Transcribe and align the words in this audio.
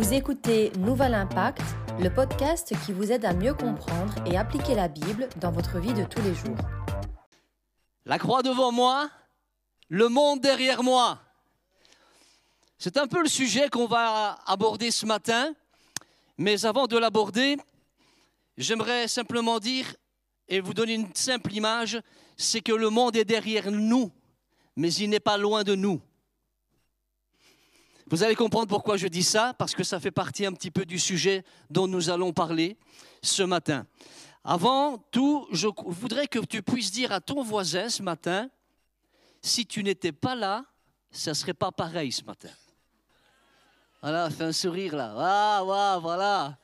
Vous 0.00 0.14
écoutez 0.14 0.72
Nouvel 0.78 1.12
Impact, 1.12 1.60
le 2.00 2.08
podcast 2.08 2.72
qui 2.86 2.92
vous 2.92 3.12
aide 3.12 3.26
à 3.26 3.34
mieux 3.34 3.52
comprendre 3.52 4.14
et 4.24 4.38
appliquer 4.38 4.74
la 4.74 4.88
Bible 4.88 5.28
dans 5.36 5.52
votre 5.52 5.78
vie 5.78 5.92
de 5.92 6.04
tous 6.04 6.22
les 6.22 6.34
jours. 6.34 6.56
La 8.06 8.18
croix 8.18 8.42
devant 8.42 8.72
moi, 8.72 9.10
le 9.90 10.08
monde 10.08 10.40
derrière 10.40 10.82
moi. 10.82 11.20
C'est 12.78 12.96
un 12.96 13.06
peu 13.06 13.20
le 13.20 13.28
sujet 13.28 13.68
qu'on 13.68 13.84
va 13.84 14.38
aborder 14.46 14.90
ce 14.90 15.04
matin, 15.04 15.52
mais 16.38 16.64
avant 16.64 16.86
de 16.86 16.96
l'aborder, 16.96 17.58
j'aimerais 18.56 19.06
simplement 19.06 19.58
dire 19.58 19.84
et 20.48 20.60
vous 20.60 20.72
donner 20.72 20.94
une 20.94 21.14
simple 21.14 21.52
image, 21.52 22.00
c'est 22.38 22.62
que 22.62 22.72
le 22.72 22.88
monde 22.88 23.16
est 23.16 23.26
derrière 23.26 23.70
nous, 23.70 24.10
mais 24.76 24.90
il 24.94 25.10
n'est 25.10 25.20
pas 25.20 25.36
loin 25.36 25.62
de 25.62 25.74
nous. 25.74 26.00
Vous 28.10 28.24
allez 28.24 28.34
comprendre 28.34 28.66
pourquoi 28.66 28.96
je 28.96 29.06
dis 29.06 29.22
ça, 29.22 29.54
parce 29.56 29.72
que 29.72 29.84
ça 29.84 30.00
fait 30.00 30.10
partie 30.10 30.44
un 30.44 30.52
petit 30.52 30.72
peu 30.72 30.84
du 30.84 30.98
sujet 30.98 31.44
dont 31.70 31.86
nous 31.86 32.10
allons 32.10 32.32
parler 32.32 32.76
ce 33.22 33.44
matin. 33.44 33.86
Avant 34.42 34.98
tout, 34.98 35.46
je 35.52 35.68
voudrais 35.86 36.26
que 36.26 36.40
tu 36.40 36.60
puisses 36.60 36.90
dire 36.90 37.12
à 37.12 37.20
ton 37.20 37.44
voisin 37.44 37.88
ce 37.88 38.02
matin, 38.02 38.50
si 39.40 39.64
tu 39.64 39.84
n'étais 39.84 40.10
pas 40.10 40.34
là, 40.34 40.64
ça 41.12 41.30
ne 41.30 41.34
serait 41.34 41.54
pas 41.54 41.70
pareil 41.70 42.10
ce 42.10 42.24
matin. 42.24 42.50
Voilà, 44.02 44.28
fais 44.28 44.44
un 44.44 44.52
sourire 44.52 44.96
là. 44.96 45.14
Ah, 45.16 45.64
ouais, 45.64 46.02
voilà. 46.02 46.58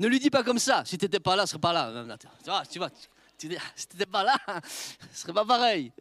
Ne 0.00 0.08
lui 0.08 0.18
dis 0.18 0.30
pas 0.30 0.42
comme 0.42 0.58
ça. 0.58 0.82
Si 0.84 0.98
tu 0.98 1.04
n'étais 1.04 1.20
pas 1.20 1.36
là, 1.36 1.46
ce 1.46 1.50
serait 1.50 1.60
pas 1.60 1.72
là. 1.72 2.16
Tu 2.18 2.50
vois, 2.50 2.66
tu 2.66 2.78
vois 2.78 2.90
si 3.36 3.48
tu 3.48 3.48
n'étais 3.48 4.06
pas 4.06 4.24
là, 4.24 4.36
ce 5.12 5.20
serait 5.22 5.32
pas 5.32 5.44
pareil. 5.44 5.92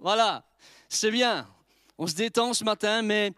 Voilà, 0.00 0.42
c'est 0.88 1.12
bien. 1.12 1.46
On 1.98 2.06
se 2.06 2.14
détend 2.14 2.52
ce 2.52 2.62
matin, 2.62 3.00
mais 3.00 3.32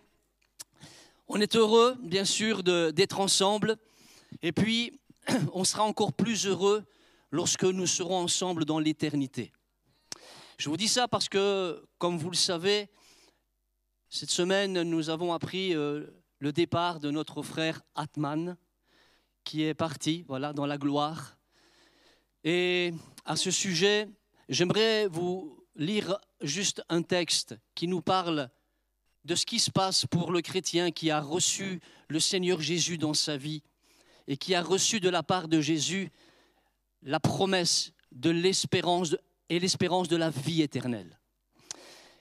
on 1.28 1.40
est 1.40 1.54
heureux, 1.54 1.96
bien 2.02 2.24
sûr, 2.24 2.64
d'être 2.64 3.20
ensemble. 3.20 3.76
Et 4.42 4.50
puis, 4.50 5.00
on 5.52 5.62
sera 5.62 5.84
encore 5.84 6.12
plus 6.12 6.46
heureux 6.46 6.84
lorsque 7.30 7.62
nous 7.62 7.86
serons 7.86 8.18
ensemble 8.18 8.64
dans 8.64 8.80
l'éternité. 8.80 9.52
Je 10.58 10.68
vous 10.68 10.76
dis 10.76 10.88
ça 10.88 11.06
parce 11.06 11.28
que, 11.28 11.86
comme 11.98 12.18
vous 12.18 12.30
le 12.30 12.36
savez, 12.36 12.88
cette 14.08 14.30
semaine, 14.30 14.82
nous 14.82 15.08
avons 15.08 15.32
appris 15.32 15.72
euh, 15.76 16.06
le 16.40 16.52
départ 16.52 16.98
de 16.98 17.12
notre 17.12 17.42
frère 17.42 17.82
Atman, 17.94 18.56
qui 19.44 19.62
est 19.62 19.74
parti, 19.74 20.24
voilà, 20.26 20.52
dans 20.52 20.66
la 20.66 20.78
gloire. 20.78 21.38
Et 22.42 22.92
à 23.24 23.36
ce 23.36 23.52
sujet, 23.52 24.08
j'aimerais 24.48 25.06
vous 25.06 25.64
lire 25.76 26.18
juste 26.40 26.82
un 26.88 27.02
texte 27.02 27.56
qui 27.74 27.88
nous 27.88 28.00
parle 28.00 28.50
de 29.24 29.34
ce 29.34 29.46
qui 29.46 29.58
se 29.58 29.70
passe 29.70 30.06
pour 30.06 30.32
le 30.32 30.40
chrétien 30.40 30.90
qui 30.90 31.10
a 31.10 31.20
reçu 31.20 31.80
le 32.08 32.20
Seigneur 32.20 32.60
Jésus 32.60 32.98
dans 32.98 33.14
sa 33.14 33.36
vie 33.36 33.62
et 34.26 34.36
qui 34.36 34.54
a 34.54 34.62
reçu 34.62 35.00
de 35.00 35.08
la 35.08 35.22
part 35.22 35.48
de 35.48 35.60
Jésus 35.60 36.10
la 37.02 37.20
promesse 37.20 37.92
de 38.12 38.30
l'espérance 38.30 39.16
et 39.48 39.58
l'espérance 39.58 40.08
de 40.08 40.16
la 40.16 40.30
vie 40.30 40.62
éternelle. 40.62 41.18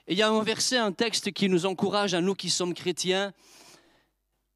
Et 0.08 0.14
il 0.14 0.18
y 0.18 0.22
a 0.22 0.30
un 0.30 0.44
verset, 0.44 0.78
un 0.78 0.92
texte 0.92 1.32
qui 1.32 1.50
nous 1.50 1.66
encourage 1.66 2.14
à 2.14 2.22
nous 2.22 2.36
qui 2.36 2.50
sommes 2.50 2.74
chrétiens. 2.74 3.34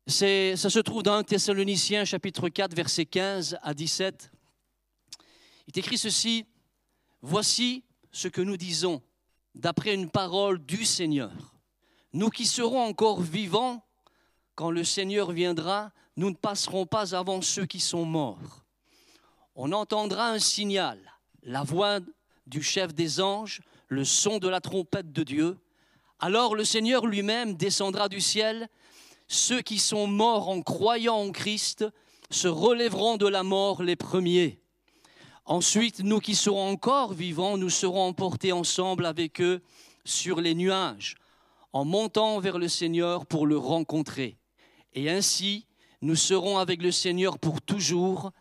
C'est, 0.08 0.56
ça 0.56 0.70
se 0.70 0.80
trouve 0.80 1.04
dans 1.04 1.16
1 1.16 1.24
Thessaloniciens 1.24 2.06
chapitre 2.06 2.50
4 2.50 2.76
verset 2.76 3.06
15 3.06 3.58
à 3.62 3.74
17. 3.74 4.32
Il 5.68 5.74
est 5.76 5.78
écrit 5.78 5.98
ceci, 5.98 6.46
Voici 7.22 7.84
ce 8.12 8.28
que 8.28 8.42
nous 8.42 8.58
disons 8.58 9.02
d'après 9.56 9.94
une 9.94 10.10
parole 10.10 10.64
du 10.66 10.86
Seigneur. 10.86 11.32
Nous 12.14 12.30
qui 12.30 12.46
serons 12.46 12.84
encore 12.84 13.22
vivants, 13.22 13.86
quand 14.56 14.72
le 14.72 14.84
Seigneur 14.84 15.32
viendra, 15.32 15.92
nous 16.18 16.30
ne 16.30 16.36
passerons 16.36 16.86
pas 16.86 17.16
avant 17.16 17.42
ceux 17.42 17.66
qui 17.66 17.80
sont 17.80 18.06
morts. 18.06 18.64
On 19.56 19.72
entendra 19.72 20.30
un 20.30 20.40
signal, 20.40 21.00
la 21.44 21.64
voix 21.64 22.00
du 22.48 22.62
chef 22.62 22.94
des 22.94 23.22
anges, 23.22 23.62
le 23.88 24.06
son 24.06 24.38
de 24.38 24.48
la 24.48 24.62
trompette 24.62 25.12
de 25.12 25.24
Dieu. 25.24 25.58
Alors 26.20 26.56
le 26.56 26.64
Seigneur 26.64 27.06
lui-même 27.06 27.56
descendra 27.56 28.10
du 28.10 28.22
ciel. 28.22 28.70
Ceux 29.28 29.62
qui 29.62 29.80
sont 29.80 30.08
morts 30.08 30.50
en 30.50 30.62
croyant 30.62 31.18
en 31.18 31.32
Christ 31.32 31.86
se 32.30 32.48
relèveront 32.48 33.18
de 33.18 33.28
la 33.28 33.44
mort 33.44 33.84
les 33.84 33.96
premiers. 33.96 34.61
Ensuite, 35.46 36.02
nous 36.02 36.20
qui 36.20 36.36
serons 36.36 36.70
encore 36.70 37.14
vivants, 37.14 37.58
nous 37.58 37.70
serons 37.70 38.08
emportés 38.08 38.52
ensemble 38.52 39.06
avec 39.06 39.42
eux 39.42 39.62
sur 40.06 40.40
les 40.40 40.54
nuages, 40.54 41.16
en 41.74 41.84
montant 41.84 42.40
vers 42.40 42.58
le 42.58 42.68
Seigneur 42.68 43.26
pour 43.26 43.48
le 43.48 43.58
rencontrer. 43.58 44.38
Et 44.94 45.10
ainsi, 45.10 45.66
nous 46.02 46.16
serons 46.16 46.58
avec 46.58 46.82
le 46.82 46.92
Seigneur 46.92 47.40
pour 47.40 47.62
toujours. 47.62 48.32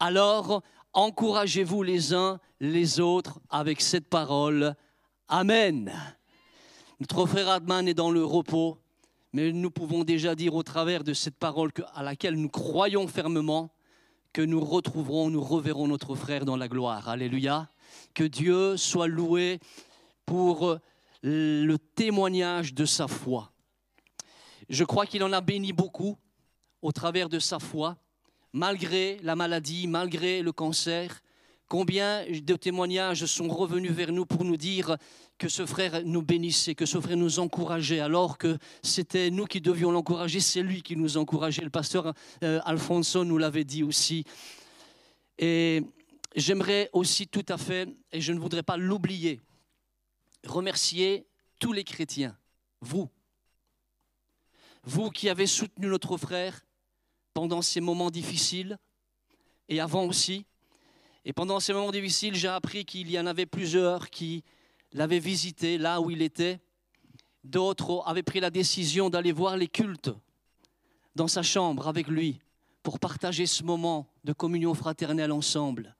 Alors, 0.00 0.62
encouragez-vous 0.92 1.82
les 1.82 2.14
uns 2.14 2.40
les 2.60 2.98
autres 3.00 3.40
avec 3.50 3.80
cette 3.80 4.08
parole. 4.08 4.74
Amen. 5.28 5.92
Notre 7.00 7.26
frère 7.26 7.48
Adman 7.48 7.86
est 7.86 7.94
dans 7.94 8.10
le 8.10 8.24
repos, 8.24 8.78
mais 9.32 9.52
nous 9.52 9.70
pouvons 9.70 10.02
déjà 10.02 10.34
dire 10.34 10.54
au 10.54 10.62
travers 10.62 11.04
de 11.04 11.12
cette 11.12 11.36
parole 11.36 11.70
à 11.94 12.02
laquelle 12.02 12.34
nous 12.34 12.48
croyons 12.48 13.06
fermement 13.06 13.70
que 14.32 14.42
nous 14.42 14.60
retrouverons, 14.60 15.30
nous 15.30 15.42
reverrons 15.42 15.88
notre 15.88 16.14
frère 16.14 16.44
dans 16.44 16.56
la 16.56 16.68
gloire. 16.68 17.08
Alléluia. 17.08 17.68
Que 18.14 18.24
Dieu 18.24 18.76
soit 18.76 19.08
loué 19.08 19.60
pour 20.26 20.78
le 21.22 21.76
témoignage 21.76 22.74
de 22.74 22.84
sa 22.84 23.08
foi. 23.08 23.52
Je 24.68 24.84
crois 24.84 25.06
qu'il 25.06 25.24
en 25.24 25.32
a 25.32 25.40
béni 25.40 25.72
beaucoup 25.72 26.18
au 26.82 26.92
travers 26.92 27.28
de 27.28 27.38
sa 27.38 27.58
foi, 27.58 27.96
malgré 28.52 29.18
la 29.22 29.34
maladie, 29.34 29.86
malgré 29.86 30.42
le 30.42 30.52
cancer. 30.52 31.22
Combien 31.68 32.24
de 32.26 32.56
témoignages 32.56 33.26
sont 33.26 33.48
revenus 33.48 33.92
vers 33.92 34.10
nous 34.10 34.24
pour 34.24 34.42
nous 34.42 34.56
dire 34.56 34.96
que 35.36 35.50
ce 35.50 35.66
frère 35.66 36.02
nous 36.02 36.22
bénissait, 36.22 36.74
que 36.74 36.86
ce 36.86 36.98
frère 36.98 37.18
nous 37.18 37.40
encourageait, 37.40 38.00
alors 38.00 38.38
que 38.38 38.56
c'était 38.82 39.30
nous 39.30 39.44
qui 39.44 39.60
devions 39.60 39.90
l'encourager, 39.90 40.40
c'est 40.40 40.62
lui 40.62 40.80
qui 40.80 40.96
nous 40.96 41.18
encourageait. 41.18 41.62
Le 41.62 41.68
pasteur 41.68 42.14
euh, 42.42 42.60
Alfonso 42.64 43.22
nous 43.22 43.36
l'avait 43.36 43.64
dit 43.64 43.82
aussi. 43.82 44.24
Et 45.38 45.82
j'aimerais 46.34 46.88
aussi 46.94 47.28
tout 47.28 47.44
à 47.50 47.58
fait, 47.58 47.86
et 48.12 48.22
je 48.22 48.32
ne 48.32 48.40
voudrais 48.40 48.62
pas 48.62 48.78
l'oublier, 48.78 49.38
remercier 50.46 51.26
tous 51.58 51.74
les 51.74 51.84
chrétiens, 51.84 52.34
vous, 52.80 53.10
vous 54.84 55.10
qui 55.10 55.28
avez 55.28 55.46
soutenu 55.46 55.88
notre 55.88 56.16
frère 56.16 56.64
pendant 57.34 57.60
ces 57.60 57.80
moments 57.80 58.10
difficiles 58.10 58.78
et 59.68 59.80
avant 59.80 60.06
aussi. 60.06 60.46
Et 61.28 61.34
pendant 61.34 61.60
ces 61.60 61.74
moments 61.74 61.92
difficiles, 61.92 62.34
j'ai 62.34 62.48
appris 62.48 62.86
qu'il 62.86 63.10
y 63.10 63.20
en 63.20 63.26
avait 63.26 63.44
plusieurs 63.44 64.08
qui 64.08 64.42
l'avaient 64.94 65.18
visité 65.18 65.76
là 65.76 66.00
où 66.00 66.10
il 66.10 66.22
était. 66.22 66.58
D'autres 67.44 68.02
avaient 68.06 68.22
pris 68.22 68.40
la 68.40 68.48
décision 68.48 69.10
d'aller 69.10 69.30
voir 69.30 69.58
les 69.58 69.68
cultes 69.68 70.10
dans 71.14 71.28
sa 71.28 71.42
chambre 71.42 71.86
avec 71.86 72.08
lui 72.08 72.40
pour 72.82 72.98
partager 72.98 73.44
ce 73.44 73.62
moment 73.62 74.06
de 74.24 74.32
communion 74.32 74.72
fraternelle 74.72 75.30
ensemble. 75.30 75.94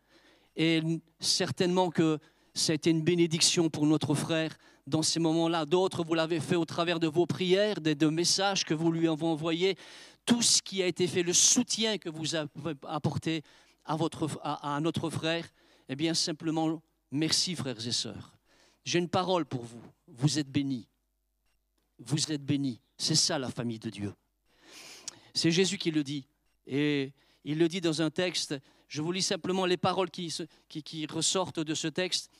Et 0.57 0.81
certainement 1.21 1.91
que 1.91 2.19
ça 2.55 2.73
a 2.73 2.77
été 2.77 2.89
une 2.89 3.03
bénédiction 3.03 3.69
pour 3.69 3.85
notre 3.85 4.15
frère 4.15 4.57
dans 4.87 5.03
ces 5.03 5.21
moments-là. 5.21 5.67
D'autres, 5.67 6.05
vous 6.05 6.15
l'avez 6.15 6.41
fait 6.41 6.57
au 6.57 6.65
travers 6.65 6.99
de 6.99 7.07
vos 7.07 7.27
prières, 7.27 7.83
des, 7.83 7.95
messages 8.11 8.65
que 8.65 8.73
vous 8.73 8.91
lui 8.91 9.07
avez 9.07 9.27
envoyés. 9.27 9.77
Tout 10.25 10.41
ce 10.41 10.63
qui 10.63 10.83
a 10.83 10.87
été 10.87 11.07
fait, 11.07 11.23
le 11.23 11.35
soutien 11.35 11.99
que 11.99 12.09
vous 12.09 12.35
avez 12.35 12.49
apporté 12.87 13.43
à, 13.89 13.97
votre, 13.97 14.29
notre 14.81 15.11
frère, 15.11 15.49
eh 15.89 15.97
bien 15.97 16.15
simplement, 16.15 16.83
merci 17.11 17.57
frères 17.57 17.85
et 17.85 17.93
sœurs. 17.93 18.37
J'ai 18.85 18.99
une 18.99 19.09
parole 19.09 19.47
pour 19.47 19.65
vous. 19.65 19.83
Vous 20.07 20.39
êtes 20.39 20.51
bénis. 20.51 20.87
Vous 21.99 22.31
êtes 22.31 22.45
bénis. 22.45 22.81
C'est 22.97 23.15
ça 23.15 23.39
la 23.39 23.51
famille 23.51 23.79
de 23.79 23.91
Dieu. 23.91 24.15
C'est 25.35 25.51
Jésus 25.51 25.79
qui 25.79 25.91
le 25.91 26.05
dit. 26.05 26.27
Et 26.67 27.13
il 27.45 27.59
le 27.59 27.69
dit 27.69 27.81
dans 27.81 28.03
un 28.03 28.11
texte. 28.11 28.55
Je 28.89 29.03
vous 29.03 29.11
lis 29.11 29.23
simplement 29.23 29.65
les 29.65 29.77
paroles 29.77 30.11
qui 30.11 31.07
ressortent 31.07 31.61
de 31.61 31.75
ce 31.75 31.89
texte. 31.89 32.31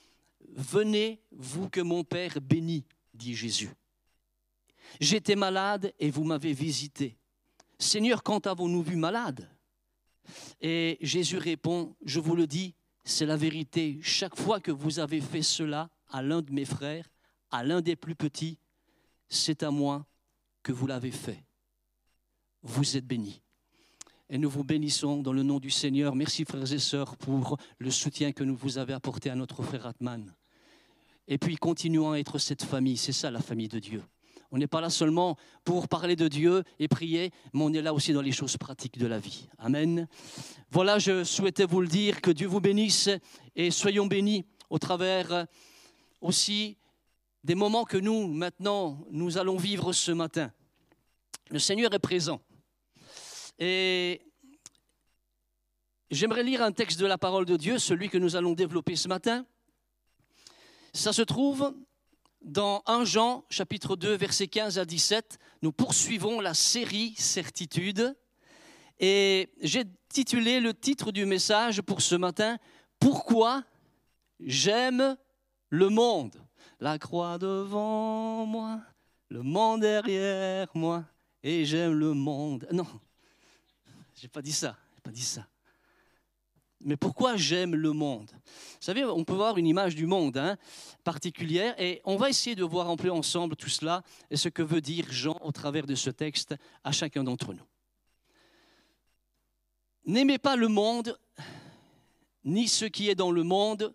Venez, 0.49 1.19
vous 1.31 1.67
que 1.69 1.81
mon 1.81 2.03
Père 2.03 2.39
bénit, 2.41 2.85
dit 3.13 3.35
Jésus. 3.35 3.71
J'étais 5.01 5.35
malade 5.35 5.93
et 5.99 6.11
vous 6.11 6.23
m'avez 6.23 6.53
visité. 6.53 7.17
Seigneur, 7.77 8.23
quand 8.23 8.47
avons-nous 8.47 8.83
vu 8.83 8.95
malade? 8.95 9.49
Et 10.61 10.97
Jésus 11.01 11.37
répond, 11.37 11.95
je 12.03 12.19
vous 12.19 12.35
le 12.35 12.47
dis, 12.47 12.75
c'est 13.03 13.25
la 13.25 13.37
vérité. 13.37 13.99
Chaque 14.01 14.37
fois 14.37 14.59
que 14.59 14.71
vous 14.71 14.99
avez 14.99 15.21
fait 15.21 15.41
cela 15.41 15.89
à 16.09 16.21
l'un 16.21 16.41
de 16.41 16.51
mes 16.51 16.65
frères, 16.65 17.09
à 17.51 17.63
l'un 17.63 17.81
des 17.81 17.95
plus 17.95 18.15
petits, 18.15 18.57
c'est 19.27 19.63
à 19.63 19.71
moi 19.71 20.05
que 20.63 20.71
vous 20.71 20.87
l'avez 20.87 21.11
fait. 21.11 21.43
Vous 22.61 22.97
êtes 22.97 23.05
bénis. 23.05 23.41
Et 24.29 24.37
nous 24.37 24.49
vous 24.49 24.63
bénissons 24.63 25.21
dans 25.21 25.33
le 25.33 25.43
nom 25.43 25.59
du 25.59 25.71
Seigneur. 25.71 26.15
Merci 26.15 26.45
frères 26.45 26.71
et 26.71 26.79
sœurs 26.79 27.17
pour 27.17 27.57
le 27.79 27.89
soutien 27.89 28.31
que 28.31 28.43
nous 28.43 28.55
vous 28.55 28.77
avez 28.77 28.93
apporté 28.93 29.29
à 29.29 29.35
notre 29.35 29.63
frère 29.63 29.87
Atman. 29.87 30.33
Et 31.27 31.37
puis 31.37 31.55
continuons 31.55 32.11
à 32.11 32.17
être 32.17 32.37
cette 32.37 32.63
famille, 32.63 32.97
c'est 32.97 33.11
ça 33.11 33.31
la 33.31 33.41
famille 33.41 33.67
de 33.67 33.79
Dieu. 33.79 34.03
On 34.51 34.57
n'est 34.57 34.67
pas 34.67 34.81
là 34.81 34.89
seulement 34.89 35.37
pour 35.63 35.87
parler 35.87 36.15
de 36.15 36.27
Dieu 36.27 36.63
et 36.79 36.87
prier, 36.87 37.31
mais 37.53 37.63
on 37.63 37.71
est 37.73 37.81
là 37.81 37.93
aussi 37.93 38.13
dans 38.13 38.21
les 38.21 38.31
choses 38.31 38.57
pratiques 38.57 38.97
de 38.97 39.05
la 39.05 39.19
vie. 39.19 39.47
Amen. 39.59 40.07
Voilà, 40.71 40.97
je 40.97 41.23
souhaitais 41.23 41.65
vous 41.65 41.81
le 41.81 41.87
dire, 41.87 42.21
que 42.21 42.31
Dieu 42.31 42.47
vous 42.47 42.59
bénisse 42.59 43.09
et 43.55 43.69
soyons 43.69 44.07
bénis 44.07 44.45
au 44.69 44.79
travers 44.79 45.45
aussi 46.21 46.77
des 47.43 47.55
moments 47.55 47.85
que 47.85 47.97
nous, 47.97 48.27
maintenant, 48.27 49.05
nous 49.11 49.37
allons 49.37 49.57
vivre 49.57 49.93
ce 49.93 50.11
matin. 50.11 50.51
Le 51.49 51.59
Seigneur 51.59 51.93
est 51.93 51.99
présent. 51.99 52.41
Et 53.59 54.21
j'aimerais 56.09 56.43
lire 56.43 56.63
un 56.63 56.71
texte 56.71 56.99
de 56.99 57.05
la 57.05 57.17
parole 57.17 57.45
de 57.45 57.55
Dieu, 57.55 57.77
celui 57.77 58.09
que 58.09 58.17
nous 58.17 58.35
allons 58.35 58.53
développer 58.53 58.95
ce 58.95 59.07
matin. 59.07 59.45
Ça 60.93 61.13
se 61.13 61.21
trouve 61.21 61.73
dans 62.41 62.83
1 62.85 63.05
Jean 63.05 63.45
chapitre 63.49 63.95
2 63.95 64.15
versets 64.15 64.47
15 64.47 64.79
à 64.79 64.85
17. 64.85 65.39
Nous 65.61 65.71
poursuivons 65.71 66.39
la 66.39 66.53
série 66.53 67.13
Certitude. 67.17 68.15
Et 68.99 69.49
j'ai 69.61 69.85
titulé 70.09 70.59
le 70.59 70.73
titre 70.73 71.11
du 71.11 71.25
message 71.25 71.81
pour 71.81 72.01
ce 72.01 72.15
matin 72.15 72.57
Pourquoi 72.99 73.63
j'aime 74.39 75.15
le 75.69 75.89
monde? 75.89 76.35
La 76.79 76.97
croix 76.97 77.37
devant 77.37 78.45
moi, 78.45 78.79
le 79.29 79.43
monde 79.43 79.81
derrière 79.81 80.67
moi, 80.73 81.03
et 81.43 81.65
j'aime 81.65 81.93
le 81.93 82.13
monde. 82.13 82.67
Non, 82.71 82.87
j'ai 84.15 84.29
pas 84.29 84.41
dit 84.41 84.53
ça, 84.53 84.77
j'ai 84.95 85.01
pas 85.01 85.11
dit 85.11 85.23
ça. 85.23 85.45
Mais 86.81 86.95
pourquoi 86.95 87.35
j'aime 87.35 87.75
le 87.75 87.91
monde? 87.91 88.31
Vous 88.31 88.77
savez, 88.79 89.03
on 89.03 89.25
peut 89.25 89.33
voir 89.33 89.57
une 89.57 89.67
image 89.67 89.95
du 89.95 90.05
monde 90.05 90.37
hein, 90.37 90.57
particulière 91.03 91.75
et 91.79 92.01
on 92.05 92.15
va 92.15 92.29
essayer 92.29 92.55
de 92.55 92.63
voir 92.63 92.89
ensemble 92.89 93.55
tout 93.57 93.69
cela 93.69 94.01
et 94.29 94.37
ce 94.37 94.47
que 94.47 94.61
veut 94.61 94.79
dire 94.79 95.05
Jean 95.11 95.37
au 95.41 95.51
travers 95.51 95.85
de 95.85 95.95
ce 95.95 96.09
texte 96.09 96.55
à 96.83 96.91
chacun 96.91 97.23
d'entre 97.23 97.53
nous. 97.53 97.65
N'aimez 100.05 100.37
pas 100.37 100.55
le 100.55 100.69
monde, 100.69 101.19
ni 102.45 102.67
ce 102.67 102.85
qui 102.85 103.09
est 103.09 103.15
dans 103.15 103.31
le 103.31 103.43
monde. 103.43 103.93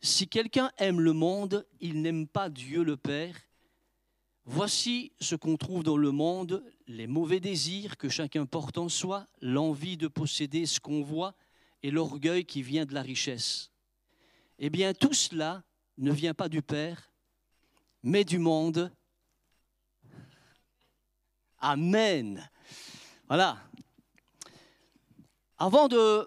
Si 0.00 0.26
quelqu'un 0.26 0.70
aime 0.78 1.00
le 1.00 1.12
monde, 1.12 1.66
il 1.80 2.00
n'aime 2.00 2.26
pas 2.26 2.48
Dieu 2.48 2.82
le 2.82 2.96
Père. 2.96 3.36
Voici 4.46 5.12
ce 5.20 5.34
qu'on 5.34 5.56
trouve 5.56 5.82
dans 5.82 5.96
le 5.96 6.10
monde, 6.10 6.64
les 6.86 7.06
mauvais 7.06 7.40
désirs 7.40 7.96
que 7.96 8.08
chacun 8.08 8.46
porte 8.46 8.78
en 8.78 8.88
soi, 8.88 9.26
l'envie 9.40 9.96
de 9.96 10.08
posséder 10.08 10.66
ce 10.66 10.80
qu'on 10.80 11.02
voit 11.02 11.34
et 11.84 11.90
l'orgueil 11.90 12.46
qui 12.46 12.62
vient 12.62 12.86
de 12.86 12.94
la 12.94 13.02
richesse. 13.02 13.70
Eh 14.58 14.70
bien, 14.70 14.94
tout 14.94 15.12
cela 15.12 15.62
ne 15.98 16.12
vient 16.12 16.32
pas 16.32 16.48
du 16.48 16.62
Père, 16.62 17.12
mais 18.02 18.24
du 18.24 18.38
monde. 18.38 18.90
Amen. 21.58 22.48
Voilà. 23.28 23.58
Avant 25.58 25.86
de 25.88 26.26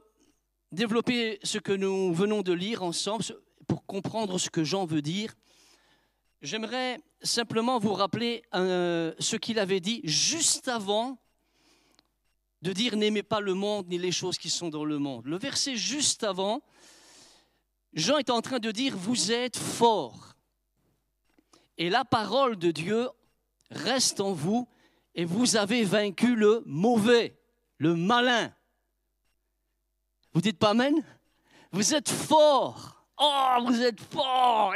développer 0.71 1.39
ce 1.42 1.57
que 1.57 1.71
nous 1.71 2.13
venons 2.13 2.44
de 2.44 2.53
lire 2.53 2.83
ensemble, 2.83 3.24
pour 3.68 3.83
comprendre 3.83 4.38
ce 4.38 4.51
que 4.51 4.63
Jean 4.63 4.86
veut 4.86 5.01
dire, 5.01 5.33
j'aimerais 6.44 7.01
simplement 7.24 7.80
vous 7.80 7.94
rappeler 7.94 8.44
euh, 8.53 9.12
ce 9.18 9.36
qu'il 9.36 9.57
avait 9.57 9.80
dit 9.80 10.01
juste 10.03 10.68
avant 10.68 11.18
de 12.67 12.73
dire 12.73 12.97
n'aimez 12.97 13.23
pas 13.23 13.39
le 13.39 13.53
monde 13.53 13.87
ni 13.87 13.97
les 13.97 14.11
choses 14.11 14.37
qui 14.37 14.49
sont 14.49 14.67
dans 14.67 14.83
le 14.83 14.99
monde. 14.99 15.25
Le 15.25 15.37
verset 15.37 15.77
juste 15.77 16.25
avant, 16.25 16.61
Jean 17.93 18.17
est 18.17 18.29
en 18.29 18.41
train 18.41 18.59
de 18.59 18.71
dire 18.71 18.97
vous 18.97 19.31
êtes 19.31 19.55
forts. 19.55 20.35
Et 21.77 21.89
la 21.89 22.03
parole 22.03 22.57
de 22.57 22.71
Dieu 22.71 23.07
reste 23.71 24.19
en 24.19 24.33
vous 24.33 24.67
et 25.15 25.23
vous 25.23 25.55
avez 25.55 25.85
vaincu 25.85 26.35
le 26.35 26.61
mauvais, 26.65 27.39
le 27.77 27.95
malin. 27.95 28.53
Vous 30.33 30.41
dites 30.41 30.59
pas 30.59 30.71
Amen? 30.71 31.01
Vous 31.71 31.93
êtes 31.93 32.09
forts. 32.09 33.05
Oh, 33.17 33.59
vous 33.65 33.81
êtes 33.81 34.01
forts. 34.01 34.73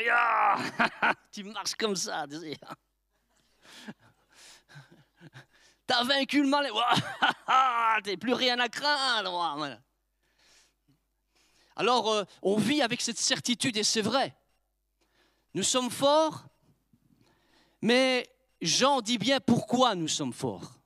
tu 1.34 1.44
marches 1.44 1.76
comme 1.76 1.98
ça. 1.98 2.26
T'as 5.92 6.06
vaincu 6.06 6.42
le 6.42 6.48
mal. 6.48 6.72
T'as 7.46 8.16
plus 8.20 8.32
rien 8.32 8.58
à 8.60 8.70
craindre. 8.70 9.78
Alors, 11.76 12.10
euh, 12.10 12.24
on 12.42 12.56
vit 12.56 12.82
avec 12.82 13.02
cette 13.02 13.18
certitude 13.18 13.76
et 13.76 13.84
c'est 13.84 14.02
vrai. 14.02 14.34
Nous 15.54 15.64
sommes 15.64 15.90
forts, 15.90 16.46
mais 17.82 18.26
Jean 18.62 19.02
dit 19.02 19.18
bien 19.18 19.42
pourquoi 19.42 19.94
nous 19.96 20.08
sommes 20.08 20.32
forts. 20.32 20.80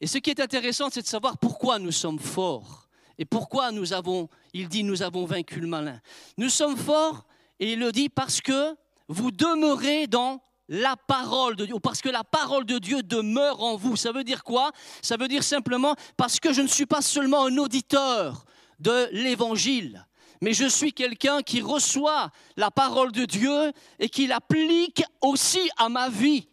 Et 0.00 0.08
ce 0.08 0.18
qui 0.18 0.30
est 0.30 0.40
intéressant, 0.40 0.90
c'est 0.90 1.02
de 1.02 1.06
savoir 1.06 1.38
pourquoi 1.38 1.78
nous 1.78 1.92
sommes 1.92 2.18
forts. 2.18 2.88
Et 3.16 3.24
pourquoi 3.24 3.70
nous 3.70 3.92
avons, 3.92 4.28
il 4.52 4.68
dit, 4.68 4.82
nous 4.82 5.02
avons 5.02 5.24
vaincu 5.24 5.60
le 5.60 5.68
malin. 5.68 6.00
Nous 6.36 6.48
sommes 6.48 6.76
forts, 6.76 7.26
et 7.60 7.74
il 7.74 7.78
le 7.78 7.92
dit, 7.92 8.08
parce 8.08 8.40
que 8.40 8.76
vous 9.06 9.30
demeurez 9.30 10.08
dans 10.08 10.42
la 10.72 10.96
parole 10.96 11.54
de 11.54 11.66
Dieu, 11.66 11.74
parce 11.82 12.00
que 12.00 12.08
la 12.08 12.24
parole 12.24 12.64
de 12.64 12.78
Dieu 12.78 13.02
demeure 13.02 13.62
en 13.62 13.76
vous. 13.76 13.94
Ça 13.94 14.10
veut 14.10 14.24
dire 14.24 14.42
quoi? 14.42 14.72
Ça 15.02 15.18
veut 15.18 15.28
dire 15.28 15.44
simplement 15.44 15.94
parce 16.16 16.40
que 16.40 16.54
je 16.54 16.62
ne 16.62 16.66
suis 16.66 16.86
pas 16.86 17.02
seulement 17.02 17.44
un 17.44 17.58
auditeur 17.58 18.46
de 18.80 19.06
l'évangile, 19.12 20.06
mais 20.40 20.54
je 20.54 20.64
suis 20.64 20.94
quelqu'un 20.94 21.42
qui 21.42 21.60
reçoit 21.60 22.30
la 22.56 22.70
parole 22.70 23.12
de 23.12 23.26
Dieu 23.26 23.70
et 23.98 24.08
qui 24.08 24.26
l'applique 24.26 25.04
aussi 25.20 25.60
à 25.76 25.90
ma 25.90 26.08
vie, 26.08 26.48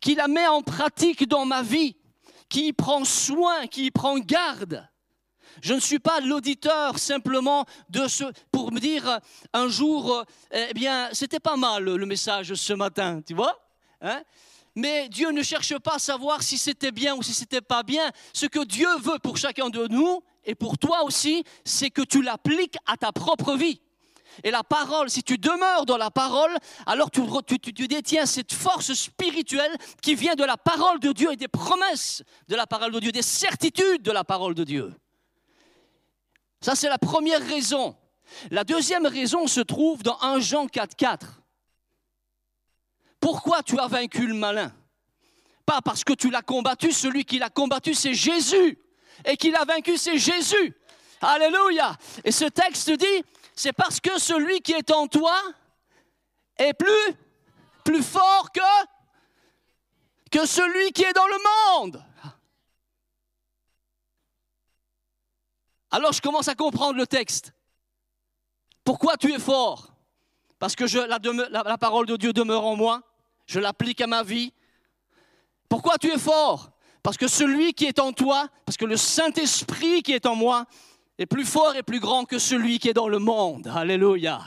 qui 0.00 0.14
la 0.14 0.26
met 0.26 0.46
en 0.46 0.62
pratique 0.62 1.28
dans 1.28 1.44
ma 1.44 1.60
vie, 1.60 1.96
qui 2.48 2.68
y 2.68 2.72
prend 2.72 3.04
soin, 3.04 3.66
qui 3.66 3.84
y 3.84 3.90
prend 3.90 4.18
garde. 4.18 4.88
Je 5.62 5.74
ne 5.74 5.80
suis 5.80 5.98
pas 5.98 6.20
l'auditeur 6.20 6.98
simplement 6.98 7.64
de 7.88 8.08
ce, 8.08 8.24
pour 8.50 8.72
me 8.72 8.80
dire 8.80 9.20
un 9.52 9.68
jour, 9.68 10.24
eh 10.52 10.72
bien, 10.74 11.08
c'était 11.12 11.40
pas 11.40 11.56
mal 11.56 11.84
le 11.84 12.06
message 12.06 12.54
ce 12.54 12.72
matin, 12.72 13.20
tu 13.26 13.34
vois 13.34 13.58
hein 14.00 14.22
mais 14.76 15.08
Dieu 15.08 15.30
ne 15.30 15.42
cherche 15.42 15.76
pas 15.78 15.96
à 15.96 15.98
savoir 15.98 16.42
si 16.42 16.56
c'était 16.56 16.92
bien 16.92 17.14
ou 17.14 17.22
si 17.22 17.34
c'était 17.34 17.60
pas 17.60 17.82
bien. 17.82 18.10
Ce 18.32 18.46
que 18.46 18.64
Dieu 18.64 18.88
veut 19.00 19.18
pour 19.18 19.36
chacun 19.36 19.68
de 19.68 19.86
nous 19.88 20.22
et 20.44 20.54
pour 20.54 20.78
toi 20.78 21.04
aussi, 21.04 21.44
c'est 21.64 21.90
que 21.90 22.02
tu 22.02 22.22
l'appliques 22.22 22.76
à 22.86 22.96
ta 22.96 23.12
propre 23.12 23.56
vie. 23.56 23.80
Et 24.44 24.50
la 24.50 24.62
parole, 24.62 25.10
si 25.10 25.24
tu 25.24 25.38
demeures 25.38 25.86
dans 25.86 25.96
la 25.96 26.10
parole, 26.10 26.56
alors 26.86 27.10
tu, 27.10 27.20
tu, 27.46 27.74
tu, 27.74 27.88
détiens 27.88 28.26
cette 28.26 28.52
force 28.52 28.92
spirituelle 28.94 29.76
qui 30.00 30.14
vient 30.14 30.36
de 30.36 30.44
la 30.44 30.56
parole 30.56 31.00
de 31.00 31.12
Dieu 31.12 31.32
et 31.32 31.36
des 31.36 31.48
promesses 31.48 32.22
de 32.46 32.54
la 32.54 32.66
parole 32.66 32.92
de 32.92 33.00
Dieu, 33.00 33.12
des 33.12 33.22
certitudes 33.22 34.02
de 34.02 34.12
la 34.12 34.22
parole 34.22 34.54
de 34.54 34.62
Dieu. 34.62 34.94
Ça, 36.60 36.74
c'est 36.74 36.88
la 36.88 36.98
première 36.98 37.44
raison. 37.46 37.96
La 38.50 38.64
deuxième 38.64 39.06
raison 39.06 39.46
se 39.46 39.60
trouve 39.60 40.02
dans 40.02 40.18
1 40.20 40.40
Jean 40.40 40.66
4, 40.66 40.94
4. 40.94 41.42
Pourquoi 43.18 43.62
tu 43.62 43.78
as 43.78 43.86
vaincu 43.86 44.26
le 44.26 44.34
malin? 44.34 44.72
Pas 45.66 45.80
parce 45.82 46.04
que 46.04 46.12
tu 46.12 46.30
l'as 46.30 46.42
combattu, 46.42 46.92
celui 46.92 47.24
qui 47.24 47.38
l'a 47.38 47.50
combattu, 47.50 47.94
c'est 47.94 48.14
Jésus. 48.14 48.78
Et 49.24 49.36
qui 49.36 49.50
l'a 49.50 49.64
vaincu, 49.64 49.96
c'est 49.96 50.18
Jésus. 50.18 50.74
Alléluia. 51.20 51.96
Et 52.24 52.32
ce 52.32 52.46
texte 52.46 52.90
dit, 52.90 53.24
c'est 53.54 53.72
parce 53.72 54.00
que 54.00 54.18
celui 54.18 54.60
qui 54.60 54.72
est 54.72 54.90
en 54.90 55.06
toi 55.06 55.38
est 56.56 56.72
plus, 56.72 57.14
plus 57.84 58.02
fort 58.02 58.50
que 60.30 60.46
celui 60.46 60.92
qui 60.92 61.02
est 61.02 61.12
dans 61.12 61.26
le 61.26 61.82
monde. 61.84 62.04
Alors 65.90 66.12
je 66.12 66.20
commence 66.20 66.48
à 66.48 66.54
comprendre 66.54 66.96
le 66.96 67.06
texte. 67.06 67.52
Pourquoi 68.84 69.16
tu 69.16 69.32
es 69.32 69.38
fort? 69.38 69.94
Parce 70.58 70.76
que 70.76 70.84
la, 71.06 71.78
parole 71.78 72.06
de 72.06 72.16
Dieu 72.16 72.32
demeure 72.32 72.64
en 72.64 72.76
moi, 72.76 73.02
je 73.46 73.60
l'applique 73.60 74.00
à 74.00 74.06
ma 74.06 74.22
vie. 74.22 74.52
Pourquoi 75.68 75.96
tu 75.96 76.08
es 76.08 76.18
fort? 76.18 76.70
Parce 77.02 77.16
que 77.16 77.28
celui 77.28 77.72
qui 77.72 77.86
est 77.86 77.98
en 77.98 78.12
toi, 78.12 78.48
parce 78.66 78.76
que 78.76 78.84
le 78.84 78.96
Saint-Esprit 78.96 80.02
qui 80.02 80.12
est 80.12 80.26
en 80.26 80.34
moi, 80.34 80.66
est 81.18 81.26
plus 81.26 81.44
fort 81.44 81.76
et 81.76 81.82
plus 81.82 82.00
grand 82.00 82.24
que 82.24 82.38
celui 82.38 82.78
qui 82.78 82.88
est 82.88 82.94
dans 82.94 83.08
le 83.08 83.18
monde. 83.18 83.70
Alléluia. 83.74 84.40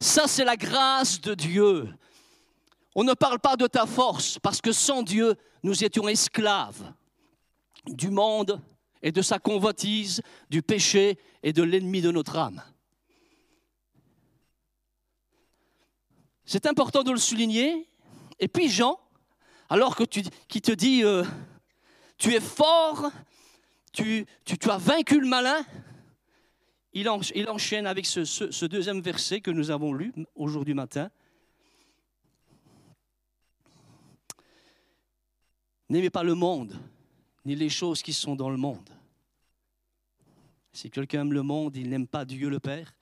Ça, 0.00 0.26
c'est 0.26 0.44
la 0.44 0.56
grâce 0.56 1.20
de 1.20 1.34
Dieu. 1.34 1.88
On 2.94 3.04
ne 3.04 3.14
parle 3.14 3.38
pas 3.38 3.56
de 3.56 3.66
ta 3.66 3.86
force, 3.86 4.38
parce 4.38 4.60
que 4.60 4.72
sans 4.72 5.02
Dieu, 5.02 5.34
nous 5.62 5.84
étions 5.84 6.08
esclaves 6.08 6.92
du 7.86 8.10
monde 8.10 8.60
et 9.04 9.12
de 9.12 9.20
sa 9.20 9.38
convoitise, 9.38 10.22
du 10.48 10.62
péché 10.62 11.18
et 11.42 11.52
de 11.52 11.62
l'ennemi 11.62 12.00
de 12.00 12.10
notre 12.10 12.38
âme. 12.38 12.64
C'est 16.46 16.66
important 16.66 17.02
de 17.02 17.12
le 17.12 17.18
souligner. 17.18 17.86
Et 18.40 18.48
puis 18.48 18.68
Jean, 18.70 18.98
alors 19.68 19.94
que 19.94 20.04
qui 20.04 20.62
te 20.62 20.72
dit, 20.72 21.04
euh, 21.04 21.22
tu 22.16 22.32
es 22.32 22.40
fort, 22.40 23.10
tu, 23.92 24.26
as 24.68 24.78
vaincu 24.78 25.20
le 25.20 25.28
malin, 25.28 25.64
il, 26.94 27.08
enchaîne 27.08 27.86
avec 27.86 28.06
ce 28.06 28.64
deuxième 28.64 29.02
verset 29.02 29.42
que 29.42 29.50
nous 29.50 29.70
avons 29.70 29.92
lu 29.92 30.14
aujourd'hui 30.34 30.74
matin. 30.74 31.10
N'aimez 35.90 36.10
pas 36.10 36.22
le 36.22 36.34
monde, 36.34 36.74
ni 37.44 37.54
les 37.54 37.68
choses 37.68 38.02
qui 38.02 38.12
sont 38.12 38.36
dans 38.36 38.50
le 38.50 38.56
monde. 38.56 38.88
Si 40.72 40.90
quelqu'un 40.90 41.22
aime 41.22 41.32
le 41.32 41.42
monde, 41.42 41.76
il 41.76 41.88
n'aime 41.88 42.06
pas 42.06 42.24
Dieu 42.24 42.48
le 42.48 42.58
Père. 42.58 42.94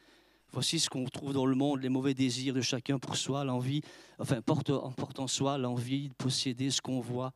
Voici 0.50 0.78
ce 0.78 0.90
qu'on 0.90 1.04
trouve 1.06 1.32
dans 1.32 1.46
le 1.46 1.54
monde, 1.54 1.80
les 1.80 1.88
mauvais 1.88 2.12
désirs 2.12 2.52
de 2.52 2.60
chacun 2.60 2.98
pour 2.98 3.16
soi, 3.16 3.44
l'envie, 3.44 3.80
enfin, 4.18 4.42
porte, 4.42 4.68
en 4.68 4.92
portant 4.92 5.26
soi 5.26 5.56
l'envie 5.56 6.10
de 6.10 6.14
posséder 6.14 6.70
ce 6.70 6.82
qu'on 6.82 7.00
voit 7.00 7.32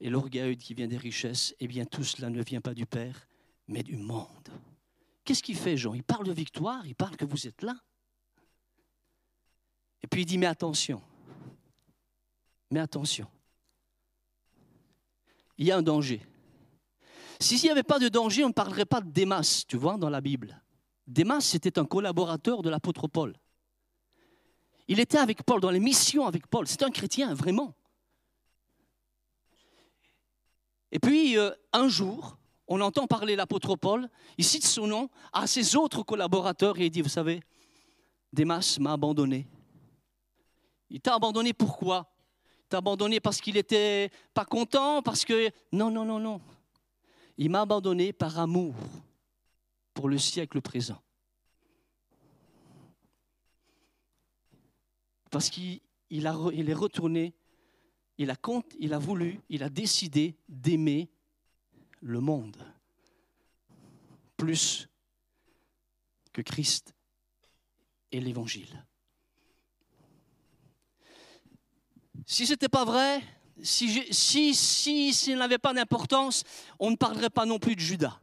et 0.00 0.10
l'orgueil 0.10 0.56
qui 0.56 0.74
vient 0.74 0.88
des 0.88 0.96
richesses. 0.96 1.54
Eh 1.60 1.68
bien, 1.68 1.84
tout 1.84 2.02
cela 2.02 2.30
ne 2.30 2.42
vient 2.42 2.60
pas 2.60 2.74
du 2.74 2.86
Père, 2.86 3.28
mais 3.68 3.84
du 3.84 3.96
monde. 3.96 4.48
Qu'est-ce 5.24 5.42
qu'il 5.42 5.56
fait, 5.56 5.76
Jean? 5.76 5.94
Il 5.94 6.02
parle 6.02 6.26
de 6.26 6.32
victoire, 6.32 6.84
il 6.86 6.96
parle 6.96 7.16
que 7.16 7.24
vous 7.24 7.46
êtes 7.46 7.62
là. 7.62 7.76
Et 10.02 10.06
puis 10.08 10.22
il 10.22 10.26
dit, 10.26 10.38
mais 10.38 10.46
attention, 10.46 11.02
mais 12.70 12.80
attention, 12.80 13.28
il 15.56 15.66
y 15.66 15.70
a 15.70 15.76
un 15.76 15.82
danger. 15.82 16.20
S'il 17.40 17.62
n'y 17.62 17.70
avait 17.70 17.82
pas 17.82 17.98
de 17.98 18.08
danger, 18.08 18.44
on 18.44 18.48
ne 18.48 18.52
parlerait 18.52 18.84
pas 18.84 19.00
de 19.00 19.10
Démas, 19.10 19.64
tu 19.68 19.76
vois, 19.76 19.96
dans 19.96 20.10
la 20.10 20.20
Bible. 20.20 20.60
Démas, 21.06 21.40
c'était 21.40 21.78
un 21.78 21.84
collaborateur 21.84 22.62
de 22.62 22.70
l'apôtre 22.70 23.06
Paul. 23.06 23.36
Il 24.88 25.00
était 25.00 25.18
avec 25.18 25.42
Paul, 25.44 25.60
dans 25.60 25.70
les 25.70 25.80
missions 25.80 26.26
avec 26.26 26.46
Paul. 26.46 26.66
C'est 26.66 26.82
un 26.82 26.90
chrétien, 26.90 27.34
vraiment. 27.34 27.74
Et 30.90 30.98
puis, 30.98 31.38
euh, 31.38 31.50
un 31.72 31.88
jour, 31.88 32.38
on 32.66 32.80
entend 32.80 33.06
parler 33.06 33.36
l'apôtre 33.36 33.76
Paul, 33.76 34.08
il 34.36 34.44
cite 34.44 34.66
son 34.66 34.86
nom 34.86 35.10
à 35.32 35.46
ses 35.46 35.76
autres 35.76 36.02
collaborateurs 36.02 36.78
et 36.78 36.86
il 36.86 36.90
dit, 36.90 37.02
vous 37.02 37.08
savez, 37.08 37.40
Démas 38.32 38.78
m'a 38.80 38.92
abandonné. 38.92 39.46
Il 40.90 41.00
t'a 41.00 41.14
abandonné 41.14 41.52
pourquoi? 41.52 42.10
Il 42.64 42.68
t'a 42.68 42.78
abandonné 42.78 43.20
parce 43.20 43.40
qu'il 43.40 43.54
n'était 43.54 44.10
pas 44.34 44.44
content, 44.44 45.02
parce 45.02 45.24
que... 45.24 45.50
Non, 45.72 45.90
non, 45.90 46.04
non, 46.04 46.18
non. 46.18 46.40
Il 47.38 47.50
m'a 47.50 47.62
abandonné 47.62 48.12
par 48.12 48.38
amour 48.38 48.74
pour 49.94 50.08
le 50.08 50.18
siècle 50.18 50.60
présent. 50.60 51.00
Parce 55.30 55.48
qu'il 55.48 55.80
il 56.10 56.26
est 56.26 56.74
retourné, 56.74 57.34
il 58.18 58.30
a, 58.30 58.36
il 58.80 58.92
a 58.92 58.98
voulu, 58.98 59.40
il 59.48 59.62
a 59.62 59.68
décidé 59.68 60.36
d'aimer 60.48 61.08
le 62.00 62.20
monde 62.20 62.56
plus 64.36 64.88
que 66.32 66.42
Christ 66.42 66.94
et 68.10 68.20
l'Évangile. 68.20 68.84
Si 72.26 72.46
ce 72.46 72.52
n'était 72.52 72.68
pas 72.68 72.84
vrai, 72.84 73.22
si, 73.62 74.54
si 74.54 75.34
n'avait 75.34 75.58
pas 75.58 75.74
d'importance, 75.74 76.44
on 76.78 76.90
ne 76.90 76.96
parlerait 76.96 77.30
pas 77.30 77.46
non 77.46 77.58
plus 77.58 77.74
de 77.74 77.80
Judas 77.80 78.20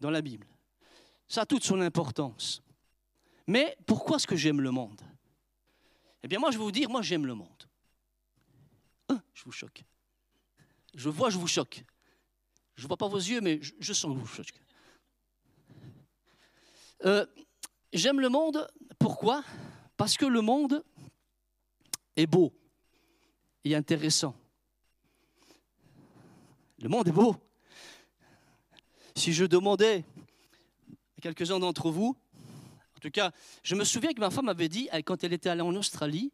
dans 0.00 0.10
la 0.10 0.22
Bible. 0.22 0.46
Ça 1.28 1.42
a 1.42 1.46
toute 1.46 1.64
son 1.64 1.80
importance. 1.80 2.62
Mais 3.46 3.76
pourquoi 3.86 4.16
est-ce 4.16 4.26
que 4.26 4.36
j'aime 4.36 4.60
le 4.60 4.70
monde? 4.70 5.00
Eh 6.22 6.28
bien, 6.28 6.38
moi, 6.38 6.50
je 6.50 6.58
vais 6.58 6.64
vous 6.64 6.72
dire, 6.72 6.88
moi, 6.90 7.02
j'aime 7.02 7.26
le 7.26 7.34
monde. 7.34 7.68
Hein, 9.08 9.22
je 9.34 9.44
vous 9.44 9.52
choque. 9.52 9.84
Je 10.94 11.08
vois, 11.08 11.30
je 11.30 11.38
vous 11.38 11.46
choque. 11.46 11.84
Je 12.74 12.82
ne 12.82 12.88
vois 12.88 12.96
pas 12.96 13.08
vos 13.08 13.18
yeux, 13.18 13.40
mais 13.40 13.60
je, 13.62 13.92
sens 13.92 14.14
que 14.14 14.18
vous 14.18 14.26
choque. 14.26 14.52
Euh, 17.04 17.24
j'aime 17.92 18.20
le 18.20 18.28
monde, 18.28 18.68
pourquoi? 18.98 19.44
Parce 19.96 20.16
que 20.16 20.26
le 20.26 20.40
monde 20.40 20.84
est 22.16 22.26
beau 22.26 22.52
et 23.64 23.74
intéressant. 23.74 24.34
Le 26.80 26.88
monde 26.88 27.08
est 27.08 27.12
beau. 27.12 27.36
Si 29.14 29.32
je 29.32 29.44
demandais 29.44 30.04
à 31.18 31.20
quelques-uns 31.22 31.58
d'entre 31.58 31.90
vous, 31.90 32.16
en 32.96 33.00
tout 33.00 33.10
cas, 33.10 33.32
je 33.62 33.74
me 33.74 33.84
souviens 33.84 34.12
que 34.12 34.20
ma 34.20 34.30
femme 34.30 34.48
avait 34.48 34.68
dit, 34.68 34.88
quand 35.04 35.22
elle 35.24 35.32
était 35.32 35.48
allée 35.48 35.62
en 35.62 35.74
Australie, 35.74 36.32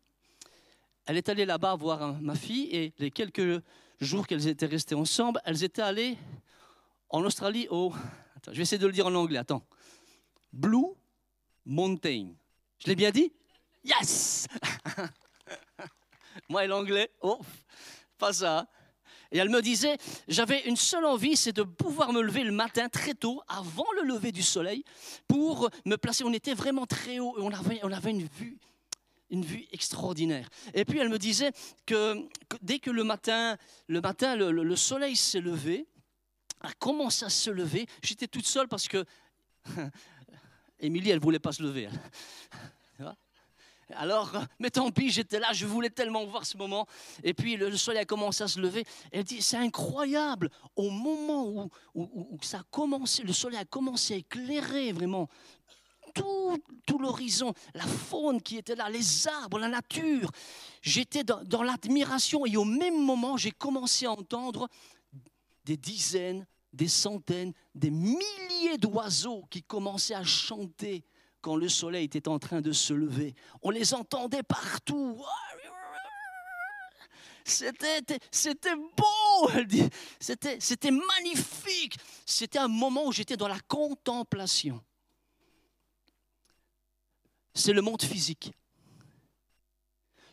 elle 1.07 1.17
est 1.17 1.29
allée 1.29 1.45
là-bas 1.45 1.75
voir 1.75 2.21
ma 2.21 2.35
fille 2.35 2.69
et 2.71 2.93
les 2.99 3.11
quelques 3.11 3.63
jours 4.01 4.27
qu'elles 4.27 4.47
étaient 4.49 4.67
restées 4.67 4.95
ensemble, 4.95 5.41
elles 5.45 5.65
étaient 5.65 5.83
allées 5.83 6.17
en 7.09 7.25
Australie 7.25 7.67
au... 7.71 7.93
Attends, 8.37 8.53
je 8.53 8.57
vais 8.57 8.63
essayer 8.63 8.79
de 8.79 8.87
le 8.87 8.93
dire 8.93 9.07
en 9.07 9.15
anglais, 9.15 9.39
attends. 9.39 9.63
Blue 10.53 10.87
Mountain. 11.65 12.31
Je 12.79 12.87
l'ai 12.89 12.97
bien 12.97 13.11
dit? 13.11 13.33
Yes 13.85 14.47
Moi 16.49 16.65
et 16.65 16.67
l'anglais, 16.67 17.11
oh, 17.21 17.41
pas 18.19 18.33
ça. 18.33 18.67
Et 19.33 19.39
elle 19.39 19.49
me 19.49 19.63
disait, 19.63 19.97
j'avais 20.29 20.61
une 20.67 20.77
seule 20.77 21.07
envie, 21.07 21.37
c'est 21.37 21.53
de 21.53 21.63
pouvoir 21.63 22.13
me 22.13 22.21
lever 22.21 22.45
le 22.45 22.53
matin 22.53 22.89
très 22.91 23.15
tôt, 23.15 23.43
avant 23.49 23.87
le 23.97 24.03
lever 24.03 24.31
du 24.31 24.43
soleil, 24.43 24.85
pour 25.27 25.71
me 25.87 25.97
placer. 25.97 26.23
On 26.23 26.33
était 26.35 26.53
vraiment 26.53 26.85
très 26.85 27.19
haut 27.19 27.39
et 27.39 27.43
on 27.83 27.93
avait, 27.93 28.11
une 29.31 29.45
vue 29.45 29.67
extraordinaire. 29.73 30.49
Et 30.75 30.85
puis 30.85 30.99
elle 30.99 31.09
me 31.09 31.19
disait 31.19 31.53
que, 31.87 32.29
dès 32.61 32.79
que 32.79 32.91
le 32.91 33.05
matin, 33.05 33.57
le, 33.89 34.03
matin, 34.03 34.37
le, 34.37 34.77
soleil 34.77 35.17
s'est 35.17 35.41
levé, 35.41 35.87
a 36.61 36.73
commencé 36.75 37.25
à 37.25 37.31
se 37.31 37.51
lever, 37.51 37.87
j'étais 38.03 38.29
toute 38.29 38.47
seule 38.47 38.69
parce 38.69 38.87
que 38.87 39.05
Émilie, 40.79 41.11
elle 41.11 41.19
ne 41.19 41.23
voulait 41.23 41.39
pas 41.39 41.53
se 41.53 41.63
lever. 41.63 41.89
Alors, 43.97 44.33
mais 44.59 44.71
tant 44.71 44.91
pis, 44.91 45.11
j'étais 45.11 45.39
là, 45.39 45.53
je 45.53 45.67
voulais 45.67 45.91
tellement 45.91 46.25
voir 46.25 46.45
ce 46.45 46.57
moment. 46.57 46.87
Et 47.23 47.35
puis 47.35 47.57
le 47.57 47.77
soleil 47.77 48.03
a 48.03 48.05
commencé 48.05 48.43
à 48.43 48.49
se 48.49 48.61
lever. 48.61 48.85
Elle 49.11 49.25
dit, 49.25 49.43
c'est 49.43 49.57
incroyable. 49.57 50.51
Au 50.77 50.91
moment 50.91 51.71
où, 51.95 52.39
ça 52.43 52.59
a 52.59 52.63
commencé, 52.71 53.23
le 53.23 53.33
soleil 53.33 53.59
a 53.59 53.65
commencé 53.65 54.15
à 54.15 54.17
éclairer 54.19 54.93
vraiment 54.93 55.29
tout, 56.15 56.99
l'horizon, 56.99 57.55
la 57.75 57.87
faune 57.87 58.43
qui 58.43 58.59
était 58.59 58.75
là, 58.75 58.91
les 58.91 59.27
arbres, 59.29 59.59
la 59.59 59.69
nature. 59.69 60.31
J'étais 60.83 61.25
dans 61.25 61.63
l'admiration 61.63 62.45
et 62.47 62.57
au 62.57 62.65
même 62.65 63.03
moment, 63.03 63.37
j'ai 63.37 63.51
commencé 63.51 64.07
à 64.07 64.13
entendre 64.13 64.69
des 65.65 65.77
dizaines, 65.77 66.47
des 66.73 66.89
centaines, 66.89 67.53
des 67.75 67.91
milliers 67.91 68.79
d'oiseaux 68.79 69.45
qui 69.51 69.63
commençaient 69.63 70.15
à 70.15 70.25
chanter 70.25 71.05
quand 71.43 71.57
le 71.57 71.69
soleil 71.69 72.05
était 72.05 72.29
en 72.29 72.39
train 72.39 72.61
de 72.61 72.73
se 72.73 72.95
lever. 72.95 73.35
On 73.61 73.71
les 73.71 73.93
entendait 73.93 74.45
partout. 74.45 75.21
C'était, 77.45 78.01
beau, 78.97 79.51
c'était 80.61 80.91
magnifique. 80.91 81.97
C'était 82.25 82.61
un 82.61 82.69
moment 82.69 83.07
où 83.07 83.13
j'étais 83.13 83.37
dans 83.37 83.49
la 83.49 83.59
contemplation. 83.61 84.81
C'est 87.55 87.73
le 87.73 87.83
monde 87.83 88.03
physique 88.03 88.53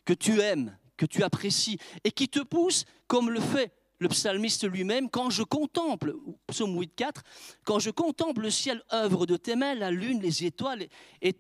que 0.06 0.14
tu 0.14 0.40
aimes, 0.40 0.78
que 0.96 1.06
tu 1.06 1.24
apprécies 1.24 1.80
et 2.04 2.12
qui 2.12 2.30
te 2.30 2.40
pousse, 2.40 2.86
comme 3.08 3.32
le 3.32 3.42
fait 3.42 3.74
le 4.00 4.08
psalmiste 4.08 4.68
lui-même, 4.68 5.10
quand 5.10 5.30
je 5.30 5.44
contemple, 5.44 6.16
psaume 6.48 6.78
8, 6.78 6.96
4, 6.96 7.24
quand 7.64 7.80
je 7.80 7.90
contemple 7.90 8.42
le 8.42 8.50
ciel, 8.50 8.82
œuvre 8.94 9.26
de 9.26 9.36
tes 9.36 9.56
mains, 9.56 9.76
la 9.76 9.92
lune, 9.92 10.22
les 10.22 10.46
étoiles, 10.46 10.88
et 11.22 11.36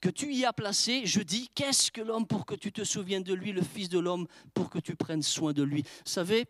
que 0.00 0.10
tu 0.10 0.34
y 0.34 0.44
as 0.44 0.52
placé, 0.52 1.06
je 1.06 1.20
dis, 1.20 1.48
qu'est-ce 1.54 1.92
que 1.92 2.00
l'homme 2.00 2.26
pour 2.26 2.44
que 2.44 2.56
tu 2.56 2.72
te 2.72 2.82
souviennes 2.82 3.22
de 3.22 3.34
lui, 3.34 3.52
le 3.52 3.62
Fils 3.62 3.88
de 3.88 4.00
l'homme 4.00 4.26
pour 4.52 4.68
que 4.68 4.80
tu 4.80 4.96
prennes 4.96 5.22
soin 5.22 5.52
de 5.52 5.62
lui. 5.62 5.82
Vous 5.82 6.10
savez, 6.10 6.46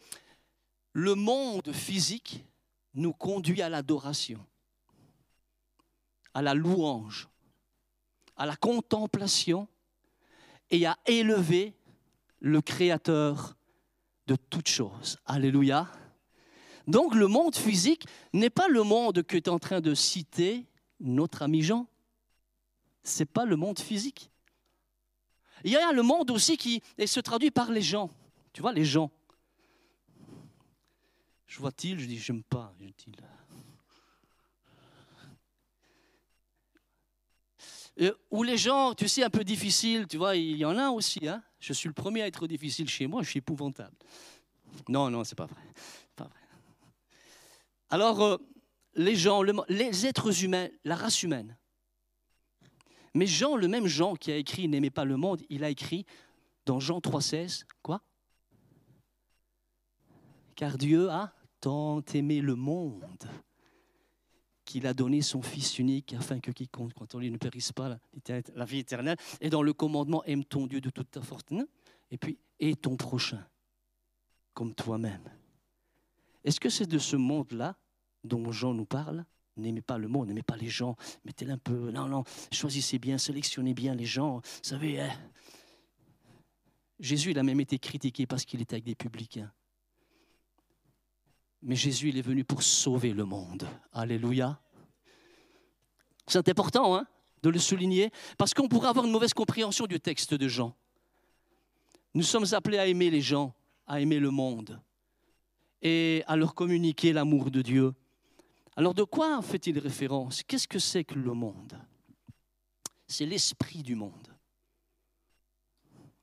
le 0.94 1.14
monde 1.14 1.70
physique 1.72 2.44
nous 2.94 3.12
conduit 3.12 3.60
à 3.60 3.68
l'adoration, 3.68 4.44
à 6.32 6.40
la 6.40 6.54
louange, 6.54 7.28
à 8.36 8.46
la 8.46 8.56
contemplation 8.56 9.68
et 10.70 10.86
à 10.86 10.98
élever 11.04 11.74
le 12.40 12.62
Créateur 12.62 13.54
de 14.32 14.36
toutes 14.48 14.68
choses. 14.68 15.18
Alléluia. 15.26 15.90
Donc 16.86 17.14
le 17.14 17.26
monde 17.26 17.54
physique 17.54 18.06
n'est 18.32 18.50
pas 18.50 18.68
le 18.68 18.82
monde 18.82 19.22
que 19.22 19.36
tu 19.36 19.44
es 19.44 19.48
en 19.50 19.58
train 19.58 19.80
de 19.80 19.94
citer 19.94 20.66
notre 21.00 21.42
ami 21.42 21.62
Jean. 21.62 21.86
C'est 23.02 23.26
pas 23.26 23.44
le 23.44 23.56
monde 23.56 23.78
physique. 23.78 24.30
Il 25.64 25.70
y 25.70 25.76
a 25.76 25.92
le 25.92 26.02
monde 26.02 26.30
aussi 26.30 26.56
qui 26.56 26.82
se 27.04 27.20
traduit 27.20 27.50
par 27.50 27.70
les 27.70 27.82
gens. 27.82 28.10
Tu 28.52 28.62
vois, 28.62 28.72
les 28.72 28.84
gens. 28.84 29.10
Je 31.46 31.58
vois-t-il, 31.58 32.00
je 32.00 32.06
dis, 32.06 32.18
j'aime 32.18 32.42
pas. 32.42 32.74
Euh, 38.00 38.12
ou 38.30 38.42
les 38.42 38.56
gens, 38.56 38.94
tu 38.94 39.06
sais, 39.08 39.22
un 39.22 39.30
peu 39.30 39.44
difficiles, 39.44 40.06
tu 40.06 40.16
vois, 40.16 40.36
il 40.36 40.56
y 40.56 40.64
en 40.64 40.78
a 40.78 40.90
aussi. 40.90 41.28
Hein 41.28 41.42
je 41.60 41.72
suis 41.72 41.88
le 41.88 41.94
premier 41.94 42.22
à 42.22 42.26
être 42.26 42.46
difficile 42.46 42.88
chez 42.88 43.06
moi, 43.06 43.22
je 43.22 43.30
suis 43.30 43.38
épouvantable. 43.38 43.96
Non, 44.88 45.10
non, 45.10 45.24
c'est 45.24 45.36
pas 45.36 45.46
vrai. 45.46 45.62
Pas 46.16 46.24
vrai. 46.24 46.40
Alors, 47.90 48.22
euh, 48.22 48.36
les 48.94 49.14
gens, 49.14 49.42
les 49.68 50.06
êtres 50.06 50.44
humains, 50.44 50.68
la 50.84 50.96
race 50.96 51.22
humaine. 51.22 51.56
Mais 53.14 53.26
Jean, 53.26 53.56
le 53.56 53.68
même 53.68 53.86
Jean 53.86 54.14
qui 54.14 54.32
a 54.32 54.36
écrit 54.36 54.68
N'aimez 54.68 54.90
pas 54.90 55.04
le 55.04 55.16
monde, 55.16 55.42
il 55.50 55.64
a 55.64 55.68
écrit 55.68 56.06
dans 56.64 56.80
Jean 56.80 56.98
3,16, 56.98 57.64
quoi? 57.82 58.00
Car 60.54 60.78
Dieu 60.78 61.10
a 61.10 61.32
tant 61.60 62.02
aimé 62.14 62.40
le 62.40 62.54
monde 62.54 63.04
qu'il 64.72 64.86
a 64.86 64.94
donné 64.94 65.20
son 65.20 65.42
Fils 65.42 65.78
unique 65.78 66.14
afin 66.14 66.40
que 66.40 66.50
quiconque, 66.50 66.94
quand 66.94 67.14
on 67.14 67.18
lui 67.18 67.30
ne 67.30 67.36
périsse 67.36 67.72
pas 67.72 67.98
la 68.54 68.64
vie 68.64 68.78
éternelle, 68.78 69.18
et 69.42 69.50
dans 69.50 69.62
le 69.62 69.74
commandement, 69.74 70.24
aime 70.24 70.44
ton 70.44 70.66
Dieu 70.66 70.80
de 70.80 70.88
toute 70.88 71.10
ta 71.10 71.20
fortune, 71.20 71.66
et 72.10 72.16
puis, 72.16 72.38
et 72.58 72.74
ton 72.74 72.96
prochain, 72.96 73.46
comme 74.54 74.74
toi-même. 74.74 75.30
Est-ce 76.42 76.58
que 76.58 76.70
c'est 76.70 76.86
de 76.86 76.98
ce 76.98 77.16
monde-là 77.16 77.76
dont 78.24 78.50
Jean 78.50 78.72
nous 78.72 78.86
parle? 78.86 79.26
N'aimez 79.58 79.82
pas 79.82 79.98
le 79.98 80.08
monde, 80.08 80.28
n'aimez 80.28 80.42
pas 80.42 80.56
les 80.56 80.70
gens, 80.70 80.96
mettez-le 81.26 81.52
un 81.52 81.58
peu. 81.58 81.90
Non, 81.90 82.08
non, 82.08 82.24
choisissez 82.50 82.98
bien, 82.98 83.18
sélectionnez 83.18 83.74
bien 83.74 83.94
les 83.94 84.06
gens. 84.06 84.36
Vous 84.36 84.42
savez, 84.62 85.02
hein. 85.02 85.12
Jésus, 86.98 87.32
il 87.32 87.38
a 87.38 87.42
même 87.42 87.60
été 87.60 87.78
critiqué 87.78 88.26
parce 88.26 88.46
qu'il 88.46 88.62
était 88.62 88.76
avec 88.76 88.84
des 88.84 88.94
publicains. 88.94 89.52
Mais 91.62 91.76
Jésus, 91.76 92.08
il 92.08 92.18
est 92.18 92.22
venu 92.22 92.44
pour 92.44 92.62
sauver 92.62 93.12
le 93.12 93.24
monde. 93.24 93.68
Alléluia. 93.92 94.60
C'est 96.26 96.48
important 96.48 96.96
hein, 96.96 97.06
de 97.42 97.50
le 97.50 97.58
souligner, 97.58 98.10
parce 98.36 98.52
qu'on 98.52 98.68
pourrait 98.68 98.88
avoir 98.88 99.04
une 99.04 99.12
mauvaise 99.12 99.34
compréhension 99.34 99.86
du 99.86 100.00
texte 100.00 100.34
de 100.34 100.48
Jean. 100.48 100.74
Nous 102.14 102.22
sommes 102.22 102.46
appelés 102.52 102.78
à 102.78 102.86
aimer 102.86 103.10
les 103.10 103.20
gens, 103.20 103.54
à 103.86 104.00
aimer 104.00 104.18
le 104.18 104.30
monde, 104.30 104.80
et 105.82 106.22
à 106.26 106.36
leur 106.36 106.54
communiquer 106.54 107.12
l'amour 107.12 107.50
de 107.50 107.62
Dieu. 107.62 107.94
Alors 108.76 108.94
de 108.94 109.02
quoi 109.04 109.40
fait-il 109.42 109.78
référence? 109.78 110.42
Qu'est-ce 110.42 110.68
que 110.68 110.78
c'est 110.78 111.04
que 111.04 111.14
le 111.14 111.32
monde? 111.32 111.78
C'est 113.06 113.26
l'esprit 113.26 113.82
du 113.82 113.94
monde, 113.94 114.28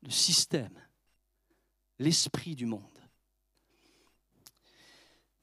le 0.02 0.10
système, 0.10 0.80
l'esprit 2.00 2.56
du 2.56 2.66
monde. 2.66 2.89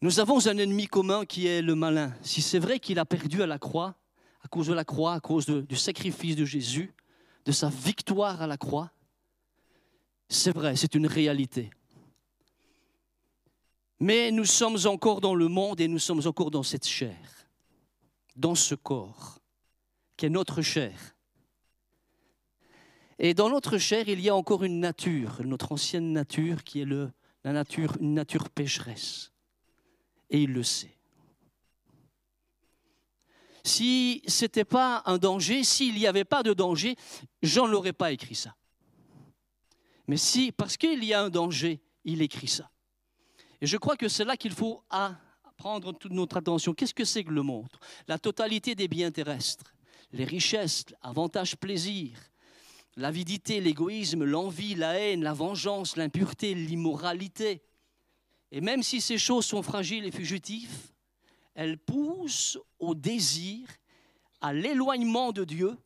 Nous 0.02 0.20
avons 0.20 0.46
un 0.46 0.58
ennemi 0.58 0.86
commun 0.86 1.24
qui 1.24 1.46
est 1.46 1.62
le 1.62 1.74
malin. 1.74 2.14
Si 2.20 2.42
c'est 2.42 2.58
vrai 2.58 2.78
qu'il 2.78 2.98
a 2.98 3.06
perdu 3.06 3.42
à 3.42 3.46
la 3.46 3.58
croix, 3.58 3.94
à 4.42 4.48
cause 4.48 4.66
de 4.66 4.74
la 4.74 4.84
croix, 4.84 5.14
à 5.14 5.20
cause 5.20 5.46
du 5.46 5.76
sacrifice 5.76 6.36
de 6.36 6.44
Jésus, 6.44 6.92
de 7.46 7.52
sa 7.52 7.70
victoire 7.70 8.42
à 8.42 8.46
la 8.46 8.58
croix, 8.58 8.90
c'est 10.28 10.52
vrai, 10.52 10.76
c'est 10.76 10.94
une 10.94 11.06
réalité. 11.06 11.70
Mais 13.98 14.30
nous 14.30 14.44
sommes 14.44 14.76
encore 14.84 15.22
dans 15.22 15.34
le 15.34 15.48
monde 15.48 15.80
et 15.80 15.88
nous 15.88 15.98
sommes 15.98 16.20
encore 16.26 16.50
dans 16.50 16.62
cette 16.62 16.86
chair, 16.86 17.16
dans 18.34 18.54
ce 18.54 18.74
corps, 18.74 19.38
qui 20.18 20.26
est 20.26 20.30
notre 20.30 20.60
chair. 20.60 21.16
Et 23.18 23.32
dans 23.32 23.48
notre 23.48 23.78
chair, 23.78 24.06
il 24.08 24.20
y 24.20 24.28
a 24.28 24.36
encore 24.36 24.62
une 24.62 24.78
nature, 24.78 25.40
notre 25.42 25.72
ancienne 25.72 26.12
nature, 26.12 26.64
qui 26.64 26.82
est 26.82 26.84
la 26.84 27.64
une 28.00 28.12
nature 28.12 28.50
pécheresse 28.50 29.32
et 30.30 30.42
il 30.42 30.52
le 30.52 30.62
sait. 30.62 30.96
Si 33.64 34.22
ce 34.28 34.44
n'était 34.44 34.64
pas 34.64 35.02
un 35.06 35.18
danger, 35.18 35.64
s'il 35.64 35.94
n'y 35.94 36.06
avait 36.06 36.24
pas 36.24 36.42
de 36.42 36.52
danger, 36.52 36.96
Jean 37.42 37.66
n'aurait 37.66 37.92
pas 37.92 38.12
écrit 38.12 38.36
ça. 38.36 38.54
Mais 40.06 40.16
si, 40.16 40.52
parce 40.52 40.76
qu'il 40.76 41.02
y 41.02 41.12
a 41.12 41.22
un 41.22 41.30
danger, 41.30 41.80
il 42.04 42.22
écrit 42.22 42.46
ça. 42.46 42.70
Et 43.60 43.66
je 43.66 43.76
crois 43.76 43.96
que 43.96 44.08
c'est 44.08 44.24
là 44.24 44.36
qu'il 44.36 44.52
faut 44.52 44.84
prendre 45.56 45.92
toute 45.92 46.12
notre 46.12 46.36
attention. 46.36 46.74
Qu'est-ce 46.74 46.94
que 46.94 47.04
c'est 47.04 47.24
que 47.24 47.32
le 47.32 47.42
monde 47.42 47.68
La 48.06 48.18
totalité 48.18 48.74
des 48.74 48.86
biens 48.86 49.10
terrestres, 49.10 49.74
les 50.12 50.24
richesses, 50.24 50.84
avantages, 51.02 51.56
plaisirs, 51.56 52.18
l'avidité, 52.96 53.60
l'égoïsme, 53.60 54.24
l'envie, 54.24 54.74
la 54.74 54.98
haine, 54.98 55.22
la 55.22 55.32
vengeance, 55.32 55.96
l'impureté, 55.96 56.54
l'immoralité, 56.54 57.62
et 58.50 58.60
même 58.60 58.82
si 58.82 59.00
ces 59.00 59.18
choses 59.18 59.46
sont 59.46 59.62
fragiles 59.62 60.04
et 60.04 60.12
fugitives, 60.12 60.92
elles 61.54 61.78
poussent 61.78 62.58
au 62.78 62.94
désir, 62.94 63.68
à 64.40 64.52
l'éloignement 64.52 65.32
de 65.32 65.44
Dieu 65.44 65.76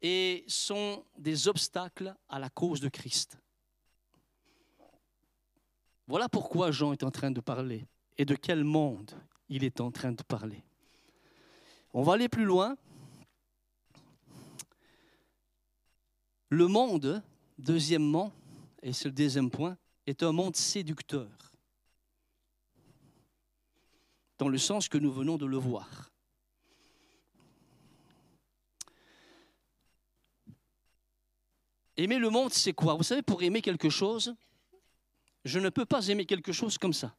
et 0.00 0.44
sont 0.46 1.04
des 1.18 1.48
obstacles 1.48 2.14
à 2.28 2.38
la 2.38 2.48
cause 2.48 2.80
de 2.80 2.88
Christ. 2.88 3.36
Voilà 6.06 6.28
pourquoi 6.28 6.70
Jean 6.70 6.92
est 6.92 7.02
en 7.02 7.10
train 7.10 7.30
de 7.30 7.40
parler 7.40 7.84
et 8.16 8.24
de 8.24 8.34
quel 8.34 8.64
monde 8.64 9.10
il 9.48 9.64
est 9.64 9.80
en 9.80 9.90
train 9.90 10.12
de 10.12 10.22
parler. 10.22 10.62
On 11.92 12.02
va 12.02 12.14
aller 12.14 12.28
plus 12.28 12.44
loin. 12.44 12.76
Le 16.48 16.66
monde, 16.66 17.22
deuxièmement, 17.58 18.32
et 18.82 18.92
c'est 18.92 19.08
le 19.08 19.14
deuxième 19.14 19.50
point, 19.50 19.76
est 20.06 20.22
un 20.22 20.32
monde 20.32 20.56
séducteur 20.56 21.28
dans 24.38 24.48
le 24.48 24.58
sens 24.58 24.88
que 24.88 24.98
nous 24.98 25.12
venons 25.12 25.36
de 25.36 25.46
le 25.46 25.56
voir. 25.56 26.10
Aimer 31.96 32.18
le 32.18 32.30
monde, 32.30 32.52
c'est 32.52 32.72
quoi? 32.72 32.94
Vous 32.94 33.02
savez, 33.02 33.22
pour 33.22 33.42
aimer 33.42 33.60
quelque 33.60 33.90
chose, 33.90 34.36
je 35.44 35.58
ne 35.58 35.68
peux 35.68 35.84
pas 35.84 36.06
aimer 36.06 36.26
quelque 36.26 36.52
chose 36.52 36.78
comme 36.78 36.92
ça. 36.92 37.16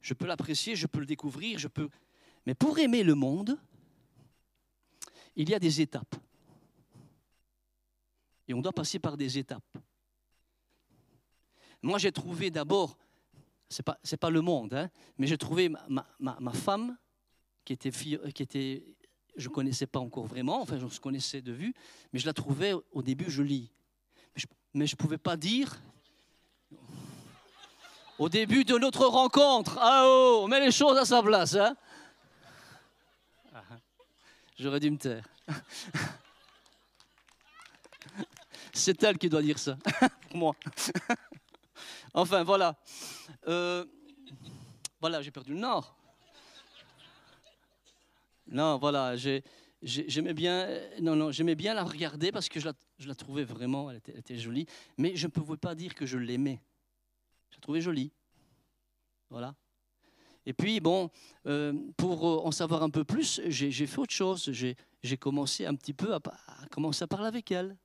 Je 0.00 0.14
peux 0.14 0.26
l'apprécier, 0.26 0.76
je 0.76 0.86
peux 0.86 1.00
le 1.00 1.06
découvrir, 1.06 1.58
je 1.58 1.68
peux. 1.68 1.90
Mais 2.46 2.54
pour 2.54 2.78
aimer 2.78 3.02
le 3.02 3.14
monde, 3.14 3.58
il 5.36 5.50
y 5.50 5.54
a 5.54 5.58
des 5.58 5.82
étapes. 5.82 6.16
Et 8.48 8.54
on 8.54 8.62
doit 8.62 8.72
passer 8.72 8.98
par 8.98 9.16
des 9.16 9.38
étapes. 9.38 9.78
Moi, 11.82 11.98
j'ai 11.98 12.12
trouvé 12.12 12.50
d'abord 12.50 12.96
c'est 13.68 13.82
pas 13.82 13.98
c'est 14.02 14.16
pas 14.16 14.30
le 14.30 14.40
monde, 14.40 14.74
hein, 14.74 14.90
mais 15.18 15.26
j'ai 15.26 15.38
trouvé 15.38 15.68
ma, 15.68 16.06
ma, 16.18 16.36
ma, 16.40 16.52
femme 16.52 16.96
qui 17.64 17.72
était 17.72 17.90
fille, 17.90 18.18
qui 18.34 18.42
était, 18.42 18.84
je 19.36 19.48
connaissais 19.48 19.86
pas 19.86 20.00
encore 20.00 20.26
vraiment, 20.26 20.60
enfin 20.60 20.78
je 20.78 21.00
connaissais 21.00 21.42
de 21.42 21.52
vue, 21.52 21.74
mais 22.12 22.18
je 22.18 22.26
la 22.26 22.32
trouvais 22.32 22.72
au 22.92 23.02
début 23.02 23.30
jolie. 23.30 23.70
Mais 24.74 24.86
je 24.86 24.94
ne 24.94 24.96
pouvais 24.96 25.18
pas 25.18 25.36
dire 25.36 25.80
au 28.18 28.28
début 28.28 28.64
de 28.64 28.76
notre 28.76 29.06
rencontre, 29.06 29.78
ah 29.80 30.02
oh, 30.04 30.40
on 30.42 30.48
met 30.48 30.60
les 30.60 30.72
choses 30.72 30.96
à 30.98 31.04
sa 31.04 31.22
place, 31.22 31.54
hein. 31.54 31.76
J'aurais 34.56 34.80
dû 34.80 34.90
me 34.90 34.96
taire. 34.96 35.26
C'est 38.72 39.02
elle 39.02 39.18
qui 39.18 39.28
doit 39.28 39.42
dire 39.42 39.58
ça, 39.58 39.76
pour 40.30 40.36
moi. 40.36 40.54
Enfin, 42.14 42.44
voilà. 42.44 42.78
Euh, 43.48 43.84
voilà, 45.00 45.20
j'ai 45.20 45.32
perdu 45.32 45.52
le 45.52 45.58
nord. 45.58 45.96
Non, 48.46 48.78
voilà, 48.78 49.16
j'aimais 49.82 50.34
bien, 50.34 50.68
non, 51.00 51.16
non, 51.16 51.32
j'aimais 51.32 51.56
bien 51.56 51.74
la 51.74 51.82
regarder 51.82 52.30
parce 52.30 52.48
que 52.48 52.60
je 52.60 52.68
la, 53.08 53.14
trouvais 53.14 53.42
vraiment, 53.42 53.90
elle 53.90 54.00
était, 54.14 54.38
jolie, 54.38 54.66
mais 54.96 55.16
je 55.16 55.26
ne 55.26 55.32
pouvais 55.32 55.56
pas 55.56 55.74
dire 55.74 55.94
que 55.94 56.06
je 56.06 56.16
l'aimais. 56.16 56.60
Je 57.50 57.56
la 57.56 57.60
trouvais 57.60 57.80
jolie. 57.80 58.12
Voilà. 59.28 59.54
Et 60.46 60.52
puis, 60.52 60.78
bon, 60.78 61.10
euh, 61.46 61.72
pour 61.96 62.28
euh, 62.28 62.46
en 62.46 62.52
savoir 62.52 62.82
un 62.82 62.90
peu 62.90 63.02
plus, 63.02 63.40
j'ai 63.46 63.86
fait 63.86 63.98
autre 63.98 64.12
chose. 64.12 64.52
J'ai 64.52 65.16
commencé 65.16 65.66
un 65.66 65.74
petit 65.74 65.94
peu 65.94 66.14
à 66.14 66.20
commencer 66.70 67.02
à 67.02 67.06
parler 67.08 67.26
avec 67.26 67.50
elle. 67.50 67.76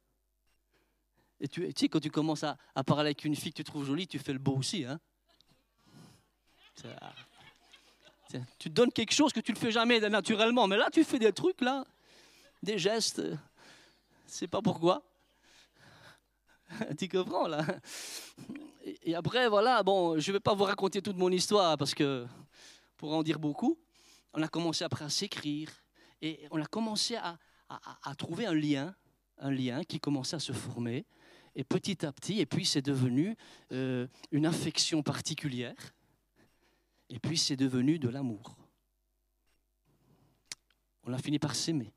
Et 1.41 1.47
tu, 1.47 1.71
sais, 1.75 1.87
quand 1.87 1.99
tu 1.99 2.11
commences 2.11 2.43
à, 2.43 2.57
parler 2.85 3.07
avec 3.07 3.23
une 3.23 3.35
fille 3.35 3.51
que 3.51 3.57
tu 3.57 3.63
trouves 3.63 3.85
jolie, 3.85 4.07
tu 4.07 4.19
fais 4.19 4.33
le 4.33 4.39
beau 4.39 4.57
aussi. 4.57 4.83
Hein 4.85 4.99
tu 8.57 8.69
te 8.69 8.75
donnes 8.75 8.91
quelque 8.91 9.13
chose 9.13 9.33
que 9.33 9.39
tu 9.39 9.51
ne 9.51 9.57
fais 9.57 9.71
jamais 9.71 9.99
naturellement. 10.01 10.67
Mais 10.67 10.77
là, 10.77 10.89
tu 10.91 11.03
fais 11.03 11.19
des 11.19 11.31
trucs, 11.31 11.61
là, 11.61 11.85
des 12.61 12.77
gestes. 12.77 13.21
C'est 14.25 14.47
pas 14.47 14.61
pourquoi. 14.61 15.03
tu 16.99 17.07
comprends, 17.07 17.47
là 17.47 17.65
et, 19.03 19.15
après, 19.15 19.49
voilà, 19.49 19.81
bon, 19.81 20.19
je 20.19 20.29
ne 20.29 20.33
vais 20.33 20.39
pas 20.39 20.53
vous 20.53 20.63
raconter 20.65 21.01
toute 21.01 21.17
mon 21.17 21.31
histoire 21.31 21.77
parce 21.77 21.93
que 21.93 22.27
pour 22.97 23.13
en 23.13 23.23
dire 23.23 23.39
beaucoup, 23.39 23.77
on 24.33 24.41
a 24.41 24.47
commencé 24.47 24.83
après 24.83 25.05
à 25.05 25.09
s'écrire 25.09 25.69
et 26.21 26.47
on 26.51 26.61
a 26.61 26.65
commencé 26.65 27.15
à 27.15 28.15
trouver 28.17 28.45
un 28.45 28.53
lien, 28.53 28.95
un 29.39 29.51
lien 29.51 29.83
qui 29.83 29.99
commençait 29.99 30.35
à 30.35 30.39
se 30.39 30.53
former. 30.53 31.05
Et 31.55 31.63
petit 31.63 32.05
à 32.05 32.11
petit, 32.11 32.39
et 32.39 32.45
puis 32.45 32.65
c'est 32.65 32.81
devenu 32.81 33.35
euh, 33.71 34.07
une 34.31 34.45
affection 34.45 35.03
particulière. 35.03 35.93
Et 37.09 37.19
puis 37.19 37.37
c'est 37.37 37.55
devenu 37.55 37.99
de 37.99 38.09
l'amour. 38.09 38.55
On 41.03 41.13
a 41.13 41.17
fini 41.17 41.39
par 41.39 41.55
s'aimer. 41.55 41.91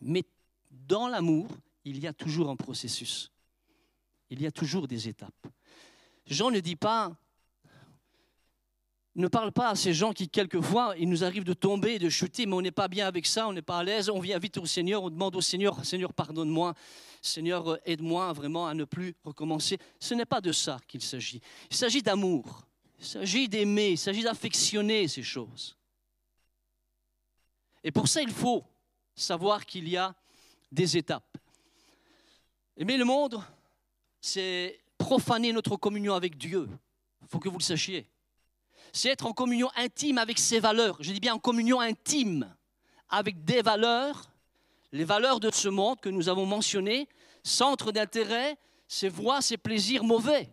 Mais 0.00 0.24
dans 0.70 1.08
l'amour, 1.08 1.48
il 1.84 1.98
y 1.98 2.06
a 2.06 2.12
toujours 2.12 2.48
un 2.50 2.56
processus. 2.56 3.30
Il 4.30 4.40
y 4.40 4.46
a 4.46 4.52
toujours 4.52 4.88
des 4.88 5.08
étapes. 5.08 5.46
Jean 6.26 6.50
ne 6.50 6.60
dit 6.60 6.76
pas 6.76 7.16
ne 9.16 9.28
parle 9.28 9.52
pas 9.52 9.70
à 9.70 9.74
ces 9.74 9.92
gens 9.92 10.12
qui, 10.12 10.28
quelquefois, 10.28 10.94
il 10.96 11.08
nous 11.08 11.24
arrive 11.24 11.44
de 11.44 11.52
tomber, 11.52 11.98
de 11.98 12.08
chuter, 12.08 12.46
mais 12.46 12.54
on 12.54 12.62
n'est 12.62 12.70
pas 12.70 12.88
bien 12.88 13.06
avec 13.06 13.26
ça, 13.26 13.48
on 13.48 13.52
n'est 13.52 13.62
pas 13.62 13.78
à 13.78 13.84
l'aise, 13.84 14.08
on 14.08 14.20
vient 14.20 14.38
vite 14.38 14.56
au 14.58 14.66
Seigneur, 14.66 15.02
on 15.02 15.10
demande 15.10 15.34
au 15.34 15.40
Seigneur, 15.40 15.84
Seigneur, 15.84 16.12
pardonne-moi, 16.12 16.74
Seigneur, 17.20 17.78
aide-moi 17.84 18.32
vraiment 18.32 18.66
à 18.66 18.74
ne 18.74 18.84
plus 18.84 19.14
recommencer. 19.24 19.78
Ce 19.98 20.14
n'est 20.14 20.24
pas 20.24 20.40
de 20.40 20.52
ça 20.52 20.78
qu'il 20.86 21.02
s'agit. 21.02 21.40
Il 21.70 21.76
s'agit 21.76 22.02
d'amour, 22.02 22.62
il 22.98 23.04
s'agit 23.04 23.48
d'aimer, 23.48 23.90
il 23.90 23.98
s'agit 23.98 24.22
d'affectionner 24.22 25.08
ces 25.08 25.22
choses. 25.22 25.76
Et 27.82 27.90
pour 27.90 28.06
ça, 28.06 28.22
il 28.22 28.30
faut 28.30 28.64
savoir 29.14 29.66
qu'il 29.66 29.88
y 29.88 29.96
a 29.96 30.14
des 30.70 30.96
étapes. 30.96 31.36
Aimer 32.76 32.96
le 32.96 33.04
monde, 33.04 33.42
c'est 34.20 34.78
profaner 34.96 35.52
notre 35.52 35.76
communion 35.76 36.14
avec 36.14 36.38
Dieu. 36.38 36.68
Il 37.22 37.28
faut 37.28 37.40
que 37.40 37.48
vous 37.48 37.58
le 37.58 37.64
sachiez 37.64 38.06
c'est 38.92 39.10
être 39.10 39.26
en 39.26 39.32
communion 39.32 39.70
intime 39.76 40.18
avec 40.18 40.38
ses 40.38 40.60
valeurs. 40.60 40.96
Je 41.00 41.12
dis 41.12 41.20
bien 41.20 41.34
en 41.34 41.38
communion 41.38 41.80
intime 41.80 42.54
avec 43.08 43.44
des 43.44 43.62
valeurs, 43.62 44.30
les 44.92 45.04
valeurs 45.04 45.40
de 45.40 45.50
ce 45.50 45.68
monde 45.68 46.00
que 46.00 46.08
nous 46.08 46.28
avons 46.28 46.46
mentionnées, 46.46 47.08
centre 47.42 47.92
d'intérêt, 47.92 48.56
ses 48.88 49.08
voies, 49.08 49.40
ses 49.40 49.56
plaisirs 49.56 50.04
mauvais. 50.04 50.52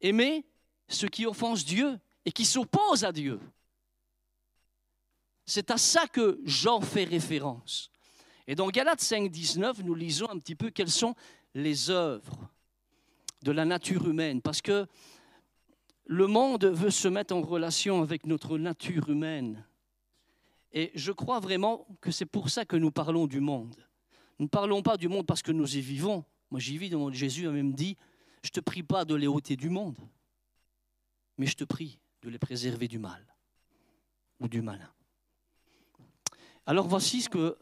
Aimer 0.00 0.46
ce 0.88 1.06
qui 1.06 1.26
offense 1.26 1.64
Dieu 1.64 1.98
et 2.24 2.32
qui 2.32 2.44
s'oppose 2.44 3.04
à 3.04 3.12
Dieu. 3.12 3.40
C'est 5.44 5.70
à 5.70 5.78
ça 5.78 6.06
que 6.06 6.40
Jean 6.44 6.80
fait 6.80 7.04
référence. 7.04 7.90
Et 8.46 8.54
dans 8.54 8.68
Galates 8.68 9.00
5, 9.00 9.30
19, 9.30 9.82
nous 9.82 9.94
lisons 9.94 10.28
un 10.30 10.38
petit 10.38 10.54
peu 10.54 10.70
quelles 10.70 10.90
sont 10.90 11.14
les 11.54 11.90
œuvres 11.90 12.48
de 13.42 13.52
la 13.52 13.64
nature 13.64 14.08
humaine. 14.08 14.40
Parce 14.40 14.62
que 14.62 14.86
le 16.08 16.26
monde 16.26 16.64
veut 16.64 16.90
se 16.90 17.06
mettre 17.06 17.36
en 17.36 17.42
relation 17.42 18.02
avec 18.02 18.26
notre 18.26 18.56
nature 18.56 19.10
humaine. 19.10 19.62
Et 20.72 20.90
je 20.94 21.12
crois 21.12 21.38
vraiment 21.38 21.86
que 22.00 22.10
c'est 22.10 22.26
pour 22.26 22.48
ça 22.48 22.64
que 22.64 22.76
nous 22.76 22.90
parlons 22.90 23.26
du 23.26 23.40
monde. 23.40 23.76
Nous 24.38 24.46
ne 24.46 24.48
parlons 24.48 24.82
pas 24.82 24.96
du 24.96 25.08
monde 25.08 25.26
parce 25.26 25.42
que 25.42 25.52
nous 25.52 25.76
y 25.76 25.82
vivons. 25.82 26.24
Moi, 26.50 26.60
j'y 26.60 26.78
vis, 26.78 26.90
Jésus 27.12 27.46
a 27.46 27.50
même 27.50 27.74
dit, 27.74 27.98
je 28.42 28.48
te 28.48 28.60
prie 28.60 28.82
pas 28.82 29.04
de 29.04 29.14
les 29.14 29.26
ôter 29.26 29.54
du 29.54 29.68
monde, 29.68 29.98
mais 31.36 31.44
je 31.44 31.56
te 31.56 31.64
prie 31.64 32.00
de 32.22 32.30
les 32.30 32.38
préserver 32.38 32.88
du 32.88 32.98
mal 32.98 33.22
ou 34.40 34.48
du 34.48 34.62
malin. 34.62 34.90
Alors 36.64 36.88
voici 36.88 37.20
ce 37.20 37.28
que 37.28 37.58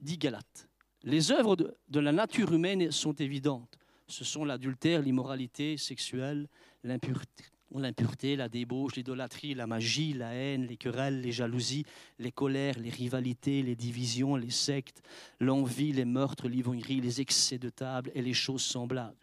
dit 0.00 0.16
Galate. 0.16 0.68
Les 1.02 1.30
œuvres 1.30 1.56
de 1.56 2.00
la 2.00 2.12
nature 2.12 2.54
humaine 2.54 2.90
sont 2.90 3.12
évidentes. 3.12 3.78
Ce 4.06 4.24
sont 4.24 4.46
l'adultère, 4.46 5.02
l'immoralité 5.02 5.76
sexuelle, 5.76 6.48
l'impureté, 6.84 7.44
l'impureté, 7.78 8.36
la 8.36 8.48
débauche, 8.48 8.96
l'idolâtrie, 8.96 9.54
la 9.54 9.66
magie, 9.66 10.12
la 10.12 10.34
haine, 10.34 10.66
les 10.66 10.76
querelles, 10.76 11.20
les 11.20 11.32
jalousies, 11.32 11.84
les 12.18 12.32
colères, 12.32 12.78
les 12.78 12.90
rivalités, 12.90 13.62
les 13.62 13.76
divisions, 13.76 14.36
les 14.36 14.50
sectes, 14.50 15.02
l'envie, 15.40 15.92
les 15.92 16.04
meurtres, 16.04 16.48
l'ivrognerie, 16.48 17.00
les 17.00 17.20
excès 17.20 17.58
de 17.58 17.68
table 17.68 18.10
et 18.14 18.22
les 18.22 18.34
choses 18.34 18.62
semblables. 18.62 19.16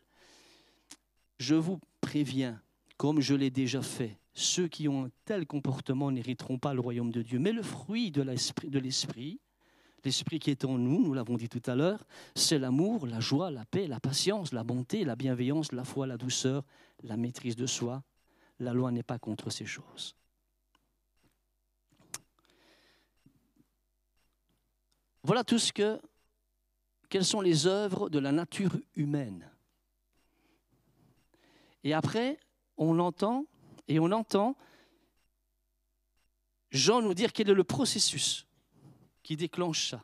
Je 1.39 1.55
vous 1.55 1.79
préviens, 2.01 2.61
comme 2.97 3.21
je 3.21 3.35
l'ai 3.35 3.49
déjà 3.49 3.81
fait, 3.81 4.17
ceux 4.33 4.67
qui 4.67 4.87
ont 4.87 5.05
un 5.05 5.11
tel 5.25 5.45
comportement 5.45 6.11
n'hériteront 6.11 6.57
pas 6.57 6.73
le 6.73 6.79
royaume 6.79 7.11
de 7.11 7.21
Dieu. 7.21 7.39
Mais 7.39 7.51
le 7.51 7.63
fruit 7.63 8.11
de 8.11 8.21
l'esprit, 8.79 9.39
l'esprit 10.03 10.39
qui 10.39 10.51
est 10.51 10.65
en 10.65 10.77
nous, 10.77 11.01
nous 11.01 11.13
l'avons 11.13 11.37
dit 11.37 11.49
tout 11.49 11.61
à 11.65 11.75
l'heure, 11.75 12.05
c'est 12.35 12.59
l'amour, 12.59 13.05
la 13.05 13.19
joie, 13.19 13.51
la 13.51 13.65
paix, 13.65 13.87
la 13.87 13.99
patience, 13.99 14.53
la 14.53 14.63
bonté, 14.63 15.03
la 15.03 15.15
bienveillance, 15.15 15.71
la 15.71 15.83
foi, 15.83 16.07
la 16.07 16.17
douceur, 16.17 16.63
la 17.03 17.17
maîtrise 17.17 17.55
de 17.55 17.65
soi 17.65 18.03
la 18.59 18.73
loi 18.73 18.91
n'est 18.91 19.03
pas 19.03 19.19
contre 19.19 19.49
ces 19.49 19.65
choses. 19.65 20.15
Voilà 25.23 25.43
tout 25.43 25.59
ce 25.59 25.71
que, 25.71 26.01
quelles 27.09 27.25
sont 27.25 27.41
les 27.41 27.67
œuvres 27.67 28.09
de 28.09 28.19
la 28.19 28.31
nature 28.31 28.77
humaine. 28.95 29.49
Et 31.83 31.93
après, 31.93 32.39
on 32.77 32.99
entend, 32.99 33.45
et 33.87 33.99
on 33.99 34.11
entend 34.11 34.55
Jean 36.71 37.01
nous 37.01 37.13
dire 37.13 37.33
quel 37.33 37.49
est 37.49 37.53
le 37.53 37.63
processus 37.63 38.45
qui 39.23 39.35
déclenche 39.35 39.89
ça, 39.89 40.03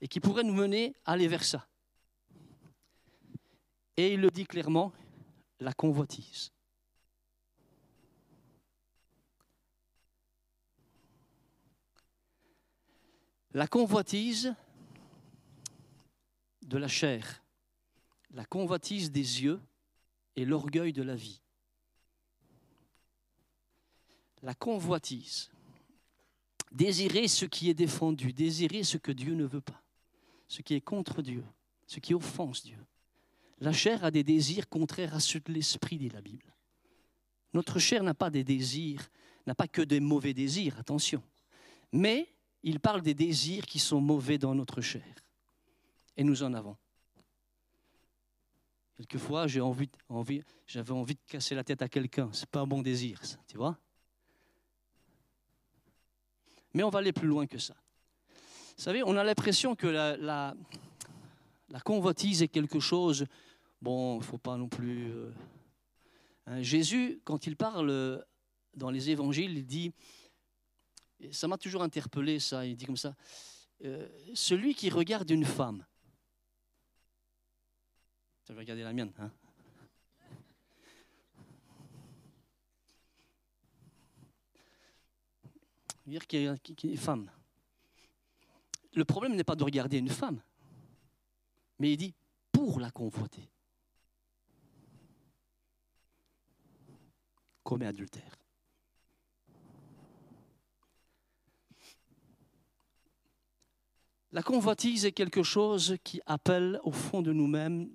et 0.00 0.08
qui 0.08 0.20
pourrait 0.20 0.44
nous 0.44 0.54
mener 0.54 0.94
à 1.04 1.12
aller 1.12 1.28
vers 1.28 1.44
ça. 1.44 1.66
Et 3.96 4.14
il 4.14 4.20
le 4.20 4.30
dit 4.30 4.46
clairement, 4.46 4.92
la 5.60 5.72
convoitise. 5.72 6.52
La 13.58 13.66
convoitise 13.66 14.54
de 16.62 16.78
la 16.78 16.86
chair, 16.86 17.42
la 18.30 18.44
convoitise 18.44 19.10
des 19.10 19.42
yeux 19.42 19.60
et 20.36 20.44
l'orgueil 20.44 20.92
de 20.92 21.02
la 21.02 21.16
vie. 21.16 21.42
La 24.42 24.54
convoitise, 24.54 25.50
désirer 26.70 27.26
ce 27.26 27.46
qui 27.46 27.68
est 27.68 27.74
défendu, 27.74 28.32
désirer 28.32 28.84
ce 28.84 28.96
que 28.96 29.10
Dieu 29.10 29.34
ne 29.34 29.44
veut 29.44 29.60
pas, 29.60 29.82
ce 30.46 30.62
qui 30.62 30.74
est 30.74 30.80
contre 30.80 31.20
Dieu, 31.20 31.42
ce 31.88 31.98
qui 31.98 32.14
offense 32.14 32.62
Dieu. 32.62 32.78
La 33.58 33.72
chair 33.72 34.04
a 34.04 34.12
des 34.12 34.22
désirs 34.22 34.68
contraires 34.68 35.16
à 35.16 35.18
ceux 35.18 35.40
de 35.40 35.52
l'esprit, 35.52 35.98
dit 35.98 36.10
la 36.10 36.20
Bible. 36.20 36.54
Notre 37.54 37.80
chair 37.80 38.04
n'a 38.04 38.14
pas 38.14 38.30
des 38.30 38.44
désirs, 38.44 39.10
n'a 39.48 39.56
pas 39.56 39.66
que 39.66 39.82
des 39.82 39.98
mauvais 39.98 40.32
désirs, 40.32 40.78
attention. 40.78 41.24
Mais 41.90 42.37
il 42.62 42.80
parle 42.80 43.02
des 43.02 43.14
désirs 43.14 43.66
qui 43.66 43.78
sont 43.78 44.00
mauvais 44.00 44.38
dans 44.38 44.54
notre 44.54 44.80
chair. 44.80 45.04
Et 46.16 46.24
nous 46.24 46.42
en 46.42 46.52
avons. 46.54 46.76
Quelquefois, 48.96 49.46
envie, 50.08 50.42
j'avais 50.66 50.90
envie 50.90 51.14
de 51.14 51.20
casser 51.28 51.54
la 51.54 51.62
tête 51.62 51.82
à 51.82 51.88
quelqu'un. 51.88 52.30
Ce 52.32 52.40
n'est 52.40 52.46
pas 52.46 52.60
un 52.60 52.66
bon 52.66 52.82
désir, 52.82 53.24
ça, 53.24 53.38
tu 53.46 53.56
vois. 53.56 53.78
Mais 56.74 56.82
on 56.82 56.90
va 56.90 56.98
aller 56.98 57.12
plus 57.12 57.28
loin 57.28 57.46
que 57.46 57.58
ça. 57.58 57.74
Vous 58.76 58.82
savez, 58.82 59.02
on 59.04 59.16
a 59.16 59.22
l'impression 59.22 59.76
que 59.76 59.86
la, 59.86 60.54
convoitise 61.84 62.42
est 62.42 62.48
quelque 62.48 62.80
chose, 62.80 63.26
bon, 63.80 64.18
il 64.18 64.24
faut 64.24 64.38
pas 64.38 64.56
non 64.56 64.68
plus... 64.68 65.12
Euh, 65.12 65.30
hein, 66.46 66.62
Jésus, 66.62 67.20
quand 67.24 67.46
il 67.46 67.56
parle 67.56 68.24
dans 68.74 68.90
les 68.90 69.10
évangiles, 69.10 69.58
il 69.58 69.66
dit, 69.66 69.92
ça 71.32 71.48
m'a 71.48 71.58
toujours 71.58 71.82
interpellé, 71.82 72.38
ça. 72.38 72.64
Il 72.64 72.76
dit 72.76 72.86
comme 72.86 72.96
ça 72.96 73.14
euh, 73.84 74.08
Celui 74.34 74.74
qui 74.74 74.90
regarde 74.90 75.28
une 75.30 75.44
femme. 75.44 75.84
Tu 78.44 78.52
vas 78.52 78.60
regarder 78.60 78.82
la 78.82 78.92
mienne, 78.92 79.12
hein 79.18 79.30
dire 86.08 86.26
qu'il 86.26 86.58
une 86.84 86.96
femme. 86.96 87.30
Le 88.94 89.04
problème 89.04 89.34
n'est 89.36 89.44
pas 89.44 89.54
de 89.54 89.64
regarder 89.64 89.98
une 89.98 90.08
femme, 90.08 90.40
mais 91.78 91.92
il 91.92 91.96
dit 91.96 92.14
pour 92.50 92.80
la 92.80 92.90
convoiter. 92.90 93.48
Comme 97.62 97.82
adultère. 97.82 98.38
La 104.30 104.42
convoitise 104.42 105.06
est 105.06 105.12
quelque 105.12 105.42
chose 105.42 105.96
qui 106.04 106.20
appelle 106.26 106.80
au 106.84 106.92
fond 106.92 107.22
de 107.22 107.32
nous-mêmes 107.32 107.88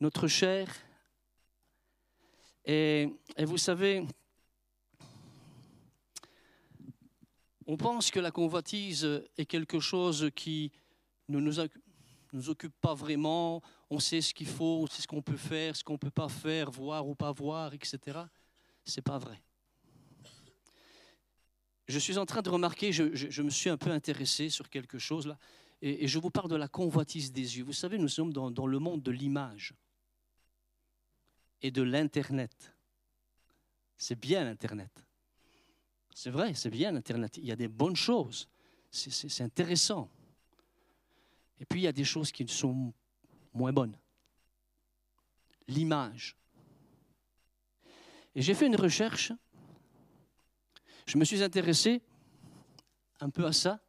notre 0.00 0.26
chair. 0.26 0.68
Et, 2.64 3.08
vous 3.38 3.56
savez, 3.56 4.04
on 7.66 7.76
pense 7.76 8.10
que 8.10 8.18
la 8.18 8.32
convoitise 8.32 9.22
est 9.38 9.46
quelque 9.46 9.78
chose 9.78 10.30
qui 10.34 10.72
ne 11.28 11.38
nous, 11.38 11.62
nous 12.32 12.50
occupe 12.50 12.74
pas 12.80 12.94
vraiment. 12.94 13.62
On 13.90 14.00
sait 14.00 14.20
ce 14.20 14.34
qu'il 14.34 14.48
faut, 14.48 14.80
on 14.82 14.86
sait 14.88 15.02
ce 15.02 15.06
qu'on 15.06 15.22
peut 15.22 15.36
faire, 15.36 15.76
ce 15.76 15.84
qu'on 15.84 15.92
ne 15.92 15.98
peut 15.98 16.10
pas 16.10 16.28
faire, 16.28 16.72
voir 16.72 17.06
ou 17.06 17.14
pas 17.14 17.30
voir, 17.30 17.74
etc. 17.74 17.98
Ce 18.84 18.98
n'est 18.98 19.02
pas 19.02 19.18
vrai. 19.18 19.40
Je 21.90 21.98
suis 21.98 22.18
en 22.18 22.26
train 22.26 22.40
de 22.40 22.48
remarquer, 22.48 22.92
je, 22.92 23.42
me 23.42 23.50
suis 23.50 23.68
un 23.68 23.76
peu 23.76 23.90
intéressé 23.90 24.48
sur 24.48 24.70
quelque 24.70 24.98
chose 24.98 25.26
là 25.26 25.36
et, 25.82 26.06
je 26.06 26.18
vous 26.18 26.30
parle 26.30 26.48
de 26.48 26.56
la 26.56 26.68
convoitise 26.68 27.32
des 27.32 27.58
yeux. 27.58 27.64
Vous 27.64 27.72
savez, 27.72 27.98
nous 27.98 28.08
sommes 28.08 28.32
dans, 28.32 28.50
dans 28.50 28.66
le 28.66 28.78
monde 28.78 29.02
de 29.02 29.10
l'image 29.10 29.74
et 31.62 31.70
de 31.70 31.82
l'Internet. 31.82 32.74
C'est 33.96 34.18
bien 34.18 34.44
l'Internet. 34.44 35.04
C'est 36.14 36.30
vrai, 36.30 36.54
c'est 36.54 36.70
bien 36.70 36.92
l'Internet. 36.92 37.38
Il 37.38 37.46
y 37.46 37.52
a 37.52 37.56
des 37.56 37.68
bonnes 37.68 37.96
choses. 37.96 38.48
C'est 38.90 39.42
intéressant. 39.42 40.08
Et 41.58 41.64
puis 41.64 41.80
il 41.80 41.84
y 41.84 41.88
a 41.88 41.92
des 41.92 42.04
choses 42.04 42.30
qui 42.30 42.46
sont 42.46 42.92
moins 43.52 43.72
bonnes. 43.72 43.96
L'image. 45.66 46.36
Et 48.34 48.42
j'ai 48.42 48.54
fait 48.54 48.66
une 48.66 48.76
recherche. 48.76 49.32
Je 51.10 51.18
me 51.18 51.24
suis 51.24 51.42
intéressé 51.42 52.02
un 53.18 53.30
peu 53.30 53.44
à 53.44 53.52
ça. 53.52 53.80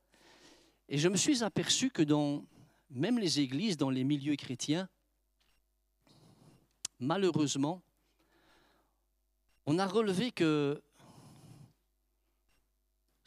Et 0.89 0.97
je 0.97 1.07
me 1.07 1.15
suis 1.15 1.43
aperçu 1.43 1.91
que 1.91 2.01
dans 2.01 2.43
même 2.89 3.19
les 3.19 3.39
églises, 3.39 3.77
dans 3.77 3.91
les 3.91 4.03
milieux 4.03 4.35
chrétiens, 4.35 4.89
malheureusement, 6.99 7.83
on 9.67 9.77
a 9.77 9.85
relevé 9.85 10.31
que 10.31 10.81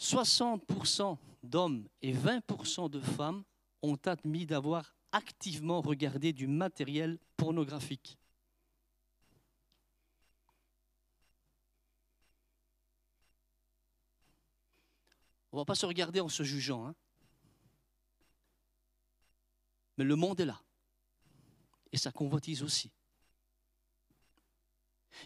60% 0.00 1.16
d'hommes 1.44 1.86
et 2.02 2.12
20% 2.12 2.90
de 2.90 2.98
femmes 3.00 3.44
ont 3.80 3.98
admis 4.06 4.44
d'avoir 4.44 4.96
activement 5.12 5.80
regardé 5.80 6.32
du 6.32 6.48
matériel 6.48 7.16
pornographique. 7.36 8.18
On 15.54 15.58
ne 15.58 15.60
va 15.60 15.66
pas 15.66 15.76
se 15.76 15.86
regarder 15.86 16.18
en 16.18 16.28
se 16.28 16.42
jugeant. 16.42 16.84
Hein. 16.84 16.96
Mais 19.96 20.02
le 20.02 20.16
monde 20.16 20.40
est 20.40 20.46
là. 20.46 20.60
Et 21.92 21.96
ça 21.96 22.10
convoitise 22.10 22.64
aussi. 22.64 22.90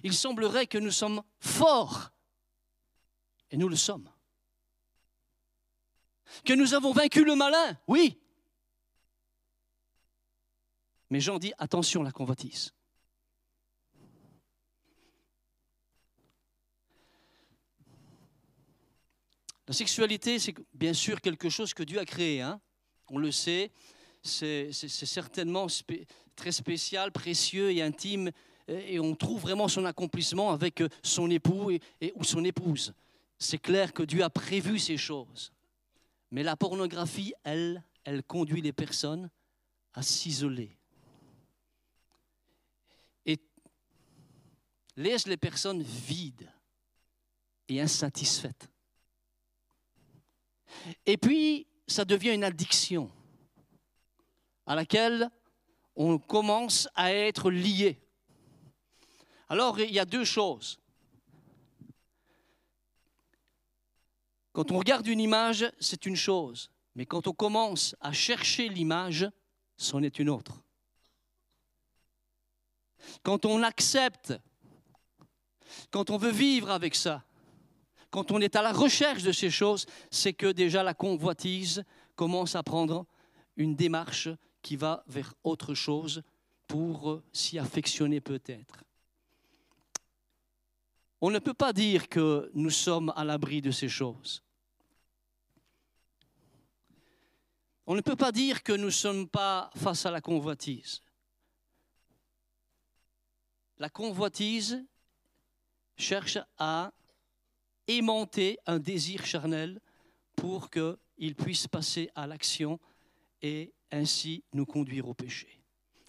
Il 0.03 0.13
semblerait 0.13 0.67
que 0.67 0.77
nous 0.77 0.91
sommes 0.91 1.23
forts. 1.41 2.11
Et 3.51 3.57
nous 3.57 3.71
le 3.71 3.77
sommes. 3.77 4.13
Que 6.45 6.53
nous 6.53 6.75
avons 6.75 6.93
vaincu 6.93 7.25
le 7.25 7.35
malin, 7.35 7.79
oui. 7.87 8.21
Mais 11.09 11.21
Jean 11.21 11.39
dit, 11.39 11.55
attention 11.57 12.03
la 12.03 12.13
convoitise. 12.13 12.75
La 19.69 19.75
sexualité, 19.75 20.39
c'est 20.39 20.55
bien 20.73 20.95
sûr 20.95 21.21
quelque 21.21 21.51
chose 21.51 21.75
que 21.75 21.83
Dieu 21.83 21.99
a 21.99 22.07
créé. 22.07 22.41
Hein. 22.41 22.59
On 23.11 23.19
le 23.19 23.31
sait, 23.31 23.71
c'est 24.23 24.73
certainement 24.73 25.67
très 26.35 26.53
spécial, 26.53 27.13
précieux 27.13 27.71
et 27.71 27.83
intime. 27.83 28.31
Et 28.67 28.99
on 28.99 29.15
trouve 29.15 29.43
vraiment 29.43 29.69
son 29.69 29.85
accomplissement 29.85 30.53
avec 30.53 30.83
son 31.03 31.31
époux 31.31 31.71
ou 32.15 32.25
son 32.25 32.45
épouse. 32.45 32.95
C'est 33.39 33.59
clair 33.59 33.93
que 33.93 34.03
Dieu 34.03 34.23
a 34.23 34.31
prévu 34.31 34.79
ces 34.79 34.97
choses. 34.97 35.53
Mais 36.31 36.43
la 36.43 36.57
pornographie, 36.57 37.35
elle, 37.45 37.85
elle 38.05 38.23
conduit 38.23 38.63
les 38.63 38.73
personnes 38.73 39.29
à 39.93 40.03
s'isoler. 40.03 40.79
Et 43.27 43.39
laisse 44.97 45.27
les 45.27 45.37
personnes 45.37 45.83
vides 45.83 46.51
et 47.69 47.83
insatisfaites. 47.83 48.71
Et 51.07 51.17
puis, 51.17 51.67
ça 51.87 52.05
devient 52.05 52.35
une 52.35 52.45
addiction 52.45 53.11
à 54.67 54.75
laquelle 54.75 55.31
on 55.97 56.19
commence 56.19 56.89
à 56.95 57.13
être 57.13 57.51
lié. 57.51 58.01
Alors, 59.49 59.81
il 59.81 59.93
y 59.93 59.99
a 59.99 60.05
deux 60.05 60.25
choses. 60.25 60.79
Quand 64.53 64.71
on 64.71 64.79
regarde 64.79 65.07
une 65.07 65.21
image, 65.21 65.71
c'est 65.81 66.05
une 66.07 66.17
chose. 66.17 66.71
Mais 66.95 67.07
quand 67.07 67.27
on 67.29 67.33
commence 67.33 67.95
à 68.01 68.13
chercher 68.13 68.69
l'image, 68.69 69.29
c'en 69.77 70.03
est 70.03 70.19
une 70.19 70.29
autre. 70.29 70.63
Quand 73.23 73.45
on 73.45 73.63
accepte, 73.63 74.35
quand 75.91 76.11
on 76.11 76.17
veut 76.17 76.33
vivre 76.33 76.71
avec 76.71 76.95
ça, 76.95 77.25
quand 78.11 78.33
on 78.33 78.41
est 78.41 78.57
à 78.57 78.63
la 78.63 78.73
recherche 78.73 79.23
de 79.23 79.33
ces 79.33 79.51
choses, 79.51 79.87
c'est 80.11 80.33
que 80.33 80.51
déjà 80.51 80.83
la 80.83 80.95
convoitise 80.95 81.85
commence 82.15 82.57
à 82.57 82.63
prendre 82.63 83.07
une 83.57 83.77
démarche 83.77 84.29
qui 84.63 84.77
va 84.77 85.05
vers 85.07 85.35
autre 85.45 85.75
chose 85.75 86.23
pour 86.67 87.23
s'y 87.33 87.59
affectionner 87.59 88.21
peut-être. 88.21 88.85
On 91.21 91.31
ne 91.31 91.39
peut 91.39 91.55
pas 91.55 91.73
dire 91.73 92.09
que 92.09 92.51
nous 92.55 92.71
sommes 92.71 93.13
à 93.17 93.25
l'abri 93.25 93.61
de 93.61 93.71
ces 93.71 93.89
choses. 93.89 94.43
On 97.87 97.95
ne 97.95 98.03
peut 98.03 98.17
pas 98.17 98.33
dire 98.33 98.63
que 98.63 98.73
nous 98.73 98.87
ne 98.87 98.91
sommes 98.91 99.29
pas 99.29 99.71
face 99.75 100.07
à 100.07 100.11
la 100.11 100.21
convoitise. 100.21 101.03
La 103.79 103.89
convoitise 103.89 104.85
cherche 105.97 106.39
à 106.59 106.93
aimanter 107.89 108.59
un 108.67 108.79
désir 108.79 109.27
charnel 109.27 109.81
pour 110.37 110.71
qu'il 110.71 111.35
puisse 111.35 111.67
passer 111.67 112.11
à 112.15 112.27
l'action 112.27 112.79
et 113.43 113.73
ainsi 113.91 114.45
nous 114.53 114.67
conduire 114.67 115.09
au 115.09 115.15
péché. 115.15 115.61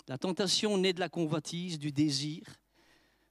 La 0.07 0.17
tentation 0.17 0.77
naît 0.77 0.93
de 0.93 0.99
la 0.99 1.09
convoitise, 1.09 1.79
du 1.79 1.91
désir, 1.91 2.43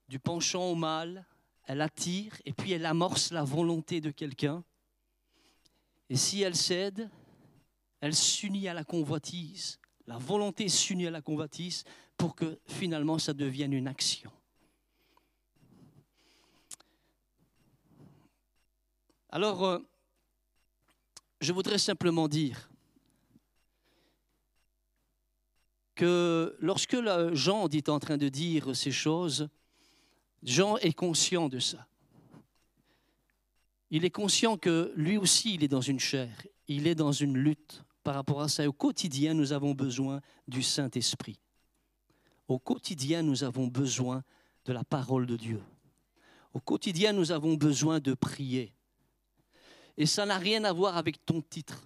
du 0.09 0.19
penchant 0.19 0.71
au 0.71 0.75
mal. 0.75 1.27
Elle 1.65 1.83
attire 1.83 2.41
et 2.47 2.53
puis 2.53 2.73
elle 2.73 2.87
amorce 2.87 3.31
la 3.31 3.45
volonté 3.45 4.01
de 4.01 4.11
quelqu'un. 4.11 4.65
Et 6.09 6.17
si 6.17 6.41
elle 6.43 6.57
cède, 6.57 7.11
elle 8.01 8.15
s'unit 8.15 8.69
à 8.69 8.75
la 8.75 8.85
convoitise. 8.85 9.79
La 10.07 10.17
volonté 10.17 10.69
s'unit 10.69 11.07
à 11.07 11.11
la 11.11 11.21
convoitise 11.21 11.85
pour 12.17 12.35
que 12.35 12.59
finalement 12.67 13.19
ça 13.19 13.35
devienne 13.35 13.75
une 13.75 13.89
action. 13.89 14.33
Alors, 19.31 19.65
euh, 19.65 19.79
je 21.41 21.53
voudrais 21.53 21.79
simplement 21.79 22.29
dire 22.29 22.71
que 25.95 26.57
lorsque 26.61 26.97
Jean 27.35 27.69
est 27.69 27.89
en 27.89 27.99
train 27.99 28.17
de 28.17 28.29
dire 28.29 28.75
ces 28.75 28.93
choses, 28.93 29.49
Jean 30.43 30.79
est 30.79 30.93
conscient 30.93 31.49
de 31.49 31.59
ça. 31.59 31.87
Il 33.91 34.05
est 34.05 34.11
conscient 34.11 34.57
que 34.57 34.93
lui 34.97 35.19
aussi, 35.19 35.55
il 35.55 35.65
est 35.65 35.69
dans 35.69 35.81
une 35.81 36.01
chair, 36.01 36.47
il 36.67 36.87
est 36.87 36.95
dans 36.95 37.13
une 37.13 37.37
lutte 37.37 37.85
par 38.05 38.15
rapport 38.15 38.41
à 38.41 38.49
ça. 38.49 38.67
Au 38.67 38.73
quotidien, 38.73 39.35
nous 39.35 39.53
avons 39.53 39.75
besoin 39.75 40.21
du 40.47 40.63
Saint-Esprit. 40.63 41.39
Au 42.47 42.59
quotidien, 42.59 43.23
nous 43.23 43.45
avons 43.45 43.67
besoin 43.67 44.23
de 44.65 44.73
la 44.73 44.85
parole 44.85 45.27
de 45.27 45.37
Dieu. 45.37 45.63
Au 46.55 46.61
quotidien, 46.61 47.13
nous 47.13 47.33
avons 47.33 47.55
besoin 47.55 48.01
de 48.01 48.15
prier. 48.15 48.73
Et 49.99 50.07
ça 50.07 50.25
n'a 50.25 50.39
rien 50.39 50.63
à 50.65 50.73
voir 50.73 50.97
avec 50.97 51.27
ton 51.27 51.43
titre. 51.43 51.83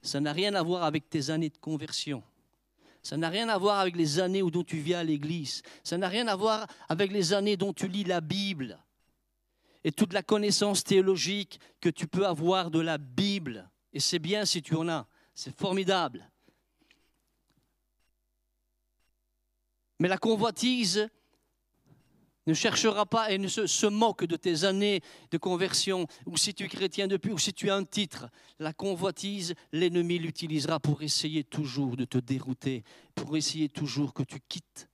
Ça 0.00 0.20
n'a 0.20 0.32
rien 0.32 0.54
à 0.54 0.62
voir 0.62 0.84
avec 0.84 1.10
tes 1.10 1.28
années 1.28 1.50
de 1.50 1.58
conversion. 1.58 2.22
Ça 3.02 3.16
n'a 3.16 3.28
rien 3.28 3.48
à 3.48 3.58
voir 3.58 3.80
avec 3.80 3.96
les 3.96 4.20
années 4.20 4.42
où 4.42 4.50
dont 4.50 4.62
tu 4.62 4.78
viens 4.78 5.00
à 5.00 5.04
l'église. 5.04 5.62
Ça 5.82 5.98
n'a 5.98 6.08
rien 6.08 6.28
à 6.28 6.36
voir 6.36 6.68
avec 6.88 7.10
les 7.10 7.32
années 7.32 7.56
dont 7.56 7.72
tu 7.72 7.88
lis 7.88 8.04
la 8.04 8.20
Bible 8.20 8.78
et 9.82 9.90
toute 9.90 10.12
la 10.12 10.22
connaissance 10.22 10.84
théologique 10.84 11.58
que 11.80 11.88
tu 11.88 12.06
peux 12.06 12.26
avoir 12.26 12.70
de 12.70 12.78
la 12.78 12.96
Bible. 12.96 13.68
Et 13.92 13.98
c'est 13.98 14.20
bien 14.20 14.44
si 14.44 14.62
tu 14.62 14.76
en 14.76 14.88
as. 14.88 15.08
C'est 15.34 15.56
formidable. 15.58 16.30
Mais 19.98 20.06
la 20.06 20.18
convoitise, 20.18 21.08
ne 22.46 22.54
cherchera 22.54 23.06
pas 23.06 23.30
et 23.30 23.38
ne 23.38 23.48
se, 23.48 23.86
moque 23.86 24.24
de 24.24 24.36
tes 24.36 24.64
années 24.64 25.00
de 25.30 25.38
conversion, 25.38 26.06
ou 26.26 26.36
si 26.36 26.54
tu 26.54 26.64
es 26.64 26.68
chrétien 26.68 27.06
depuis, 27.06 27.32
ou 27.32 27.38
si 27.38 27.52
tu 27.52 27.70
as 27.70 27.76
un 27.76 27.84
titre. 27.84 28.28
La 28.58 28.72
convoitise, 28.72 29.54
l'ennemi 29.72 30.18
l'utilisera 30.18 30.80
pour 30.80 31.02
essayer 31.02 31.44
toujours 31.44 31.96
de 31.96 32.04
te 32.04 32.18
dérouter, 32.18 32.84
pour 33.14 33.36
essayer 33.36 33.68
toujours 33.68 34.14
que 34.14 34.22
tu 34.22 34.40
quittes 34.48 34.88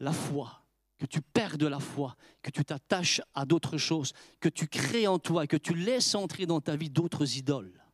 la 0.00 0.12
foi, 0.12 0.62
que 0.98 1.06
tu 1.06 1.22
perdes 1.22 1.62
la 1.62 1.80
foi, 1.80 2.16
que 2.42 2.50
tu 2.50 2.64
t'attaches 2.64 3.22
à 3.34 3.46
d'autres 3.46 3.78
choses, 3.78 4.12
que 4.40 4.48
tu 4.48 4.68
crées 4.68 5.06
en 5.06 5.18
toi, 5.18 5.46
que 5.46 5.56
tu 5.56 5.74
laisses 5.74 6.14
entrer 6.14 6.46
dans 6.46 6.60
ta 6.60 6.76
vie 6.76 6.90
d'autres 6.90 7.36
idoles 7.36 7.84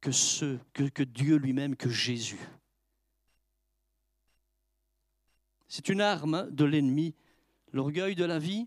que 0.00 0.12
ceux, 0.12 0.60
que, 0.72 0.84
que 0.84 1.02
Dieu 1.02 1.36
lui-même, 1.36 1.76
que 1.76 1.90
Jésus. 1.90 2.40
C'est 5.70 5.88
une 5.88 6.00
arme 6.00 6.48
de 6.50 6.64
l'ennemi. 6.64 7.14
L'orgueil 7.72 8.16
de 8.16 8.24
la 8.24 8.40
vie, 8.40 8.66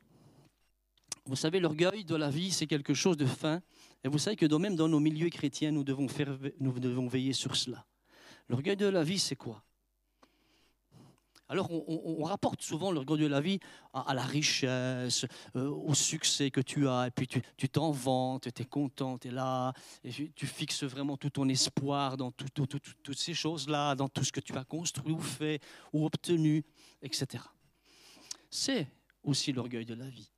vous 1.26 1.36
savez, 1.36 1.60
l'orgueil 1.60 2.06
de 2.06 2.16
la 2.16 2.30
vie, 2.30 2.50
c'est 2.50 2.66
quelque 2.66 2.94
chose 2.94 3.18
de 3.18 3.26
fin. 3.26 3.62
Et 4.06 4.08
vous 4.08 4.18
savez 4.18 4.38
que 4.38 4.46
même 4.56 4.78
dans 4.78 4.88
nos 4.88 5.02
milieux 5.02 5.30
chrétiens, 5.30 5.72
nous 5.72 5.84
devons, 5.84 6.08
nous 6.62 6.80
devons 6.80 7.08
veiller 7.10 7.34
sur 7.34 7.58
cela. 7.58 7.86
L'orgueil 8.48 8.78
de 8.78 8.86
la 8.86 9.04
vie, 9.04 9.20
c'est 9.20 9.36
quoi? 9.36 9.66
Alors, 11.54 11.70
on, 11.70 12.24
rapporte 12.24 12.64
souvent 12.64 12.92
l'orgueil 12.92 13.20
de 13.20 13.28
la 13.28 13.40
vie 13.40 13.60
à, 13.94 14.16
la 14.16 14.24
richesse, 14.24 15.24
euh, 15.56 15.70
au 15.70 15.94
succès 15.94 16.50
que 16.50 16.62
tu 16.62 16.88
as, 16.88 17.06
et 17.06 17.12
puis 17.12 17.28
tu 17.28 17.70
t'en 17.70 17.92
vantes, 17.92 18.52
tu 18.52 18.62
es 18.64 18.66
content, 18.66 19.20
tu 19.20 19.28
es 19.28 19.32
là, 19.32 19.72
et 20.04 20.10
tu, 20.10 20.48
fixes 20.48 20.84
vraiment 20.84 21.16
tout 21.16 21.30
ton 21.30 21.48
espoir 21.48 22.18
dans 22.18 22.32
toutes 22.32 23.20
ces 23.20 23.36
choses-là, 23.36 23.94
dans 23.94 24.10
tout 24.10 24.24
ce 24.24 24.32
que 24.32 24.40
tu 24.40 24.58
as 24.58 24.64
construit 24.64 25.14
ou 25.14 25.20
fait 25.20 25.60
ou 25.94 26.08
obtenu, 26.08 26.66
etc. 27.04 27.44
C'est 28.50 28.88
aussi 29.24 29.52
l'orgueil 29.52 29.86
de 29.86 29.94
la 29.94 30.10
vie. 30.10 30.32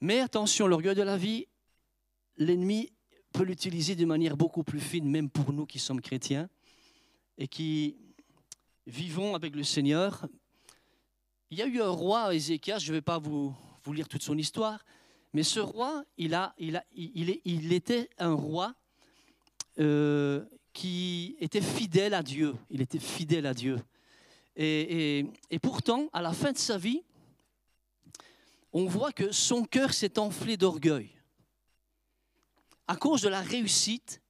Mais 0.00 0.20
attention, 0.20 0.68
l'orgueil 0.68 0.94
de 0.94 1.02
la 1.02 1.18
vie, 1.18 1.48
l'ennemi 2.38 2.94
peut 3.34 3.44
l'utiliser 3.44 3.94
de 3.94 4.06
manière 4.06 4.38
beaucoup 4.38 4.64
plus 4.64 4.80
fine, 4.80 5.06
même 5.06 5.28
pour 5.28 5.52
nous 5.52 5.66
qui 5.66 5.78
sommes 5.78 6.00
chrétiens 6.00 6.48
et 7.36 7.46
qui 7.46 7.98
vivons 8.90 9.34
avec 9.34 9.54
le 9.54 9.62
Seigneur. 9.62 10.26
Il 11.50 11.58
y 11.58 11.62
a 11.62 11.66
eu 11.66 11.80
un 11.80 11.88
roi, 11.88 12.34
Ézéchias, 12.34 12.78
je 12.78 12.90
ne 12.90 12.96
vais 12.96 13.02
pas 13.02 13.18
vous, 13.18 13.54
lire 13.86 14.08
toute 14.08 14.22
son 14.22 14.36
histoire, 14.36 14.84
mais 15.32 15.42
ce 15.42 15.60
roi, 15.60 16.04
il 16.18 16.34
était 17.72 18.10
un 18.18 18.34
roi 18.34 18.74
euh, 19.78 20.44
qui 20.72 21.36
était 21.40 21.60
fidèle 21.60 22.14
à 22.14 22.22
Dieu. 22.22 22.54
Il 22.68 22.80
était 22.80 22.98
fidèle 22.98 23.46
à 23.46 23.54
Dieu. 23.54 23.80
Et, 24.56 25.24
et, 25.50 25.58
pourtant, 25.58 26.08
à 26.12 26.20
la 26.20 26.32
fin 26.32 26.52
de 26.52 26.58
sa 26.58 26.76
vie, 26.76 27.02
on 28.72 28.86
voit 28.86 29.12
que 29.12 29.32
son 29.32 29.64
cœur 29.64 29.92
s'est 29.92 30.18
enflé 30.18 30.56
d'orgueil. 30.56 31.10
À 32.86 32.96
cause 32.96 33.22
de 33.22 33.28
la 33.28 33.40
réussite, 33.40 34.20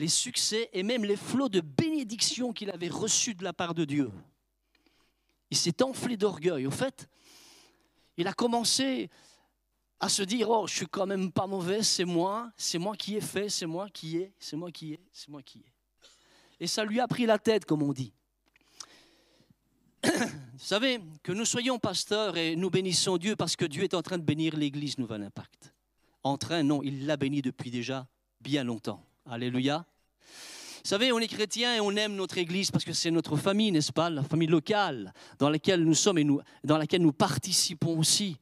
les 0.00 0.08
succès 0.08 0.70
et 0.72 0.82
même 0.82 1.04
les 1.04 1.16
flots 1.16 1.50
de 1.50 1.60
bénédictions 1.60 2.52
qu'il 2.52 2.70
avait 2.70 2.88
reçus 2.88 3.34
de 3.34 3.44
la 3.44 3.52
part 3.52 3.74
de 3.74 3.84
Dieu. 3.84 4.10
Il 5.50 5.56
s'est 5.58 5.82
enflé 5.82 6.16
d'orgueil. 6.16 6.66
Au 6.66 6.70
fait, 6.70 7.06
il 8.16 8.26
a 8.26 8.32
commencé 8.32 9.10
à 10.00 10.08
se 10.08 10.22
dire 10.22 10.48
oh 10.48 10.66
je 10.66 10.74
suis 10.74 10.86
quand 10.86 11.06
même 11.06 11.30
pas 11.30 11.46
mauvais 11.46 11.82
c'est 11.82 12.06
moi 12.06 12.50
c'est 12.56 12.78
moi 12.78 12.96
qui 12.96 13.16
ai 13.16 13.20
fait 13.20 13.50
c'est 13.50 13.66
moi 13.66 13.90
qui 13.90 14.16
ai 14.16 14.32
c'est 14.38 14.56
moi 14.56 14.72
qui 14.72 14.94
ai 14.94 15.00
c'est 15.12 15.28
moi 15.28 15.42
qui 15.42 15.58
ai 15.58 15.72
et 16.58 16.66
ça 16.66 16.86
lui 16.86 17.00
a 17.00 17.06
pris 17.06 17.26
la 17.26 17.38
tête 17.38 17.66
comme 17.66 17.82
on 17.82 17.92
dit 17.92 18.14
vous 20.02 20.10
savez 20.56 21.00
que 21.22 21.32
nous 21.32 21.44
soyons 21.44 21.78
pasteurs 21.78 22.38
et 22.38 22.56
nous 22.56 22.70
bénissons 22.70 23.18
Dieu 23.18 23.36
parce 23.36 23.56
que 23.56 23.66
Dieu 23.66 23.84
est 23.84 23.92
en 23.92 24.00
train 24.00 24.16
de 24.16 24.22
bénir 24.22 24.56
l'église 24.56 24.96
Nouvel 24.96 25.22
Impact 25.22 25.74
en 26.22 26.38
train 26.38 26.62
non 26.62 26.82
il 26.82 27.04
l'a 27.04 27.18
béni 27.18 27.42
depuis 27.42 27.70
déjà 27.70 28.08
bien 28.40 28.64
longtemps 28.64 29.04
alléluia 29.30 29.84
vous 30.82 30.88
savez, 30.88 31.12
on 31.12 31.18
est 31.18 31.28
chrétien 31.28 31.74
et 31.74 31.80
on 31.80 31.90
aime 31.90 32.14
notre 32.14 32.38
Église 32.38 32.70
parce 32.70 32.86
que 32.86 32.94
c'est 32.94 33.10
notre 33.10 33.36
famille, 33.36 33.70
n'est-ce 33.70 33.92
pas? 33.92 34.08
La 34.08 34.22
famille 34.22 34.48
locale 34.48 35.12
dans 35.38 35.50
laquelle 35.50 35.84
nous 35.84 35.94
sommes 35.94 36.16
et 36.16 36.24
nous, 36.24 36.40
dans 36.64 36.78
laquelle 36.78 37.02
nous 37.02 37.12
participons 37.12 37.98
aussi. 37.98 38.38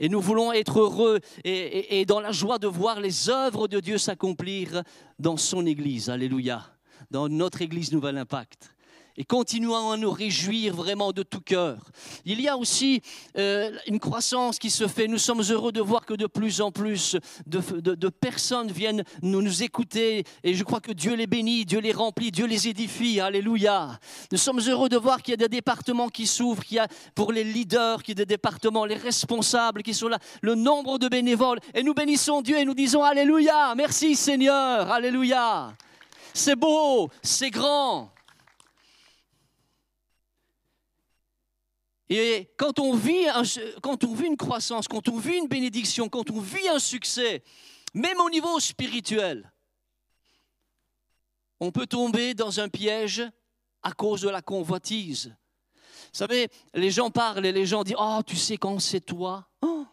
Et 0.00 0.08
nous 0.08 0.22
voulons 0.22 0.52
être 0.54 0.80
heureux 0.80 1.20
et, 1.44 2.04
dans 2.06 2.20
la 2.20 2.32
joie 2.32 2.58
de 2.58 2.66
voir 2.66 2.98
les 2.98 3.28
œuvres 3.28 3.68
de 3.68 3.78
Dieu 3.78 3.98
s'accomplir 3.98 4.82
dans 5.18 5.36
son 5.36 5.66
Église. 5.66 6.08
Alléluia. 6.08 6.64
Dans 7.10 7.28
notre 7.28 7.60
Église 7.60 7.92
Nouvel 7.92 8.16
Impact 8.16 8.74
et 9.16 9.24
continuons 9.24 9.90
à 9.90 9.96
nous 9.96 10.10
réjouir 10.10 10.74
vraiment 10.74 11.12
de 11.12 11.22
tout 11.22 11.40
cœur. 11.40 11.78
Il 12.24 12.40
y 12.40 12.48
a 12.48 12.56
aussi 12.56 13.02
euh, 13.36 13.70
une 13.86 13.98
croissance 13.98 14.58
qui 14.58 14.70
se 14.70 14.86
fait. 14.86 15.08
Nous 15.08 15.18
sommes 15.18 15.42
heureux 15.50 15.72
de 15.72 15.80
voir 15.80 16.06
que 16.06 16.14
de 16.14 16.26
plus 16.26 16.60
en 16.60 16.70
plus 16.70 17.16
de, 17.46 18.08
personnes 18.08 18.70
viennent 18.70 19.04
nous, 19.22 19.42
nous, 19.42 19.62
écouter 19.62 20.24
et 20.44 20.54
je 20.54 20.64
crois 20.64 20.80
que 20.80 20.92
Dieu 20.92 21.14
les 21.14 21.26
bénit, 21.26 21.64
Dieu 21.64 21.80
les 21.80 21.92
remplit, 21.92 22.30
Dieu 22.30 22.46
les 22.46 22.68
édifie. 22.68 23.20
Alléluia. 23.20 23.98
Nous 24.30 24.38
sommes 24.38 24.60
heureux 24.60 24.88
de 24.88 24.96
voir 24.96 25.22
qu'il 25.22 25.32
y 25.32 25.34
a 25.34 25.36
des 25.36 25.48
départements 25.48 26.08
qui 26.08 26.26
s'ouvrent, 26.26 26.64
qu'il 26.64 26.76
y 26.76 26.80
a 26.80 26.88
pour 27.14 27.32
les 27.32 27.44
leaders, 27.44 28.02
qu'il 28.02 28.18
y 28.18 28.20
a 28.20 28.24
des 28.24 28.26
départements, 28.26 28.84
les 28.84 28.96
responsables 28.96 29.82
qui 29.82 29.94
sont 29.94 30.08
là, 30.08 30.18
le 30.40 30.54
nombre 30.54 30.98
de 30.98 31.08
bénévoles. 31.08 31.58
Et 31.74 31.82
nous 31.82 31.94
bénissons 31.94 32.42
Dieu 32.42 32.58
et 32.58 32.64
nous 32.64 32.74
disons 32.74 33.02
Alléluia. 33.02 33.74
Merci 33.74 34.14
Seigneur. 34.14 34.90
Alléluia. 34.90 35.74
C'est 36.34 36.56
beau, 36.56 37.10
c'est 37.22 37.50
grand. 37.50 38.10
Et 42.14 42.50
quand 42.58 42.78
on, 42.78 42.94
vit 42.94 43.24
une 44.26 44.36
croissance, 44.36 44.86
quand 44.86 45.08
on 45.08 45.16
vit 45.16 45.38
une 45.38 45.48
bénédiction, 45.48 46.10
quand 46.10 46.30
on 46.30 46.40
vit 46.40 46.68
un 46.68 46.78
succès, 46.78 47.42
même 47.94 48.20
au 48.20 48.28
niveau 48.28 48.60
spirituel, 48.60 49.50
on 51.58 51.72
peut 51.72 51.86
tomber 51.86 52.34
dans 52.34 52.60
un 52.60 52.68
piège 52.68 53.22
à 53.82 53.92
cause 53.92 54.20
de 54.20 54.28
la 54.28 54.42
convoitise. 54.42 55.34
Vous 55.68 56.18
savez, 56.18 56.50
les 56.74 56.90
gens 56.90 57.10
parlent 57.10 57.46
et 57.46 57.52
les 57.52 57.64
gens 57.64 57.82
disent 57.82 57.96
Oh, 57.98 58.20
tu 58.26 58.36
sais 58.36 58.58
quand 58.58 58.78
c'est 58.78 59.00
toi? 59.00 59.48
Oh, 59.62 59.86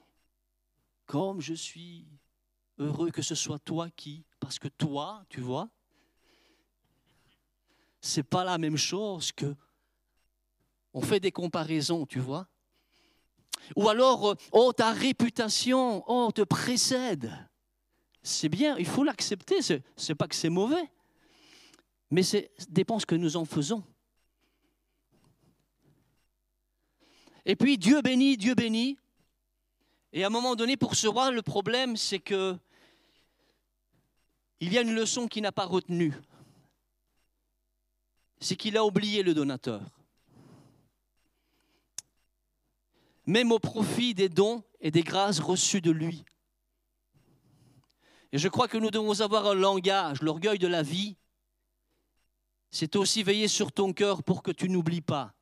Comme 1.06 1.40
je 1.40 1.54
suis 1.54 2.06
heureux 2.80 3.12
que 3.12 3.22
ce 3.22 3.36
soit 3.36 3.60
toi 3.60 3.90
qui. 3.96 4.26
Parce 4.42 4.60
que 4.60 4.68
toi, 4.68 5.24
tu 5.30 5.40
vois, 5.40 5.70
c'est 8.02 8.24
pas 8.24 8.44
la 8.44 8.58
même 8.58 8.76
chose 8.78 9.32
que 9.32 9.56
on 10.94 11.02
fait 11.02 11.20
des 11.20 11.32
comparaisons, 11.32 12.06
tu 12.06 12.20
vois. 12.20 12.48
Ou 13.76 13.90
alors, 13.90 14.32
euh, 14.32 14.36
oh, 14.52 14.74
ta 14.74 14.92
réputation, 14.92 16.04
oh, 16.08 16.32
te 16.32 16.42
précède. 16.42 17.32
C'est 18.24 18.50
bien, 18.50 18.78
il 18.78 18.86
faut 18.86 19.04
l'accepter. 19.04 19.62
Ce 19.62 19.74
n'est 19.74 20.16
pas 20.16 20.28
que 20.28 20.36
c'est 20.36 20.50
mauvais, 20.50 20.92
mais 22.10 22.24
c'est 22.24 22.52
dépend 22.70 23.00
ce 23.00 23.06
que 23.06 23.16
nous 23.16 23.38
en 23.38 23.46
faisons. 23.46 23.84
Et 27.46 27.56
puis, 27.56 27.78
Dieu 27.78 28.02
bénit, 28.02 28.38
Dieu 28.38 28.56
bénit. 28.56 28.98
Et 30.12 30.24
à 30.24 30.28
un 30.28 30.32
moment 30.32 30.56
donné, 30.56 30.76
pour 30.76 30.96
ce 30.96 31.08
roi, 31.08 31.32
le 31.32 31.42
problème, 31.42 31.96
c'est 31.96 32.20
que 32.20 32.58
il 34.60 34.74
y 34.74 34.78
a 34.78 34.82
une 34.82 34.94
leçon 34.94 35.28
qu'il 35.28 35.44
n'a 35.44 35.52
pas 35.52 35.66
retenue. 35.66 36.14
C'est 38.42 38.56
qu'il 38.56 38.76
a 38.76 38.84
oublié 38.84 39.24
le 39.24 39.34
donateur. 39.34 39.82
Même 43.30 43.52
au 43.52 43.60
profit 43.60 44.14
des 44.14 44.30
dons 44.30 44.64
et 44.82 44.92
des 44.92 45.04
grâces 45.04 45.40
reçues 45.40 45.82
de 45.82 45.92
lui. 45.92 46.26
Et 48.32 48.38
je 48.38 48.48
crois 48.48 48.68
que 48.68 48.78
nous 48.78 48.92
devons 48.92 49.22
avoir 49.22 49.48
un 49.48 49.54
langage, 49.54 50.22
l'orgueil 50.22 50.60
de 50.60 50.68
la 50.68 50.84
vie. 50.84 51.16
C'est 52.72 52.96
aussi 52.96 53.24
veiller 53.24 53.48
sur 53.48 53.72
ton 53.72 53.94
cœur 53.94 54.24
pour 54.24 54.44
que 54.44 54.52
tu 54.52 54.70
n'oublies 54.70 55.02
pas 55.02 55.34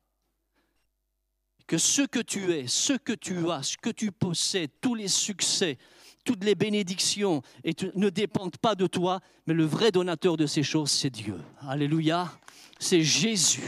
que 1.66 1.76
ce 1.76 2.00
que 2.00 2.20
tu 2.20 2.50
es, 2.52 2.66
ce 2.66 2.94
que 2.94 3.12
tu 3.12 3.50
as, 3.50 3.62
ce 3.62 3.76
que 3.76 3.90
tu 3.90 4.10
possèdes, 4.10 4.70
tous 4.80 4.94
les 4.94 5.06
succès, 5.06 5.76
toutes 6.24 6.42
les 6.42 6.54
bénédictions 6.54 7.42
et 7.62 7.74
ne 7.94 8.08
dépendent 8.08 8.56
pas 8.56 8.74
de 8.74 8.86
toi, 8.86 9.20
mais 9.46 9.52
le 9.52 9.66
vrai 9.66 9.92
donateur 9.92 10.38
de 10.38 10.46
ces 10.46 10.62
choses, 10.62 10.90
c'est 10.90 11.10
Dieu. 11.10 11.38
Alléluia, 11.60 12.32
c'est 12.78 13.02
Jésus 13.02 13.62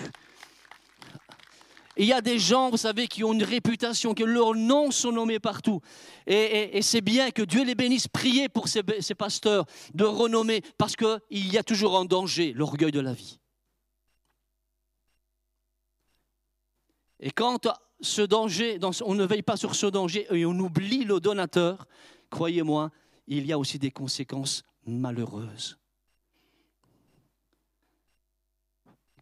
il 2.00 2.06
y 2.06 2.14
a 2.14 2.22
des 2.22 2.38
gens, 2.38 2.70
vous 2.70 2.78
savez, 2.78 3.08
qui 3.08 3.24
ont 3.24 3.34
une 3.34 3.42
réputation, 3.42 4.14
que 4.14 4.24
leurs 4.24 4.54
noms 4.54 4.90
sont 4.90 5.12
nommés 5.12 5.38
partout. 5.38 5.82
Et, 6.26 6.80
c'est 6.80 7.02
bien 7.02 7.30
que 7.30 7.42
Dieu 7.42 7.62
les 7.62 7.74
bénisse. 7.74 8.08
Priez 8.08 8.48
pour 8.48 8.68
ces, 8.68 8.82
pasteurs 9.14 9.66
de 9.92 10.04
renommer, 10.04 10.62
parce 10.78 10.96
qu'il 10.96 11.52
y 11.52 11.58
a 11.58 11.62
toujours 11.62 11.98
un 11.98 12.06
danger, 12.06 12.54
l'orgueil 12.54 12.90
de 12.90 13.00
la 13.00 13.12
vie. 13.12 13.38
Et 17.20 17.30
quand 17.32 17.66
on 17.66 19.14
ne 19.14 19.24
veille 19.26 19.42
pas 19.42 19.58
sur 19.58 19.74
ce 19.74 19.84
danger 19.84 20.26
et 20.30 20.46
on 20.46 20.58
oublie 20.58 21.04
le 21.04 21.20
donateur, 21.20 21.86
croyez-moi, 22.30 22.90
il 23.26 23.44
y 23.44 23.52
a 23.52 23.58
aussi 23.58 23.78
des 23.78 23.90
conséquences 23.90 24.62
malheureuses. 24.86 25.79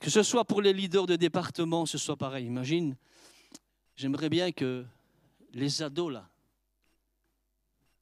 Que 0.00 0.10
ce 0.10 0.22
soit 0.22 0.44
pour 0.44 0.62
les 0.62 0.72
leaders 0.72 1.06
de 1.06 1.16
département, 1.16 1.86
ce 1.86 1.98
soit 1.98 2.16
pareil. 2.16 2.46
Imagine, 2.46 2.96
j'aimerais 3.96 4.28
bien 4.28 4.52
que 4.52 4.84
les 5.52 5.82
ados 5.82 6.12
là, 6.12 6.28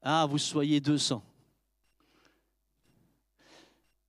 ah, 0.03 0.27
vous 0.27 0.39
soyez 0.39 0.81
200. 0.81 1.23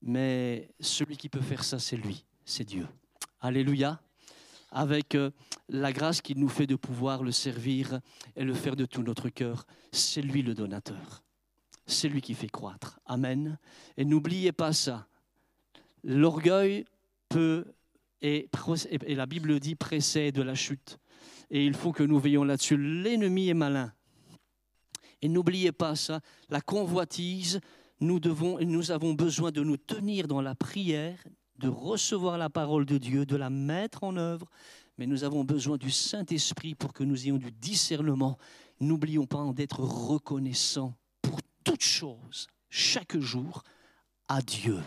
Mais 0.03 0.69
celui 0.79 1.17
qui 1.17 1.27
peut 1.27 1.41
faire 1.41 1.63
ça, 1.63 1.79
c'est 1.79 1.97
lui, 1.97 2.23
c'est 2.45 2.63
Dieu. 2.63 2.87
Alléluia. 3.41 3.99
Avec 4.69 5.15
euh, 5.15 5.31
la 5.69 5.91
grâce 5.93 6.21
qu'il 6.21 6.39
nous 6.39 6.49
fait 6.49 6.67
de 6.67 6.75
pouvoir 6.75 7.23
le 7.23 7.31
servir 7.31 7.99
et 8.35 8.43
le 8.43 8.53
faire 8.53 8.75
de 8.75 8.85
tout 8.85 9.01
notre 9.01 9.29
cœur, 9.29 9.65
c'est 9.91 10.21
lui 10.21 10.43
le 10.43 10.53
donateur. 10.53 11.23
C'est 11.85 12.09
lui 12.09 12.21
qui 12.21 12.33
fait 12.33 12.49
croître. 12.49 12.99
Amen. 13.05 13.57
Et 13.95 14.05
n'oubliez 14.05 14.51
pas 14.51 14.73
ça. 14.73 15.07
L'orgueil 16.03 16.85
peut 17.27 17.65
et, 18.21 18.49
la 19.09 19.25
Bible 19.25 19.59
dit 19.59 19.75
précède 19.75 20.37
la 20.37 20.55
chute. 20.55 20.99
Et 21.49 21.65
il 21.65 21.73
faut 21.73 21.91
que 21.91 22.03
nous 22.03 22.19
veillons 22.19 22.43
là-dessus. 22.43 22.77
L'ennemi 22.77 23.49
est 23.49 23.53
malin. 23.53 23.93
Et 25.21 25.29
n'oubliez 25.29 25.71
pas 25.71 25.95
ça, 25.95 26.21
la 26.49 26.61
convoitise, 26.61 27.59
nous, 27.99 28.19
devons, 28.19 28.59
nous 28.59 28.91
avons 28.91 29.13
besoin 29.13 29.51
de 29.51 29.63
nous 29.63 29.77
tenir 29.77 30.27
dans 30.27 30.41
la 30.41 30.53
prière, 30.53 31.23
de 31.57 31.67
recevoir 31.67 32.37
la 32.37 32.49
parole 32.49 32.85
de 32.85 32.97
Dieu, 32.97 33.25
de 33.25 33.35
la 33.35 33.49
mettre 33.49 34.03
en 34.03 34.15
œuvre, 34.17 34.47
mais 34.97 35.07
nous 35.07 35.23
avons 35.23 35.43
besoin 35.43 35.77
du 35.77 35.89
Saint-Esprit 35.89 36.75
pour 36.75 36.93
que 36.93 37.03
nous 37.03 37.25
ayons 37.25 37.37
du 37.37 37.51
discernement. 37.51 38.37
N'oublions 38.79 39.25
pas 39.25 39.43
d'être 39.53 39.79
reconnaissants 39.79 40.93
pour 41.21 41.39
toutes 41.63 41.83
choses, 41.83 42.47
chaque 42.69 43.17
jour, 43.17 43.63
à 44.27 44.41
Dieu. 44.41 44.77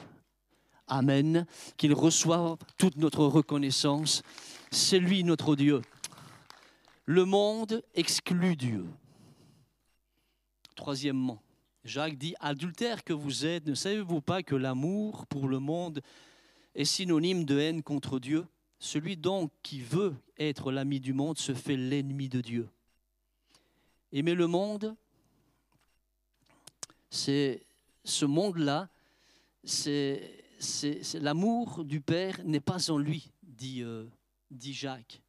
Amen. 0.91 1.47
Qu'il 1.77 1.95
reçoive 1.95 2.59
toute 2.77 2.97
notre 2.97 3.25
reconnaissance. 3.25 4.23
C'est 4.71 4.99
lui 4.99 5.25
notre 5.25 5.57
Dieu. 5.57 5.81
le 7.07 7.25
monde 7.25 7.83
exclut 7.95 8.57
Dieu. 8.57 8.85
Troisièmement, 10.77 11.43
Jacques 11.85 12.17
dit, 12.17 12.35
adultère 12.41 13.05
que 13.05 13.13
vous 13.13 13.47
êtes, 13.47 13.67
ne 13.67 13.75
savez-vous 13.75 14.21
pas 14.21 14.43
que 14.43 14.55
l'amour 14.55 15.27
pour 15.27 15.49
le 15.49 15.59
monde 15.59 16.01
est 16.75 16.85
synonyme 16.85 17.45
de 17.45 17.59
haine 17.59 17.83
contre 17.83 18.19
Dieu? 18.19 18.47
Celui 18.79 19.17
donc 19.17 19.51
qui 19.63 19.81
veut 19.81 20.15
être 20.39 20.73
l'ami 20.73 21.01
du 21.01 21.13
monde 21.13 21.39
se 21.39 21.53
fait 21.53 21.77
l'ennemi 21.77 22.29
de 22.29 22.41
Dieu. 22.41 22.69
Aimer 24.13 24.35
le 24.35 24.47
monde, 24.47 24.95
c'est 27.11 27.63
ce 28.05 28.25
monde-là, 28.25 28.89
c'est 29.65 30.40
l'amour 31.15 31.85
du 31.85 32.01
Père 32.01 32.43
n'est 32.45 32.61
pas 32.61 32.91
en 32.91 32.99
lui, 32.99 33.31
dit, 33.43 33.83
euh, 33.83 34.07
dit 34.51 34.75
Jacques. 34.75 35.23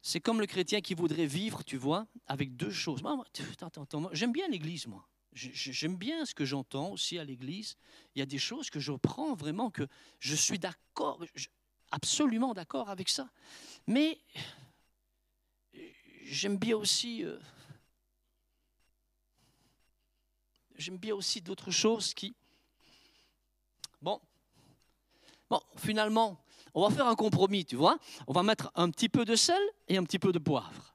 C'est 0.00 0.20
comme 0.20 0.40
le 0.40 0.46
chrétien 0.46 0.80
qui 0.80 0.94
voudrait 0.94 1.26
vivre, 1.26 1.62
tu 1.62 1.76
vois, 1.76 2.06
avec 2.26 2.56
deux 2.56 2.70
choses. 2.70 3.02
J'aime 4.12 4.32
bien 4.32 4.48
l'Église, 4.48 4.86
moi. 4.86 5.08
J'aime 5.32 5.96
bien 5.96 6.26
ce 6.26 6.34
que 6.34 6.44
j'entends 6.44 6.90
aussi 6.90 7.18
à 7.18 7.24
l'Église. 7.24 7.76
Il 8.14 8.18
y 8.18 8.22
a 8.22 8.26
des 8.26 8.38
choses 8.38 8.68
que 8.68 8.80
je 8.80 8.92
prends 8.92 9.34
vraiment, 9.34 9.70
que 9.70 9.86
je 10.18 10.34
suis 10.34 10.58
d'accord, 10.58 11.24
absolument 11.90 12.52
d'accord 12.52 12.90
avec 12.90 13.08
ça. 13.08 13.30
Mais 13.86 14.18
j'aime 16.24 16.58
bien 16.58 16.76
aussi, 16.76 17.24
euh, 17.24 17.38
j'aime 20.76 20.98
bien 20.98 21.14
aussi 21.14 21.40
d'autres 21.40 21.70
choses 21.70 22.12
qui, 22.12 22.34
bon, 24.02 24.20
bon, 25.48 25.60
finalement, 25.76 26.44
on 26.74 26.86
va 26.86 26.94
faire 26.94 27.06
un 27.06 27.14
compromis, 27.14 27.64
tu 27.64 27.76
vois. 27.76 27.98
On 28.26 28.32
va 28.32 28.42
mettre 28.42 28.70
un 28.74 28.90
petit 28.90 29.08
peu 29.08 29.24
de 29.24 29.36
sel 29.36 29.60
et 29.88 29.96
un 29.96 30.04
petit 30.04 30.18
peu 30.18 30.32
de 30.32 30.38
poivre. 30.38 30.94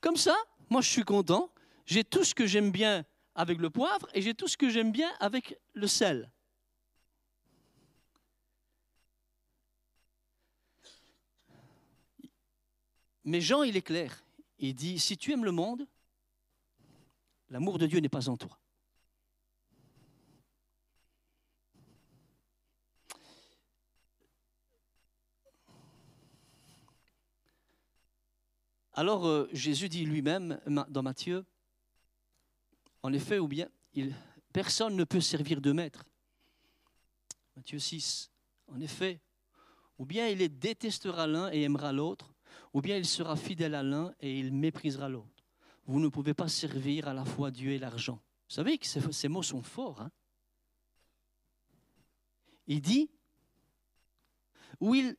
Comme 0.00 0.16
ça, 0.16 0.36
moi 0.70 0.80
je 0.80 0.88
suis 0.88 1.04
content. 1.04 1.50
J'ai 1.86 2.04
tout 2.04 2.24
ce 2.24 2.34
que 2.34 2.46
j'aime 2.46 2.70
bien 2.70 3.04
avec 3.34 3.58
le 3.58 3.70
poivre 3.70 4.08
et 4.14 4.22
j'ai 4.22 4.34
tout 4.34 4.48
ce 4.48 4.56
que 4.56 4.68
j'aime 4.68 4.92
bien 4.92 5.10
avec 5.20 5.58
le 5.72 5.86
sel. 5.86 6.30
Mais 13.24 13.40
Jean, 13.40 13.62
il 13.62 13.76
est 13.76 13.82
clair. 13.82 14.24
Il 14.58 14.74
dit, 14.74 14.98
si 14.98 15.16
tu 15.16 15.32
aimes 15.32 15.44
le 15.44 15.52
monde, 15.52 15.86
l'amour 17.50 17.78
de 17.78 17.86
Dieu 17.86 18.00
n'est 18.00 18.08
pas 18.08 18.28
en 18.28 18.36
toi. 18.36 18.58
Alors 28.98 29.28
euh, 29.28 29.48
Jésus 29.52 29.88
dit 29.88 30.04
lui-même 30.04 30.58
dans 30.88 31.04
Matthieu, 31.04 31.46
en 33.04 33.12
effet, 33.12 33.38
ou 33.38 33.46
bien 33.46 33.68
personne 34.52 34.96
ne 34.96 35.04
peut 35.04 35.20
servir 35.20 35.60
de 35.60 35.70
maître. 35.70 36.04
Matthieu 37.54 37.78
6, 37.78 38.28
en 38.66 38.80
effet, 38.80 39.20
ou 39.98 40.04
bien 40.04 40.26
il 40.26 40.58
détestera 40.58 41.28
l'un 41.28 41.48
et 41.52 41.62
aimera 41.62 41.92
l'autre, 41.92 42.34
ou 42.72 42.80
bien 42.80 42.96
il 42.96 43.06
sera 43.06 43.36
fidèle 43.36 43.76
à 43.76 43.84
l'un 43.84 44.12
et 44.18 44.36
il 44.36 44.52
méprisera 44.52 45.08
l'autre. 45.08 45.44
Vous 45.86 46.00
ne 46.00 46.08
pouvez 46.08 46.34
pas 46.34 46.48
servir 46.48 47.06
à 47.06 47.14
la 47.14 47.24
fois 47.24 47.52
Dieu 47.52 47.70
et 47.70 47.78
l'argent. 47.78 48.20
Vous 48.48 48.54
savez 48.56 48.78
que 48.78 48.86
ces 48.88 49.28
mots 49.28 49.44
sont 49.44 49.62
forts. 49.62 50.00
Hein 50.00 50.10
il 52.66 52.80
dit, 52.80 53.08
ou 54.80 54.96
il 54.96 55.16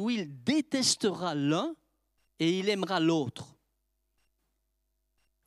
où 0.00 0.10
il 0.10 0.42
détestera 0.42 1.34
l'un 1.34 1.76
et 2.38 2.58
il 2.58 2.68
aimera 2.68 2.98
l'autre. 3.00 3.54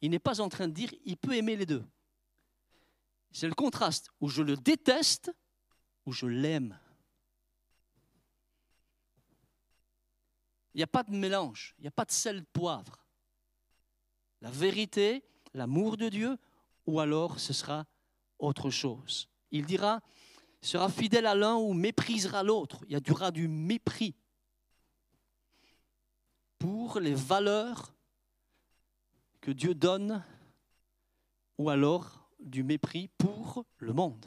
Il 0.02 0.12
n'est 0.12 0.20
pas 0.20 0.42
en 0.42 0.50
train 0.50 0.68
de 0.68 0.74
dire 0.74 0.94
il 1.06 1.18
peut 1.18 1.36
aimer 1.36 1.56
les 1.56 1.66
deux. 1.66 1.84
C'est 3.32 3.48
le 3.48 3.56
contraste 3.56 4.12
où 4.22 4.30
je 4.30 4.44
le 4.44 4.56
déteste, 4.56 5.34
où 6.06 6.12
je 6.12 6.28
l'aime. 6.28 6.80
Il 10.76 10.78
n'y 10.78 10.84
a 10.84 10.88
pas 10.88 11.04
de 11.04 11.16
mélange, 11.16 11.74
il 11.80 11.82
n'y 11.82 11.88
a 11.88 11.92
pas 11.92 12.06
de 12.06 12.12
sel 12.12 12.42
de 12.42 12.48
poivre. 12.54 13.06
La 14.42 14.52
vérité, 14.52 15.24
l'amour 15.54 15.98
de 15.98 16.10
Dieu, 16.10 16.38
ou 16.86 17.00
alors 17.00 17.40
ce 17.40 17.54
sera 17.54 17.86
autre 18.38 18.70
chose. 18.70 19.30
Il 19.50 19.66
dira, 19.66 20.02
sera 20.62 20.90
fidèle 20.90 21.26
à 21.26 21.34
l'un 21.34 21.56
ou 21.56 21.74
méprisera 21.74 22.44
l'autre. 22.44 22.84
Il 22.88 23.00
y 23.00 23.12
aura 23.12 23.32
du 23.32 23.48
mépris 23.48 24.16
pour 26.64 27.02
les 27.02 27.14
valeurs 27.14 27.94
que 29.42 29.52
Dieu 29.52 29.76
donne 29.76 30.24
ou 31.58 31.70
alors 31.70 32.30
du 32.40 32.64
mépris 32.64 33.10
pour 33.18 33.66
le 33.80 33.92
monde. 33.92 34.26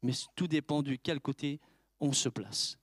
Mais 0.00 0.14
tout 0.34 0.48
dépend 0.48 0.82
de 0.82 0.94
quel 0.94 1.20
côté 1.20 1.60
on 2.00 2.14
se 2.14 2.30
place. 2.30 2.78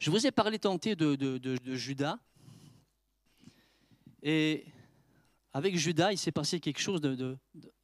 Je 0.00 0.10
vous 0.10 0.26
ai 0.26 0.32
parlé 0.32 0.58
tenté 0.58 0.96
de, 0.96 1.76
Judas. 1.76 2.18
Et 4.20 4.66
avec 5.52 5.76
Judas, 5.76 6.10
il 6.10 6.18
s'est 6.18 6.32
passé 6.32 6.58
quelque 6.58 6.80
chose 6.80 7.00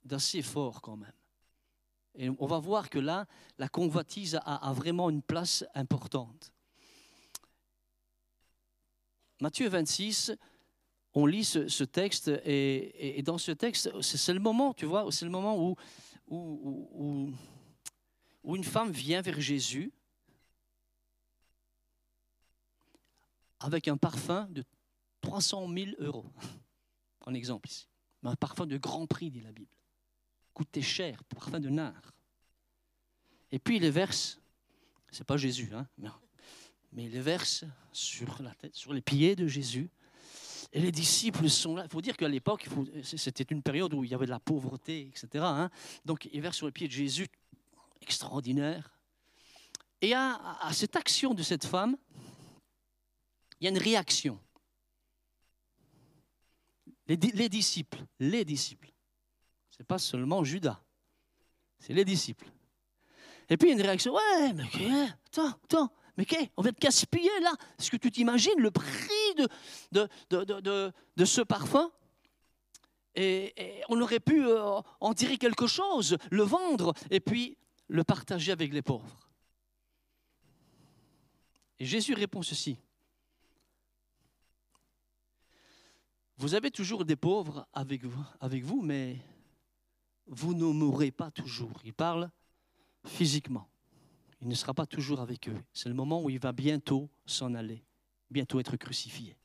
d'assez 0.02 0.42
fort 0.42 0.82
quand 0.82 0.96
même. 0.96 1.14
Et 2.16 2.30
on 2.30 2.46
va 2.46 2.58
voir 2.58 2.90
que 2.90 2.98
là, 2.98 3.28
la 3.58 3.68
convoitise 3.68 4.40
a 4.44 4.72
vraiment 4.72 5.08
une 5.08 5.22
place 5.22 5.64
importante. 5.76 6.53
Matthieu 9.40 9.68
26, 9.68 10.32
on 11.14 11.26
lit 11.26 11.44
ce, 11.44 11.84
texte 11.84 12.28
et, 12.44 13.22
dans 13.22 13.38
ce 13.38 13.52
texte, 13.52 13.90
c'est 14.02 14.32
le 14.32 14.40
moment, 14.40 14.74
tu 14.74 14.86
vois, 14.86 15.10
c'est 15.10 15.24
le 15.24 15.30
moment 15.30 15.58
où, 15.58 15.76
où, 16.28 18.56
une 18.56 18.64
femme 18.64 18.90
vient 18.90 19.22
vers 19.22 19.40
Jésus 19.40 19.92
avec 23.60 23.88
un 23.88 23.96
parfum 23.96 24.46
de 24.50 24.64
300 25.20 25.72
000 25.72 25.90
euros. 25.98 26.30
Un 27.26 27.32
exemple 27.32 27.70
ici. 27.70 27.88
Un 28.22 28.36
parfum 28.36 28.66
de 28.66 28.76
grand 28.76 29.06
prix, 29.06 29.30
dit 29.30 29.40
la 29.40 29.52
Bible. 29.52 29.74
Coûtait 30.52 30.82
cher, 30.82 31.24
parfum 31.24 31.58
de 31.58 31.70
nard. 31.70 32.12
Et 33.50 33.58
puis 33.58 33.78
les 33.78 33.90
verse, 33.90 34.38
c'est 35.10 35.24
pas 35.24 35.38
Jésus, 35.38 35.72
hein, 35.72 35.88
mais 36.94 37.04
il 37.04 37.12
les 37.12 37.20
verse 37.20 37.64
sur 37.92 38.40
la 38.42 38.54
tête, 38.54 38.74
sur 38.74 38.92
les 38.92 39.02
pieds 39.02 39.36
de 39.36 39.46
Jésus. 39.46 39.90
Et 40.72 40.80
les 40.80 40.90
disciples 40.90 41.48
sont 41.48 41.76
là. 41.76 41.84
Il 41.84 41.90
faut 41.90 42.00
dire 42.00 42.16
qu'à 42.16 42.28
l'époque, 42.28 42.68
c'était 43.02 43.44
une 43.44 43.62
période 43.62 43.94
où 43.94 44.02
il 44.02 44.10
y 44.10 44.14
avait 44.14 44.26
de 44.26 44.30
la 44.30 44.40
pauvreté, 44.40 45.08
etc. 45.08 45.44
Hein. 45.46 45.70
Donc, 46.04 46.28
il 46.32 46.40
verse 46.40 46.56
sur 46.56 46.66
les 46.66 46.72
pieds 46.72 46.88
de 46.88 46.92
Jésus, 46.92 47.28
extraordinaire. 48.00 48.96
Et 50.00 50.14
à, 50.14 50.58
à 50.60 50.72
cette 50.72 50.96
action 50.96 51.34
de 51.34 51.42
cette 51.42 51.64
femme, 51.64 51.96
il 53.60 53.64
y 53.64 53.66
a 53.68 53.70
une 53.70 53.78
réaction. 53.78 54.38
Les, 57.06 57.16
les 57.16 57.48
disciples, 57.48 58.04
les 58.18 58.44
disciples. 58.44 58.92
Ce 59.70 59.82
n'est 59.82 59.86
pas 59.86 59.98
seulement 59.98 60.42
Judas, 60.44 60.82
c'est 61.78 61.92
les 61.92 62.04
disciples. 62.04 62.46
Et 63.48 63.56
puis 63.56 63.68
il 63.68 63.70
y 63.72 63.74
a 63.74 63.80
une 63.80 63.86
réaction. 63.86 64.14
Ouais, 64.14 64.52
mais 64.54 64.64
attends, 65.26 65.48
attends, 65.64 65.92
mais 66.16 66.24
qu'est 66.24 66.50
On 66.56 66.62
va 66.62 66.72
te 66.72 66.80
gaspiller 66.80 67.40
là. 67.40 67.52
Est-ce 67.78 67.90
que 67.90 67.96
tu 67.96 68.10
t'imagines 68.10 68.58
le 68.58 68.70
prix 68.70 69.34
de, 69.36 70.08
de, 70.30 70.44
de, 70.44 70.92
de, 71.16 71.24
ce 71.24 71.40
parfum? 71.40 71.90
Et, 73.14 73.82
on 73.88 74.00
aurait 74.00 74.20
pu 74.20 74.46
euh, 74.46 74.80
en 75.00 75.14
tirer 75.14 75.38
quelque 75.38 75.66
chose, 75.66 76.16
le 76.30 76.42
vendre 76.42 76.94
et 77.10 77.20
puis 77.20 77.56
le 77.88 78.02
partager 78.04 78.52
avec 78.52 78.72
les 78.72 78.82
pauvres. 78.82 79.28
Et 81.78 81.84
Jésus 81.84 82.14
répond 82.14 82.42
ceci. 82.42 82.78
Vous 86.36 86.54
avez 86.54 86.70
toujours 86.70 87.04
des 87.04 87.16
pauvres 87.16 87.66
avec 87.72 88.04
vous 88.04 88.82
mais 88.82 89.18
vous 90.26 90.54
ne 90.54 90.64
mourrez 90.64 91.10
pas 91.10 91.30
toujours. 91.30 91.80
Il 91.84 91.94
parle 91.94 92.30
physiquement. 93.04 93.68
Il 94.44 94.48
ne 94.48 94.54
sera 94.54 94.74
pas 94.74 94.84
toujours 94.84 95.20
avec 95.20 95.48
eux. 95.48 95.56
C'est 95.72 95.88
le 95.88 95.94
moment 95.94 96.22
où 96.22 96.28
il 96.28 96.38
va 96.38 96.52
bientôt 96.52 97.08
s'en 97.24 97.54
aller, 97.54 97.82
bientôt 98.30 98.60
être 98.60 98.76
crucifié. 98.76 99.38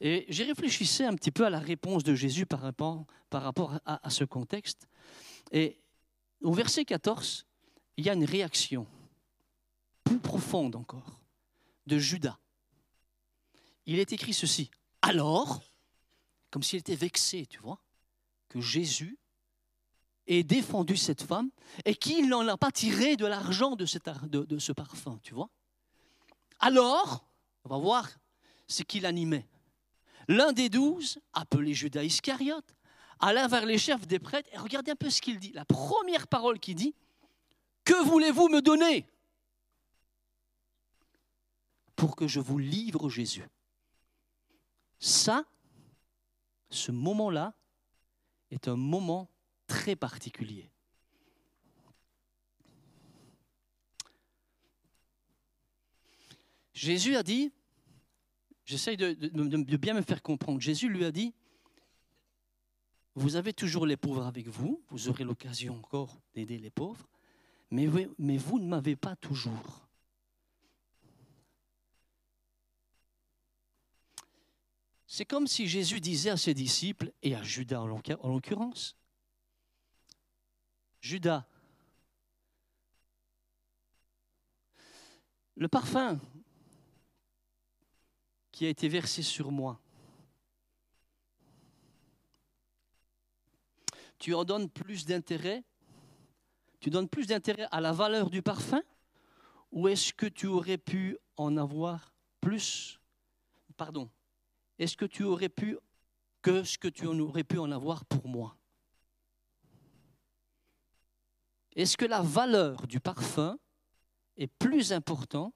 Et 0.00 0.24
j'ai 0.30 0.44
réfléchi 0.44 1.04
un 1.04 1.14
petit 1.14 1.30
peu 1.30 1.44
à 1.44 1.50
la 1.50 1.58
réponse 1.58 2.04
de 2.04 2.14
Jésus 2.14 2.46
par 2.46 2.60
rapport, 2.60 3.04
par 3.28 3.42
rapport 3.42 3.78
à, 3.84 4.08
ce 4.08 4.24
contexte. 4.24 4.88
Et 5.52 5.78
au 6.40 6.54
verset 6.54 6.86
14, 6.86 7.46
il 7.98 8.06
y 8.06 8.08
a 8.08 8.14
une 8.14 8.24
réaction 8.24 8.86
plus 10.02 10.18
profonde 10.18 10.74
encore 10.74 11.20
de 11.86 11.98
Judas. 11.98 12.38
Il 13.84 13.98
est 13.98 14.12
écrit 14.12 14.32
ceci. 14.32 14.70
Alors, 15.02 15.62
comme 16.50 16.62
s'il 16.62 16.78
était 16.78 16.96
vexé, 16.96 17.44
tu 17.44 17.58
vois, 17.58 17.82
que 18.48 18.62
Jésus 18.62 19.18
et 20.26 20.42
défendu 20.42 20.96
cette 20.96 21.22
femme 21.22 21.50
et 21.84 21.94
qu'il 21.94 22.28
n'en 22.28 22.46
a 22.48 22.56
pas 22.56 22.70
tiré 22.70 23.16
de 23.16 23.26
l'argent 23.26 23.76
de, 23.76 23.86
ce 23.86 24.72
parfum, 24.72 25.18
tu 25.22 25.34
vois. 25.34 25.48
Alors, 26.58 27.28
on 27.64 27.68
va 27.68 27.78
voir 27.78 28.08
ce 28.66 28.82
qu'il 28.82 29.06
animait. 29.06 29.46
L'un 30.28 30.52
des 30.52 30.68
douze, 30.68 31.18
appelé 31.32 31.74
Judas 31.74 32.02
Iscariote, 32.02 32.74
alla 33.20 33.46
vers 33.46 33.64
les 33.64 33.78
chefs 33.78 34.06
des 34.06 34.18
prêtres 34.18 34.48
et 34.52 34.58
regardez 34.58 34.90
un 34.90 34.96
peu 34.96 35.10
ce 35.10 35.20
qu'il 35.20 35.38
dit. 35.38 35.52
La 35.52 35.64
première 35.64 36.26
parole 36.26 36.58
qu'il 36.58 36.74
dit, 36.74 36.94
que 37.84 38.04
voulez-vous 38.04 38.48
me 38.48 38.60
donner 38.60 39.06
pour 41.94 42.16
que 42.16 42.26
je 42.26 42.40
vous 42.40 42.58
livre 42.58 43.08
Jésus? 43.08 43.48
Ça, 44.98 45.44
ce 46.70 46.90
moment-là, 46.90 47.54
est 48.50 48.68
un 48.68 48.76
moment 48.76 49.28
très 49.66 49.96
particulier. 49.96 50.70
Jésus 56.72 57.16
a 57.16 57.22
dit, 57.22 57.52
j'essaye 58.64 58.96
de, 58.96 59.76
bien 59.76 59.94
me 59.94 60.02
faire 60.02 60.22
comprendre, 60.22 60.60
Jésus 60.60 60.88
lui 60.88 61.04
a 61.04 61.10
dit, 61.10 61.34
vous 63.14 63.36
avez 63.36 63.54
toujours 63.54 63.86
les 63.86 63.96
pauvres 63.96 64.26
avec 64.26 64.46
vous, 64.46 64.82
vous 64.90 65.08
aurez 65.08 65.24
l'occasion 65.24 65.78
encore 65.78 66.20
d'aider 66.34 66.58
les 66.58 66.70
pauvres, 66.70 67.08
mais 67.70 67.88
mais 68.18 68.36
vous 68.36 68.58
ne 68.58 68.66
m'avez 68.66 68.94
pas 68.94 69.16
toujours. 69.16 69.86
C'est 75.06 75.24
comme 75.24 75.46
si 75.46 75.66
Jésus 75.66 76.00
disait 76.00 76.28
à 76.28 76.36
ses 76.36 76.52
disciples, 76.52 77.10
et 77.22 77.34
à 77.34 77.42
Judas 77.42 77.80
en 77.80 77.86
l'occurrence, 78.28 78.98
Judas, 81.06 81.46
le 85.54 85.68
parfum 85.68 86.18
qui 88.50 88.66
a 88.66 88.68
été 88.68 88.88
versé 88.88 89.22
sur 89.22 89.52
moi, 89.52 89.80
tu 94.18 94.34
en 94.34 94.42
donnes 94.42 94.68
plus 94.68 95.06
d'intérêt 95.06 95.62
Tu 96.80 96.90
donnes 96.90 97.08
plus 97.08 97.28
d'intérêt 97.28 97.68
à 97.70 97.80
la 97.80 97.92
valeur 97.92 98.28
du 98.28 98.42
parfum 98.42 98.82
Ou 99.70 99.86
est-ce 99.86 100.12
que 100.12 100.26
tu 100.26 100.48
aurais 100.48 100.78
pu 100.78 101.16
en 101.36 101.56
avoir 101.56 102.12
plus? 102.40 102.98
Pardon. 103.76 104.10
Est-ce 104.80 104.96
que 104.96 105.06
tu 105.06 105.22
aurais 105.22 105.50
pu 105.50 105.78
que 106.42 106.64
ce 106.64 106.76
que 106.78 106.88
tu 106.88 107.06
en 107.06 107.16
aurais 107.20 107.44
pu 107.44 107.58
en 107.58 107.70
avoir 107.70 108.04
pour 108.06 108.26
moi? 108.26 108.56
Est-ce 111.76 111.98
que 111.98 112.06
la 112.06 112.22
valeur 112.22 112.86
du 112.86 113.00
parfum 113.00 113.58
est 114.38 114.46
plus 114.46 114.94
importante 114.94 115.54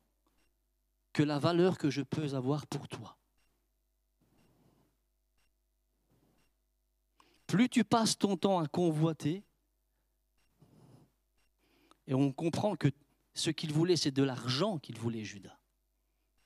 que 1.15 1.23
la 1.23 1.39
valeur 1.39 1.79
que 1.79 1.89
je 1.89 2.03
peux 2.03 2.35
avoir 2.35 2.67
pour 2.67 2.89
toi? 2.89 3.17
Plus 7.47 7.71
tu 7.71 7.85
passes 7.85 8.19
ton 8.19 8.37
temps 8.37 8.61
à 8.61 8.69
convoiter, 8.69 9.43
et 12.07 12.15
on 12.15 12.33
comprend 12.33 12.77
que 12.77 12.89
ce 13.35 13.51
qu'il 13.51 13.73
voulait, 13.73 13.97
c'est 13.97 14.11
de 14.11 14.23
l'argent 14.23 14.79
qu'il 14.79 14.99
voulait, 14.99 15.25
Judas. 15.25 15.59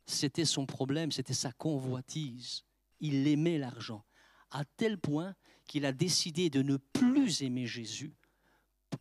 C'était 0.07 0.45
son 0.45 0.67
problème, 0.67 1.11
c'était 1.11 1.35
sa 1.35 1.51
convoitise. 1.51 2.65
Il 3.01 3.27
aimait 3.27 3.59
l'argent, 3.59 4.05
à 4.51 4.65
tel 4.65 4.99
point 4.99 5.35
qu'il 5.67 5.85
a 5.85 5.93
décidé 5.93 6.49
de 6.49 6.63
ne 6.63 6.77
plus 6.77 7.43
aimer 7.43 7.67
Jésus 7.67 8.15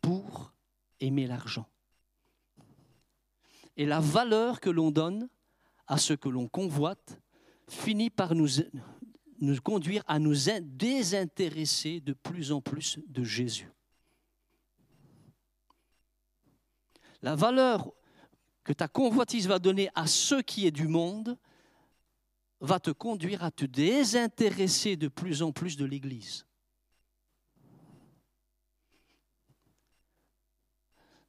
pour 0.00 0.53
aimer 1.00 1.26
l'argent. 1.26 1.68
Et 3.76 3.86
la 3.86 4.00
valeur 4.00 4.60
que 4.60 4.70
l'on 4.70 4.90
donne 4.90 5.28
à 5.86 5.98
ce 5.98 6.12
que 6.14 6.28
l'on 6.28 6.48
convoite 6.48 7.20
finit 7.68 8.10
par 8.10 8.34
nous, 8.34 8.48
nous 9.40 9.60
conduire 9.60 10.02
à 10.06 10.18
nous 10.18 10.34
désintéresser 10.62 12.00
de 12.00 12.12
plus 12.12 12.52
en 12.52 12.60
plus 12.60 12.98
de 13.06 13.24
Jésus. 13.24 13.70
La 17.22 17.34
valeur 17.34 17.90
que 18.64 18.72
ta 18.72 18.88
convoitise 18.88 19.48
va 19.48 19.58
donner 19.58 19.88
à 19.94 20.06
ce 20.06 20.40
qui 20.40 20.66
est 20.66 20.70
du 20.70 20.88
monde 20.88 21.38
va 22.60 22.80
te 22.80 22.90
conduire 22.90 23.42
à 23.42 23.50
te 23.50 23.64
désintéresser 23.64 24.96
de 24.96 25.08
plus 25.08 25.42
en 25.42 25.52
plus 25.52 25.76
de 25.76 25.84
l'Église. 25.84 26.46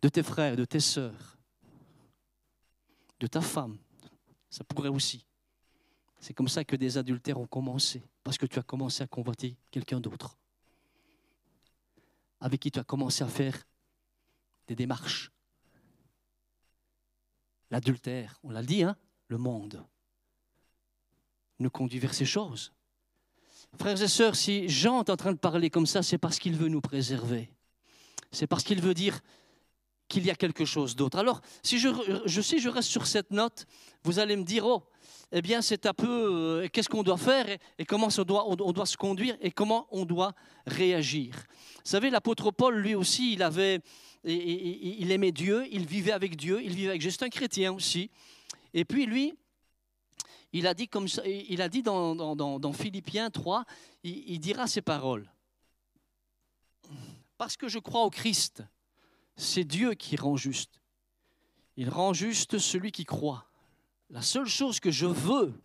De 0.02 0.10
tes 0.10 0.24
frères, 0.24 0.56
de 0.56 0.66
tes 0.66 0.80
sœurs, 0.80 1.38
de 3.20 3.28
ta 3.28 3.42
femme. 3.42 3.78
Ça 4.50 4.64
pourrait 4.64 4.90
aussi. 4.90 5.26
C'est 6.20 6.34
comme 6.34 6.48
ça 6.48 6.64
que 6.64 6.76
des 6.76 6.98
adultères 6.98 7.40
ont 7.40 7.48
commencé, 7.48 8.04
parce 8.24 8.38
que 8.38 8.46
tu 8.46 8.58
as 8.58 8.64
commencé 8.64 9.04
à 9.04 9.08
convoiter 9.08 9.58
quelqu'un 9.72 10.00
d'autre, 10.00 10.38
avec 12.40 12.60
qui 12.60 12.72
tu 12.72 12.80
as 12.80 12.84
commencé 12.84 13.24
à 13.24 13.28
faire 13.28 13.66
des 14.68 14.76
démarches. 14.76 15.32
L'adultère, 17.70 18.40
on 18.44 18.52
l'a 18.52 18.64
dit, 18.64 18.84
hein, 18.84 18.96
le 19.28 19.38
monde 19.38 19.86
nous 21.60 21.70
conduit 21.70 22.00
vers 22.00 22.14
ces 22.14 22.26
choses. 22.26 22.74
Frères 23.78 24.02
et 24.02 24.08
sœurs, 24.08 24.36
si 24.36 24.70
Jean 24.70 25.02
est 25.02 25.10
en 25.10 25.18
train 25.18 25.34
de 25.34 25.38
parler 25.38 25.70
comme 25.70 25.86
ça, 25.86 26.04
c'est 26.04 26.18
parce 26.18 26.40
qu'il 26.40 26.56
veut 26.56 26.70
nous 26.70 26.82
préserver. 26.82 27.52
C'est 28.32 28.48
parce 28.48 28.64
qu'il 28.64 28.82
veut 28.82 28.94
dire, 28.94 29.20
qu'il 30.08 30.26
y 30.26 30.32
a 30.32 30.36
quelque 30.36 30.66
chose 30.66 30.96
d'autre. 30.96 31.18
Alors, 31.18 31.42
si 31.64 31.80
je, 31.80 31.90
si 32.42 32.60
je 32.60 32.70
reste 32.70 32.90
sur 32.90 33.08
cette 33.08 33.32
note, 33.32 33.66
vous 34.04 34.20
allez 34.20 34.36
me 34.36 34.44
dire, 34.44 34.66
oh, 34.66 34.84
eh 35.32 35.42
bien, 35.42 35.62
c'est 35.62 35.86
un 35.86 35.94
peu, 35.94 36.64
euh, 36.64 36.68
qu'est-ce 36.72 36.90
qu'on 36.90 37.04
doit 37.04 37.18
faire 37.18 37.46
et, 37.78 37.86
comment 37.86 38.10
on 38.16 38.24
doit, 38.24 38.50
on, 38.50 38.72
doit 38.72 38.86
se 38.86 38.98
conduire 38.98 39.36
et 39.42 39.52
comment 39.52 39.88
on 39.92 40.06
doit 40.06 40.34
réagir. 40.68 41.36
Vous 41.84 41.92
savez, 41.92 42.10
l'apôtre 42.10 42.52
Paul, 42.52 42.76
lui 42.78 42.96
aussi, 42.96 43.34
il 43.34 43.44
avait, 43.44 43.82
il 44.24 45.12
aimait 45.12 45.32
Dieu, 45.32 45.68
il 45.72 45.86
vivait 45.86 46.12
avec 46.12 46.36
Dieu, 46.36 46.62
il 46.64 46.74
vivait 46.74 46.90
avec 46.90 47.02
Jésus, 47.02 47.18
un 47.22 47.30
chrétien 47.30 47.74
aussi. 47.74 48.12
Et 48.74 48.86
puis, 48.86 49.06
lui, 49.06 49.34
il 50.54 50.68
a 50.68 50.74
dit, 50.74 50.88
comme 50.88 51.08
il 51.26 51.62
a 51.62 51.70
dit 51.70 51.82
dans, 51.82 52.16
dans, 52.16 52.60
dans 52.60 52.74
Philippiens 52.74 53.30
3, 53.30 53.66
il, 54.04 54.24
il 54.30 54.40
dira 54.40 54.68
ces 54.68 54.82
paroles. 54.82 55.30
Parce 57.38 57.58
que 57.58 57.68
je 57.68 57.80
crois 57.80 58.04
au 58.04 58.10
Christ, 58.10 58.64
c'est 59.36 59.64
Dieu 59.64 59.94
qui 59.94 60.16
rend 60.16 60.38
juste. 60.38 60.82
Il 61.78 61.90
rend 61.90 62.14
juste 62.14 62.58
celui 62.58 62.92
qui 62.92 63.04
croit. 63.04 63.50
La 64.10 64.22
seule 64.22 64.48
chose 64.48 64.80
que 64.80 64.92
je 64.92 65.08
veux, 65.08 65.62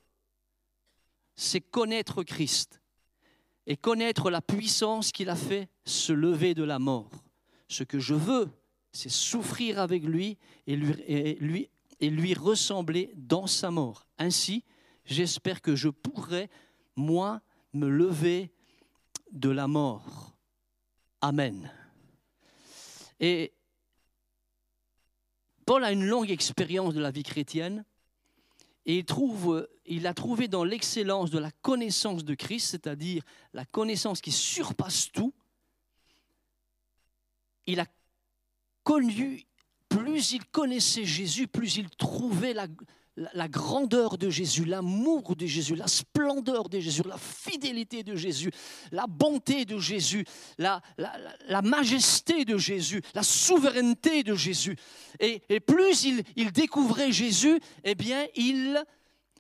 c'est 1.36 1.60
connaître 1.60 2.22
Christ 2.22 2.80
et 3.66 3.76
connaître 3.76 4.30
la 4.30 4.40
puissance 4.40 5.12
qu'il 5.12 5.28
a 5.28 5.36
fait 5.36 5.68
se 5.84 6.12
lever 6.12 6.54
de 6.54 6.64
la 6.64 6.78
mort. 6.78 7.10
Ce 7.68 7.84
que 7.84 7.98
je 7.98 8.14
veux, 8.14 8.50
c'est 8.92 9.10
souffrir 9.10 9.78
avec 9.78 10.02
lui 10.02 10.38
et 10.66 10.76
lui, 10.76 12.34
ressembler 12.34 13.12
dans 13.14 13.46
sa 13.46 13.70
mort. 13.70 14.06
Ainsi, 14.18 14.64
j'espère 15.04 15.62
que 15.62 15.76
je 15.76 15.88
pourrai, 15.88 16.50
moi, 16.96 17.40
me 17.72 17.88
lever 17.88 18.50
de 19.30 19.50
la 19.50 19.68
mort. 19.68 20.36
Amen. 21.20 21.70
Et 23.20 23.52
Paul 25.70 25.84
a 25.84 25.92
une 25.92 26.04
longue 26.04 26.32
expérience 26.32 26.94
de 26.94 27.00
la 27.00 27.12
vie 27.12 27.22
chrétienne 27.22 27.84
et 28.86 29.04
il, 29.86 30.06
a 30.08 30.14
trouvé 30.14 30.48
dans 30.48 30.64
l'excellence 30.64 31.30
de 31.30 31.38
la 31.38 31.52
connaissance 31.52 32.24
de 32.24 32.34
Christ, 32.34 32.70
c'est-à-dire 32.72 33.22
la 33.52 33.64
connaissance 33.64 34.20
qui 34.20 34.32
surpasse 34.32 35.12
tout, 35.12 35.32
il 37.66 37.78
a 37.78 37.86
connu, 38.82 39.46
plus 39.88 40.32
il 40.32 40.44
connaissait 40.46 41.04
Jésus, 41.04 41.46
plus 41.46 41.76
il 41.76 41.88
trouvait 41.88 42.52
la, 42.52 42.66
la, 43.34 43.48
grandeur 43.48 44.18
de 44.18 44.30
Jésus, 44.30 44.64
l'amour 44.64 45.36
de 45.36 45.46
Jésus, 45.46 45.74
la 45.74 45.86
splendeur 45.86 46.68
de 46.68 46.80
Jésus, 46.80 47.02
la 47.06 47.18
fidélité 47.18 48.02
de 48.02 48.16
Jésus, 48.16 48.50
la 48.92 49.06
bonté 49.06 49.64
de 49.64 49.78
Jésus, 49.78 50.24
la, 50.58 50.80
majesté 51.62 52.44
de 52.44 52.56
Jésus, 52.56 53.02
la 53.14 53.22
souveraineté 53.22 54.22
de 54.22 54.34
Jésus. 54.34 54.76
Et, 55.18 55.40
plus 55.60 56.04
il, 56.04 56.52
découvrait 56.52 57.12
Jésus, 57.12 57.60
eh 57.84 57.94
bien, 57.94 58.26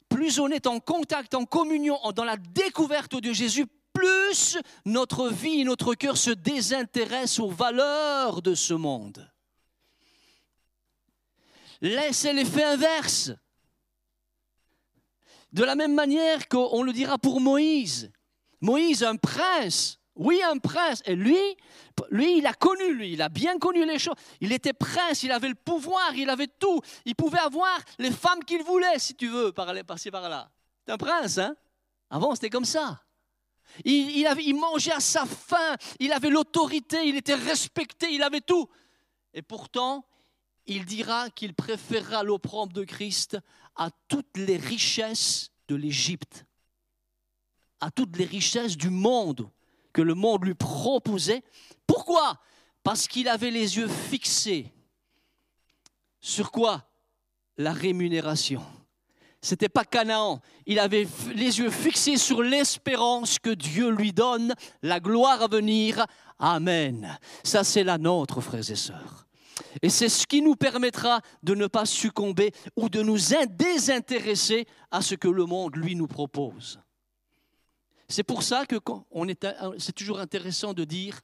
plus 0.08 0.38
on 0.38 0.48
est 0.48 0.66
en 0.66 0.80
contact, 0.80 1.34
en 1.34 1.44
communion, 1.44 1.98
dans 2.14 2.24
la 2.24 2.36
découverte 2.36 3.16
de 3.16 3.32
Jésus, 3.32 3.66
plus 3.92 4.58
notre 4.84 5.28
vie, 5.28 5.64
notre 5.64 5.94
cœur 5.94 6.16
se 6.16 6.30
désintéresse 6.30 7.38
aux 7.38 7.50
valeurs 7.50 8.42
de 8.42 8.54
ce 8.54 8.74
monde. 8.74 9.30
C'est 12.12 12.34
l'effet 12.34 12.64
inverse. 12.64 13.32
De 15.52 15.64
la 15.64 15.74
même 15.74 15.94
manière 15.94 16.48
qu'on 16.48 16.82
le 16.82 16.92
dira 16.92 17.18
pour 17.18 17.40
Moïse. 17.40 18.10
Moïse, 18.60 19.02
un 19.02 19.16
prince, 19.16 19.98
Oui, 20.16 20.40
un 20.42 20.58
prince. 20.58 21.02
Et 21.06 21.14
lui, 21.14 21.38
lui, 22.10 22.38
il 22.38 22.46
a 22.46 22.52
connu, 22.52 22.94
lui, 22.94 23.12
il 23.12 23.22
a 23.22 23.28
bien 23.28 23.58
connu 23.58 23.86
les 23.86 23.98
choses. 23.98 24.16
Il 24.40 24.52
était 24.52 24.72
prince, 24.72 25.22
il 25.22 25.32
avait 25.32 25.48
le 25.48 25.54
pouvoir, 25.54 26.14
il 26.14 26.28
avait 26.28 26.48
tout. 26.48 26.80
Il 27.04 27.14
pouvait 27.14 27.38
avoir 27.38 27.78
les 27.98 28.10
femmes 28.10 28.44
qu'il 28.44 28.62
voulait, 28.62 28.98
si 28.98 29.14
tu 29.14 29.28
veux, 29.28 29.52
par 29.52 29.68
aller 29.68 29.82
passer 29.84 30.10
par 30.10 30.28
là. 30.28 30.50
C'est 30.84 30.92
un 30.92 30.98
prince, 30.98 31.38
hein 31.38 31.56
Avant, 32.10 32.34
c'était 32.34 32.50
comme 32.50 32.64
ça. 32.64 33.00
Il, 33.84 34.10
il, 34.16 34.26
avait, 34.26 34.44
il 34.44 34.56
mangeait 34.56 34.92
à 34.92 35.00
sa 35.00 35.24
faim, 35.24 35.76
il 36.00 36.12
avait 36.12 36.30
l'autorité, 36.30 36.98
il 37.06 37.16
était 37.16 37.34
respecté, 37.34 38.12
il 38.12 38.22
avait 38.22 38.40
tout. 38.40 38.68
Et 39.32 39.42
pourtant, 39.42 40.04
il 40.66 40.84
dira 40.84 41.30
qu'il 41.30 41.54
préférera 41.54 42.22
l'opprobre 42.22 42.72
de 42.72 42.84
Christ 42.84 43.38
à 43.80 43.88
toutes 44.08 44.36
les 44.36 44.58
richesses 44.58 45.50
de 45.66 45.74
l'Égypte, 45.74 46.44
à 47.80 47.90
toutes 47.90 48.18
les 48.18 48.26
richesses 48.26 48.76
du 48.76 48.90
monde 48.90 49.50
que 49.94 50.02
le 50.02 50.14
monde 50.14 50.44
lui 50.44 50.54
proposait. 50.54 51.42
Pourquoi? 51.86 52.38
Parce 52.82 53.08
qu'il 53.08 53.26
avait 53.26 53.50
les 53.50 53.78
yeux 53.78 53.88
fixés 53.88 54.70
sur 56.20 56.52
quoi? 56.52 56.86
La 57.56 57.72
rémunération. 57.72 58.62
C'était 59.40 59.70
pas 59.70 59.86
Canaan. 59.86 60.42
Il 60.66 60.78
avait 60.78 61.08
les 61.34 61.58
yeux 61.58 61.70
fixés 61.70 62.18
sur 62.18 62.42
l'espérance 62.42 63.38
que 63.38 63.48
Dieu 63.48 63.88
lui 63.88 64.12
donne, 64.12 64.54
la 64.82 65.00
gloire 65.00 65.40
à 65.40 65.48
venir. 65.48 66.04
Amen. 66.38 67.18
Ça, 67.42 67.64
c'est 67.64 67.84
la 67.84 67.96
nôtre, 67.96 68.42
frères 68.42 68.70
et 68.70 68.76
sœurs. 68.76 69.26
Et 69.82 69.88
c'est 69.88 70.08
ce 70.08 70.26
qui 70.26 70.42
nous 70.42 70.56
permettra 70.56 71.20
de 71.42 71.54
ne 71.54 71.66
pas 71.66 71.86
succomber 71.86 72.52
ou 72.76 72.88
de 72.88 73.02
nous 73.02 73.18
désintéresser 73.50 74.66
à 74.90 75.02
ce 75.02 75.14
que 75.14 75.28
le 75.28 75.44
monde, 75.44 75.76
lui, 75.76 75.94
nous 75.94 76.06
propose. 76.06 76.80
C'est 78.08 78.24
pour 78.24 78.42
ça 78.42 78.66
que 78.66 78.76
c'est 79.78 79.94
toujours 79.94 80.18
intéressant 80.18 80.74
de 80.74 80.84
dire, 80.84 81.20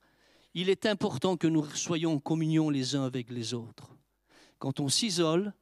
il 0.55 0.71
est 0.71 0.87
important 0.87 1.37
que 1.37 1.49
nous 1.49 1.65
soyons 1.75 2.15
en 2.15 2.19
communion 2.19 2.71
les 2.71 2.95
uns 2.95 3.05
avec 3.05 3.31
les 3.31 3.55
autres. 3.55 3.91
Quand 4.59 4.81
on 4.81 4.89
s'isole, 4.89 5.53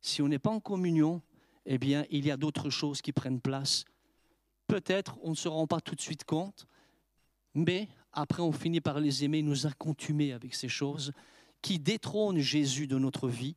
si 0.00 0.22
on 0.22 0.28
n'est 0.28 0.38
pas 0.38 0.50
en 0.50 0.60
communion, 0.60 1.22
eh 1.66 1.76
bien, 1.76 2.04
il 2.10 2.24
y 2.24 2.30
a 2.30 2.36
d'autres 2.36 2.70
choses 2.70 3.02
qui 3.02 3.12
prennent 3.12 3.40
place. 3.40 3.84
Peut-être 4.66 5.18
on 5.22 5.30
ne 5.30 5.34
se 5.34 5.48
rend 5.48 5.66
pas 5.66 5.80
tout 5.80 5.94
de 5.94 6.00
suite 6.00 6.24
compte, 6.24 6.66
mais 7.54 7.88
après 8.12 8.42
on 8.42 8.52
finit 8.52 8.80
par 8.80 9.00
les 9.00 9.24
aimer, 9.24 9.42
nous 9.42 9.66
accoutumer 9.66 10.32
avec 10.32 10.54
ces 10.54 10.68
choses 10.68 11.12
qui 11.62 11.78
détrônent 11.78 12.38
Jésus 12.38 12.86
de 12.86 12.98
notre 12.98 13.28
vie 13.28 13.56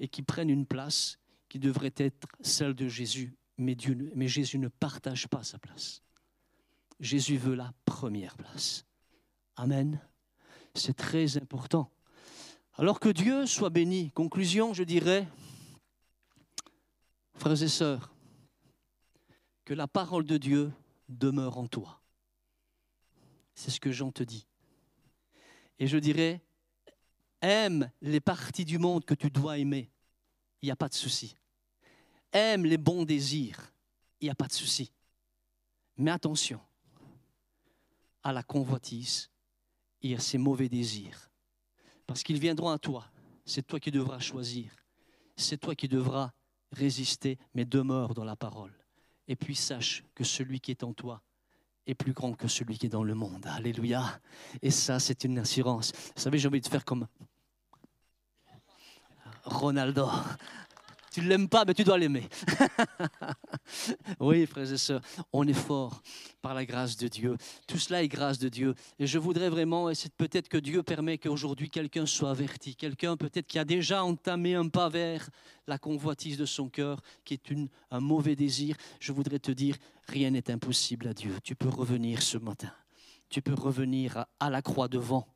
et 0.00 0.08
qui 0.08 0.22
prennent 0.22 0.50
une 0.50 0.66
place 0.66 1.18
qui 1.48 1.58
devrait 1.58 1.94
être 1.96 2.26
celle 2.40 2.74
de 2.74 2.88
Jésus. 2.88 3.36
Mais, 3.58 3.76
mais 4.14 4.28
Jésus 4.28 4.58
ne 4.58 4.68
partage 4.68 5.28
pas 5.28 5.44
sa 5.44 5.58
place. 5.58 6.02
Jésus 7.00 7.36
veut 7.36 7.54
la 7.54 7.72
première 7.84 8.36
place. 8.36 8.84
Amen. 9.56 10.00
C'est 10.74 10.96
très 10.96 11.36
important. 11.36 11.90
Alors 12.74 12.98
que 12.98 13.08
Dieu 13.08 13.46
soit 13.46 13.70
béni. 13.70 14.10
Conclusion, 14.12 14.74
je 14.74 14.82
dirais, 14.82 15.28
frères 17.34 17.62
et 17.62 17.68
sœurs, 17.68 18.12
que 19.64 19.74
la 19.74 19.86
parole 19.86 20.24
de 20.24 20.36
Dieu 20.36 20.72
demeure 21.08 21.58
en 21.58 21.68
toi. 21.68 22.00
C'est 23.54 23.70
ce 23.70 23.78
que 23.78 23.92
Jean 23.92 24.10
te 24.10 24.24
dit. 24.24 24.46
Et 25.78 25.86
je 25.86 25.98
dirais, 25.98 26.42
Aime 27.44 27.90
les 28.00 28.20
parties 28.20 28.64
du 28.64 28.78
monde 28.78 29.04
que 29.04 29.12
tu 29.12 29.28
dois 29.28 29.58
aimer. 29.58 29.90
Il 30.62 30.66
n'y 30.66 30.70
a 30.70 30.76
pas 30.76 30.88
de 30.88 30.94
souci. 30.94 31.36
Aime 32.32 32.64
les 32.64 32.78
bons 32.78 33.04
désirs. 33.04 33.70
Il 34.18 34.24
n'y 34.24 34.30
a 34.30 34.34
pas 34.34 34.46
de 34.46 34.52
souci. 34.54 34.90
Mais 35.98 36.10
attention 36.10 36.58
à 38.22 38.32
la 38.32 38.42
convoitise 38.42 39.28
et 40.00 40.16
à 40.16 40.20
ces 40.20 40.38
mauvais 40.38 40.70
désirs. 40.70 41.30
Parce 42.06 42.22
qu'ils 42.22 42.38
viendront 42.38 42.70
à 42.70 42.78
toi. 42.78 43.10
C'est 43.44 43.66
toi 43.66 43.78
qui 43.78 43.90
devras 43.90 44.20
choisir. 44.20 44.74
C'est 45.36 45.58
toi 45.58 45.74
qui 45.74 45.86
devras 45.86 46.32
résister, 46.72 47.38
mais 47.52 47.66
demeure 47.66 48.14
dans 48.14 48.24
la 48.24 48.36
parole. 48.36 48.72
Et 49.28 49.36
puis 49.36 49.54
sache 49.54 50.02
que 50.14 50.24
celui 50.24 50.60
qui 50.60 50.70
est 50.70 50.82
en 50.82 50.94
toi 50.94 51.20
est 51.86 51.94
plus 51.94 52.14
grand 52.14 52.32
que 52.32 52.48
celui 52.48 52.78
qui 52.78 52.86
est 52.86 52.88
dans 52.88 53.04
le 53.04 53.14
monde. 53.14 53.44
Alléluia. 53.46 54.18
Et 54.62 54.70
ça, 54.70 54.98
c'est 54.98 55.24
une 55.24 55.38
assurance. 55.38 55.92
Vous 56.16 56.22
savez, 56.22 56.38
j'ai 56.38 56.48
envie 56.48 56.62
de 56.62 56.68
faire 56.68 56.86
comme 56.86 57.06
Ronaldo. 59.44 60.08
Tu 61.14 61.20
ne 61.20 61.28
l'aimes 61.28 61.48
pas, 61.48 61.64
mais 61.64 61.74
tu 61.74 61.84
dois 61.84 61.96
l'aimer. 61.96 62.28
oui, 64.18 64.46
frères 64.46 64.72
et 64.72 64.76
sœurs, 64.76 65.00
on 65.32 65.46
est 65.46 65.52
fort 65.52 66.02
par 66.42 66.54
la 66.54 66.66
grâce 66.66 66.96
de 66.96 67.06
Dieu. 67.06 67.36
Tout 67.68 67.78
cela 67.78 68.02
est 68.02 68.08
grâce 68.08 68.40
de 68.40 68.48
Dieu. 68.48 68.74
Et 68.98 69.06
je 69.06 69.20
voudrais 69.20 69.48
vraiment, 69.48 69.88
et 69.88 69.94
c'est 69.94 70.12
peut-être 70.12 70.48
que 70.48 70.58
Dieu 70.58 70.82
permet 70.82 71.18
qu'aujourd'hui 71.18 71.70
quelqu'un 71.70 72.04
soit 72.04 72.30
averti, 72.30 72.74
quelqu'un 72.74 73.16
peut-être 73.16 73.46
qui 73.46 73.60
a 73.60 73.64
déjà 73.64 74.02
entamé 74.02 74.56
un 74.56 74.66
pas 74.66 74.88
vers 74.88 75.30
la 75.68 75.78
convoitise 75.78 76.36
de 76.36 76.46
son 76.46 76.68
cœur, 76.68 77.00
qui 77.24 77.34
est 77.34 77.52
un 77.92 78.00
mauvais 78.00 78.34
désir. 78.34 78.76
Je 78.98 79.12
voudrais 79.12 79.38
te 79.38 79.52
dire, 79.52 79.76
rien 80.08 80.30
n'est 80.30 80.50
impossible 80.50 81.06
à 81.06 81.14
Dieu. 81.14 81.38
Tu 81.44 81.54
peux 81.54 81.68
revenir 81.68 82.22
ce 82.22 82.38
matin. 82.38 82.72
Tu 83.28 83.40
peux 83.40 83.54
revenir 83.54 84.26
à 84.40 84.50
la 84.50 84.62
croix 84.62 84.88
devant 84.88 85.28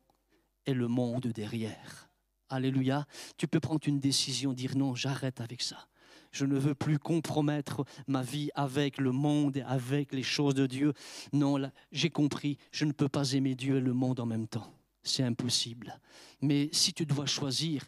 et 0.65 0.73
le 0.73 0.89
monde 0.89 1.27
derrière. 1.27 2.08
Alléluia. 2.49 3.05
Tu 3.37 3.47
peux 3.47 3.59
prendre 3.59 3.81
une 3.87 3.99
décision, 3.99 4.53
dire 4.53 4.75
non, 4.75 4.95
j'arrête 4.95 5.41
avec 5.41 5.61
ça. 5.61 5.87
Je 6.31 6.45
ne 6.45 6.57
veux 6.57 6.75
plus 6.75 6.99
compromettre 6.99 7.85
ma 8.07 8.21
vie 8.21 8.49
avec 8.53 8.97
le 8.97 9.11
monde 9.11 9.57
et 9.57 9.61
avec 9.61 10.13
les 10.13 10.23
choses 10.23 10.53
de 10.53 10.67
Dieu. 10.67 10.93
Non, 11.33 11.71
j'ai 11.91 12.09
compris, 12.09 12.57
je 12.71 12.85
ne 12.85 12.91
peux 12.91 13.09
pas 13.09 13.31
aimer 13.33 13.55
Dieu 13.55 13.77
et 13.77 13.81
le 13.81 13.93
monde 13.93 14.19
en 14.19 14.25
même 14.25 14.47
temps. 14.47 14.73
C'est 15.01 15.23
impossible. 15.23 15.99
Mais 16.41 16.69
si 16.71 16.93
tu 16.93 17.05
dois 17.05 17.25
choisir, 17.25 17.83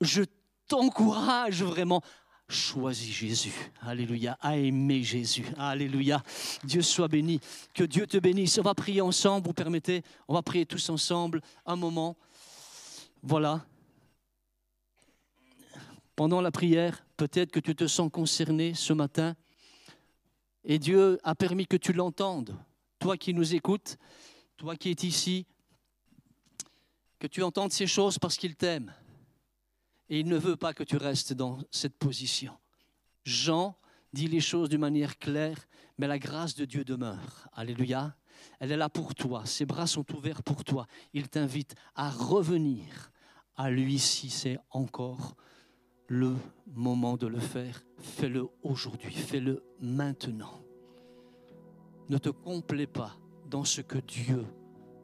je 0.00 0.22
t'encourage 0.66 1.62
vraiment. 1.62 2.02
Choisis 2.48 3.14
Jésus. 3.14 3.52
Alléluia. 3.82 4.38
À 4.40 4.56
aimer 4.56 5.02
Jésus. 5.02 5.44
Alléluia. 5.58 6.22
Dieu 6.64 6.80
soit 6.80 7.08
béni. 7.08 7.40
Que 7.74 7.84
Dieu 7.84 8.06
te 8.06 8.16
bénisse. 8.16 8.56
On 8.58 8.62
va 8.62 8.74
prier 8.74 9.02
ensemble. 9.02 9.46
Vous 9.46 9.52
permettez? 9.52 10.02
On 10.28 10.34
va 10.34 10.40
prier 10.40 10.64
tous 10.64 10.88
ensemble 10.88 11.42
un 11.66 11.76
moment. 11.76 12.16
Voilà 13.22 13.66
pendant 16.18 16.40
la 16.40 16.50
prière, 16.50 17.06
peut-être 17.16 17.52
que 17.52 17.60
tu 17.60 17.76
te 17.76 17.86
sens 17.86 18.10
concerné 18.10 18.74
ce 18.74 18.92
matin 18.92 19.36
et 20.64 20.80
Dieu 20.80 21.20
a 21.22 21.36
permis 21.36 21.64
que 21.64 21.76
tu 21.76 21.92
l'entendes. 21.92 22.58
Toi 22.98 23.16
qui 23.16 23.32
nous 23.32 23.54
écoutes, 23.54 23.98
toi 24.56 24.74
qui 24.74 24.90
es 24.90 25.06
ici, 25.06 25.46
que 27.20 27.28
tu 27.28 27.44
entendes 27.44 27.70
ces 27.70 27.86
choses 27.86 28.18
parce 28.18 28.36
qu'il 28.36 28.56
t'aime. 28.56 28.92
Et 30.08 30.18
il 30.18 30.26
ne 30.26 30.36
veut 30.36 30.56
pas 30.56 30.74
que 30.74 30.82
tu 30.82 30.96
restes 30.96 31.34
dans 31.34 31.60
cette 31.70 31.96
position. 31.96 32.58
Jean 33.22 33.78
dit 34.12 34.26
les 34.26 34.40
choses 34.40 34.70
d'une 34.70 34.80
manière 34.80 35.20
claire, 35.20 35.68
mais 35.98 36.08
la 36.08 36.18
grâce 36.18 36.56
de 36.56 36.64
Dieu 36.64 36.82
demeure. 36.82 37.46
Alléluia. 37.52 38.16
Elle 38.58 38.72
est 38.72 38.76
là 38.76 38.88
pour 38.88 39.14
toi. 39.14 39.46
Ses 39.46 39.66
bras 39.66 39.86
sont 39.86 40.16
ouverts 40.16 40.42
pour 40.42 40.64
toi. 40.64 40.88
Il 41.12 41.28
t'invite 41.28 41.76
à 41.94 42.10
revenir 42.10 43.12
à 43.54 43.70
lui 43.70 44.00
si 44.00 44.30
c'est 44.30 44.58
encore 44.70 45.36
le 46.08 46.34
moment 46.74 47.16
de 47.16 47.26
le 47.26 47.38
faire. 47.38 47.84
Fais-le 47.98 48.48
aujourd'hui, 48.62 49.12
fais-le 49.12 49.62
maintenant. 49.80 50.62
Ne 52.08 52.18
te 52.18 52.30
complais 52.30 52.86
pas 52.86 53.16
dans 53.48 53.64
ce 53.64 53.82
que 53.82 53.98
Dieu 53.98 54.44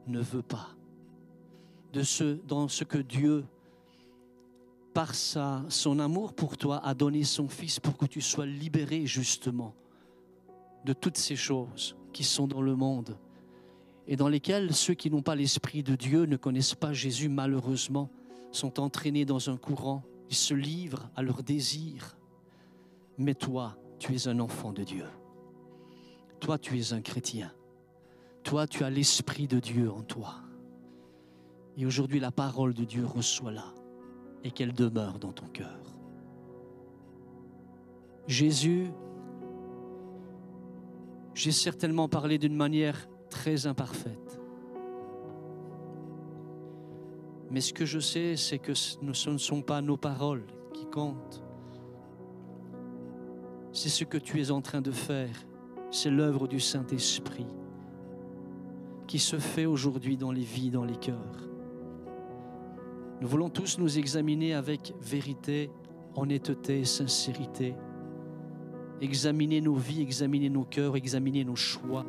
ne 0.07 0.19
veut 0.19 0.41
pas, 0.41 0.69
de 1.93 2.01
ce, 2.01 2.23
dans 2.47 2.67
ce 2.67 2.83
que 2.83 2.97
Dieu, 2.97 3.45
par 4.93 5.13
sa, 5.13 5.63
son 5.69 5.99
amour 5.99 6.33
pour 6.33 6.57
toi, 6.57 6.83
a 6.85 6.93
donné 6.93 7.23
son 7.23 7.47
Fils 7.47 7.79
pour 7.79 7.97
que 7.97 8.05
tu 8.05 8.21
sois 8.21 8.45
libéré 8.45 9.05
justement 9.05 9.75
de 10.83 10.93
toutes 10.93 11.17
ces 11.17 11.35
choses 11.35 11.95
qui 12.13 12.23
sont 12.23 12.47
dans 12.47 12.61
le 12.61 12.75
monde 12.75 13.17
et 14.07 14.15
dans 14.15 14.27
lesquelles 14.27 14.73
ceux 14.73 14.93
qui 14.93 15.09
n'ont 15.09 15.23
pas 15.23 15.35
l'Esprit 15.35 15.83
de 15.83 15.95
Dieu 15.95 16.25
ne 16.25 16.37
connaissent 16.37 16.75
pas 16.75 16.93
Jésus 16.93 17.29
malheureusement, 17.29 18.09
sont 18.51 18.79
entraînés 18.79 19.25
dans 19.25 19.49
un 19.49 19.57
courant 19.57 20.03
ils 20.29 20.35
se 20.35 20.53
livrent 20.53 21.09
à 21.15 21.21
leurs 21.21 21.43
désirs. 21.43 22.17
Mais 23.17 23.35
toi, 23.35 23.77
tu 23.99 24.15
es 24.15 24.27
un 24.27 24.39
enfant 24.39 24.73
de 24.73 24.83
Dieu. 24.83 25.05
Toi, 26.39 26.57
tu 26.57 26.79
es 26.79 26.93
un 26.93 27.01
chrétien. 27.01 27.51
Toi, 28.43 28.67
tu 28.67 28.83
as 28.83 28.89
l'Esprit 28.89 29.47
de 29.47 29.59
Dieu 29.59 29.91
en 29.91 30.03
toi. 30.03 30.35
Et 31.77 31.85
aujourd'hui, 31.85 32.19
la 32.19 32.31
parole 32.31 32.73
de 32.73 32.83
Dieu 32.83 33.05
reçoit-la 33.05 33.73
et 34.43 34.51
qu'elle 34.51 34.73
demeure 34.73 35.19
dans 35.19 35.33
ton 35.33 35.47
cœur. 35.47 35.79
Jésus, 38.27 38.91
j'ai 41.33 41.51
certainement 41.51 42.07
parlé 42.07 42.37
d'une 42.37 42.55
manière 42.55 43.07
très 43.29 43.67
imparfaite. 43.67 44.24
Mais 47.55 47.61
ce 47.61 47.71
que 47.71 47.85
je 47.85 47.99
sais, 47.99 48.35
c'est 48.35 48.59
que 48.59 48.73
ce 48.73 48.97
ne 49.29 49.37
sont 49.37 49.61
pas 49.61 49.81
nos 49.81 49.95
paroles 49.95 50.43
qui 50.73 50.85
comptent. 50.87 51.41
C'est 53.71 53.87
ce 53.87 54.03
que 54.03 54.17
tu 54.17 54.41
es 54.41 54.51
en 54.51 54.59
train 54.59 54.81
de 54.81 54.91
faire. 54.91 55.33
C'est 55.89 56.09
l'œuvre 56.09 56.49
du 56.49 56.59
Saint-Esprit 56.59 57.47
qui 59.07 59.19
se 59.19 59.39
fait 59.39 59.65
aujourd'hui 59.65 60.17
dans 60.17 60.33
les 60.33 60.43
vies, 60.43 60.69
dans 60.69 60.83
les 60.83 60.97
cœurs. 60.97 61.47
Nous 63.21 63.27
voulons 63.29 63.49
tous 63.49 63.77
nous 63.77 63.97
examiner 63.97 64.53
avec 64.53 64.93
vérité, 64.99 65.71
honnêteté 66.13 66.81
et 66.81 66.85
sincérité. 66.85 67.73
Examiner 68.99 69.61
nos 69.61 69.75
vies, 69.75 70.01
examiner 70.01 70.49
nos 70.49 70.65
cœurs, 70.65 70.97
examiner 70.97 71.45
nos 71.45 71.55
choix. 71.55 72.05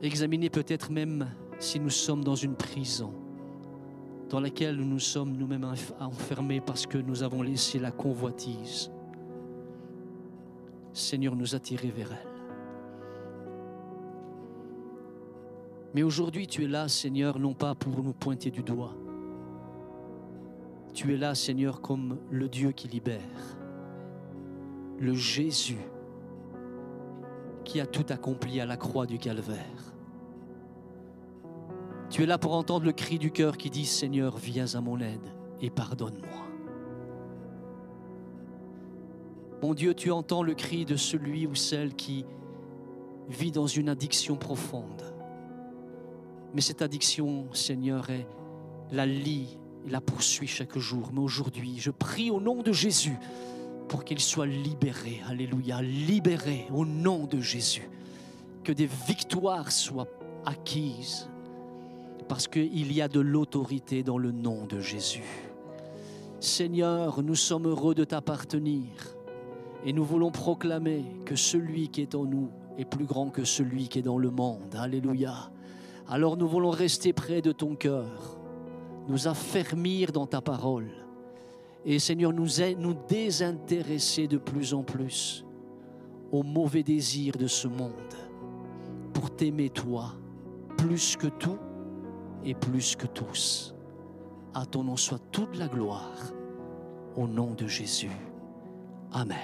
Examiner 0.00 0.48
peut-être 0.48 0.90
même 0.90 1.28
si 1.58 1.80
nous 1.80 1.90
sommes 1.90 2.24
dans 2.24 2.34
une 2.34 2.54
prison 2.54 3.12
dans 4.28 4.40
laquelle 4.40 4.76
nous 4.76 4.98
sommes 4.98 5.36
nous-mêmes 5.36 5.66
enfermés 6.00 6.60
parce 6.60 6.86
que 6.86 6.98
nous 6.98 7.22
avons 7.22 7.42
laissé 7.42 7.78
la 7.78 7.90
convoitise. 7.90 8.90
Seigneur, 10.92 11.34
nous 11.34 11.54
attirer 11.54 11.90
vers 11.90 12.12
elle. 12.12 12.28
Mais 15.94 16.02
aujourd'hui, 16.02 16.46
tu 16.46 16.64
es 16.64 16.68
là, 16.68 16.88
Seigneur, 16.88 17.38
non 17.38 17.54
pas 17.54 17.74
pour 17.74 18.02
nous 18.02 18.12
pointer 18.12 18.50
du 18.50 18.62
doigt. 18.62 18.94
Tu 20.92 21.14
es 21.14 21.16
là, 21.16 21.34
Seigneur, 21.34 21.80
comme 21.80 22.18
le 22.30 22.48
Dieu 22.48 22.72
qui 22.72 22.88
libère, 22.88 23.22
le 24.98 25.14
Jésus 25.14 25.78
qui 27.64 27.80
a 27.80 27.86
tout 27.86 28.06
accompli 28.10 28.60
à 28.60 28.66
la 28.66 28.76
croix 28.76 29.06
du 29.06 29.18
calvaire. 29.18 29.94
Tu 32.10 32.22
es 32.22 32.26
là 32.26 32.38
pour 32.38 32.54
entendre 32.54 32.86
le 32.86 32.92
cri 32.92 33.18
du 33.18 33.30
cœur 33.30 33.56
qui 33.58 33.68
dit, 33.68 33.84
Seigneur, 33.84 34.38
viens 34.38 34.74
à 34.74 34.80
mon 34.80 34.98
aide 35.00 35.32
et 35.60 35.68
pardonne-moi. 35.68 36.46
Mon 39.62 39.74
Dieu, 39.74 39.92
tu 39.94 40.10
entends 40.10 40.42
le 40.42 40.54
cri 40.54 40.84
de 40.84 40.96
celui 40.96 41.46
ou 41.46 41.54
celle 41.54 41.94
qui 41.94 42.24
vit 43.28 43.50
dans 43.50 43.66
une 43.66 43.88
addiction 43.88 44.36
profonde. 44.36 45.02
Mais 46.54 46.62
cette 46.62 46.80
addiction, 46.80 47.52
Seigneur, 47.52 48.06
la 48.90 49.04
lie 49.04 49.58
et 49.86 49.90
la 49.90 50.00
poursuit 50.00 50.46
chaque 50.46 50.78
jour. 50.78 51.10
Mais 51.12 51.20
aujourd'hui, 51.20 51.76
je 51.78 51.90
prie 51.90 52.30
au 52.30 52.40
nom 52.40 52.62
de 52.62 52.72
Jésus 52.72 53.18
pour 53.88 54.04
qu'il 54.04 54.20
soit 54.20 54.46
libéré. 54.46 55.20
Alléluia, 55.28 55.82
libéré 55.82 56.66
au 56.72 56.86
nom 56.86 57.26
de 57.26 57.40
Jésus. 57.40 57.90
Que 58.64 58.72
des 58.72 58.88
victoires 59.06 59.72
soient 59.72 60.08
acquises 60.46 61.28
parce 62.28 62.46
qu'il 62.46 62.92
y 62.92 63.00
a 63.00 63.08
de 63.08 63.20
l'autorité 63.20 64.02
dans 64.02 64.18
le 64.18 64.30
nom 64.30 64.66
de 64.66 64.80
Jésus. 64.80 65.50
Seigneur, 66.40 67.22
nous 67.22 67.34
sommes 67.34 67.66
heureux 67.66 67.94
de 67.94 68.04
t'appartenir 68.04 68.86
et 69.84 69.92
nous 69.92 70.04
voulons 70.04 70.30
proclamer 70.30 71.04
que 71.24 71.36
celui 71.36 71.88
qui 71.88 72.02
est 72.02 72.14
en 72.14 72.24
nous 72.24 72.50
est 72.76 72.84
plus 72.84 73.06
grand 73.06 73.30
que 73.30 73.44
celui 73.44 73.88
qui 73.88 74.00
est 74.00 74.02
dans 74.02 74.18
le 74.18 74.30
monde. 74.30 74.74
Alléluia. 74.76 75.50
Alors 76.08 76.36
nous 76.36 76.48
voulons 76.48 76.70
rester 76.70 77.12
près 77.12 77.42
de 77.42 77.52
ton 77.52 77.74
cœur, 77.74 78.38
nous 79.08 79.26
affermir 79.26 80.12
dans 80.12 80.26
ta 80.26 80.40
parole 80.40 80.90
et 81.84 81.98
Seigneur, 81.98 82.32
nous, 82.32 82.48
nous 82.78 82.94
désintéresser 83.08 84.26
de 84.26 84.36
plus 84.36 84.74
en 84.74 84.82
plus 84.82 85.44
aux 86.32 86.42
mauvais 86.42 86.82
désirs 86.82 87.36
de 87.36 87.46
ce 87.46 87.68
monde 87.68 87.92
pour 89.14 89.34
t'aimer 89.34 89.70
toi 89.70 90.14
plus 90.76 91.16
que 91.16 91.28
tout 91.28 91.58
et 92.48 92.54
plus 92.54 92.96
que 92.96 93.06
tous. 93.06 93.74
À 94.54 94.64
ton 94.64 94.84
nom 94.84 94.96
soit 94.96 95.20
toute 95.30 95.56
la 95.56 95.68
gloire. 95.68 96.32
Au 97.14 97.28
nom 97.28 97.52
de 97.52 97.66
Jésus. 97.66 98.10
Amen. 99.12 99.36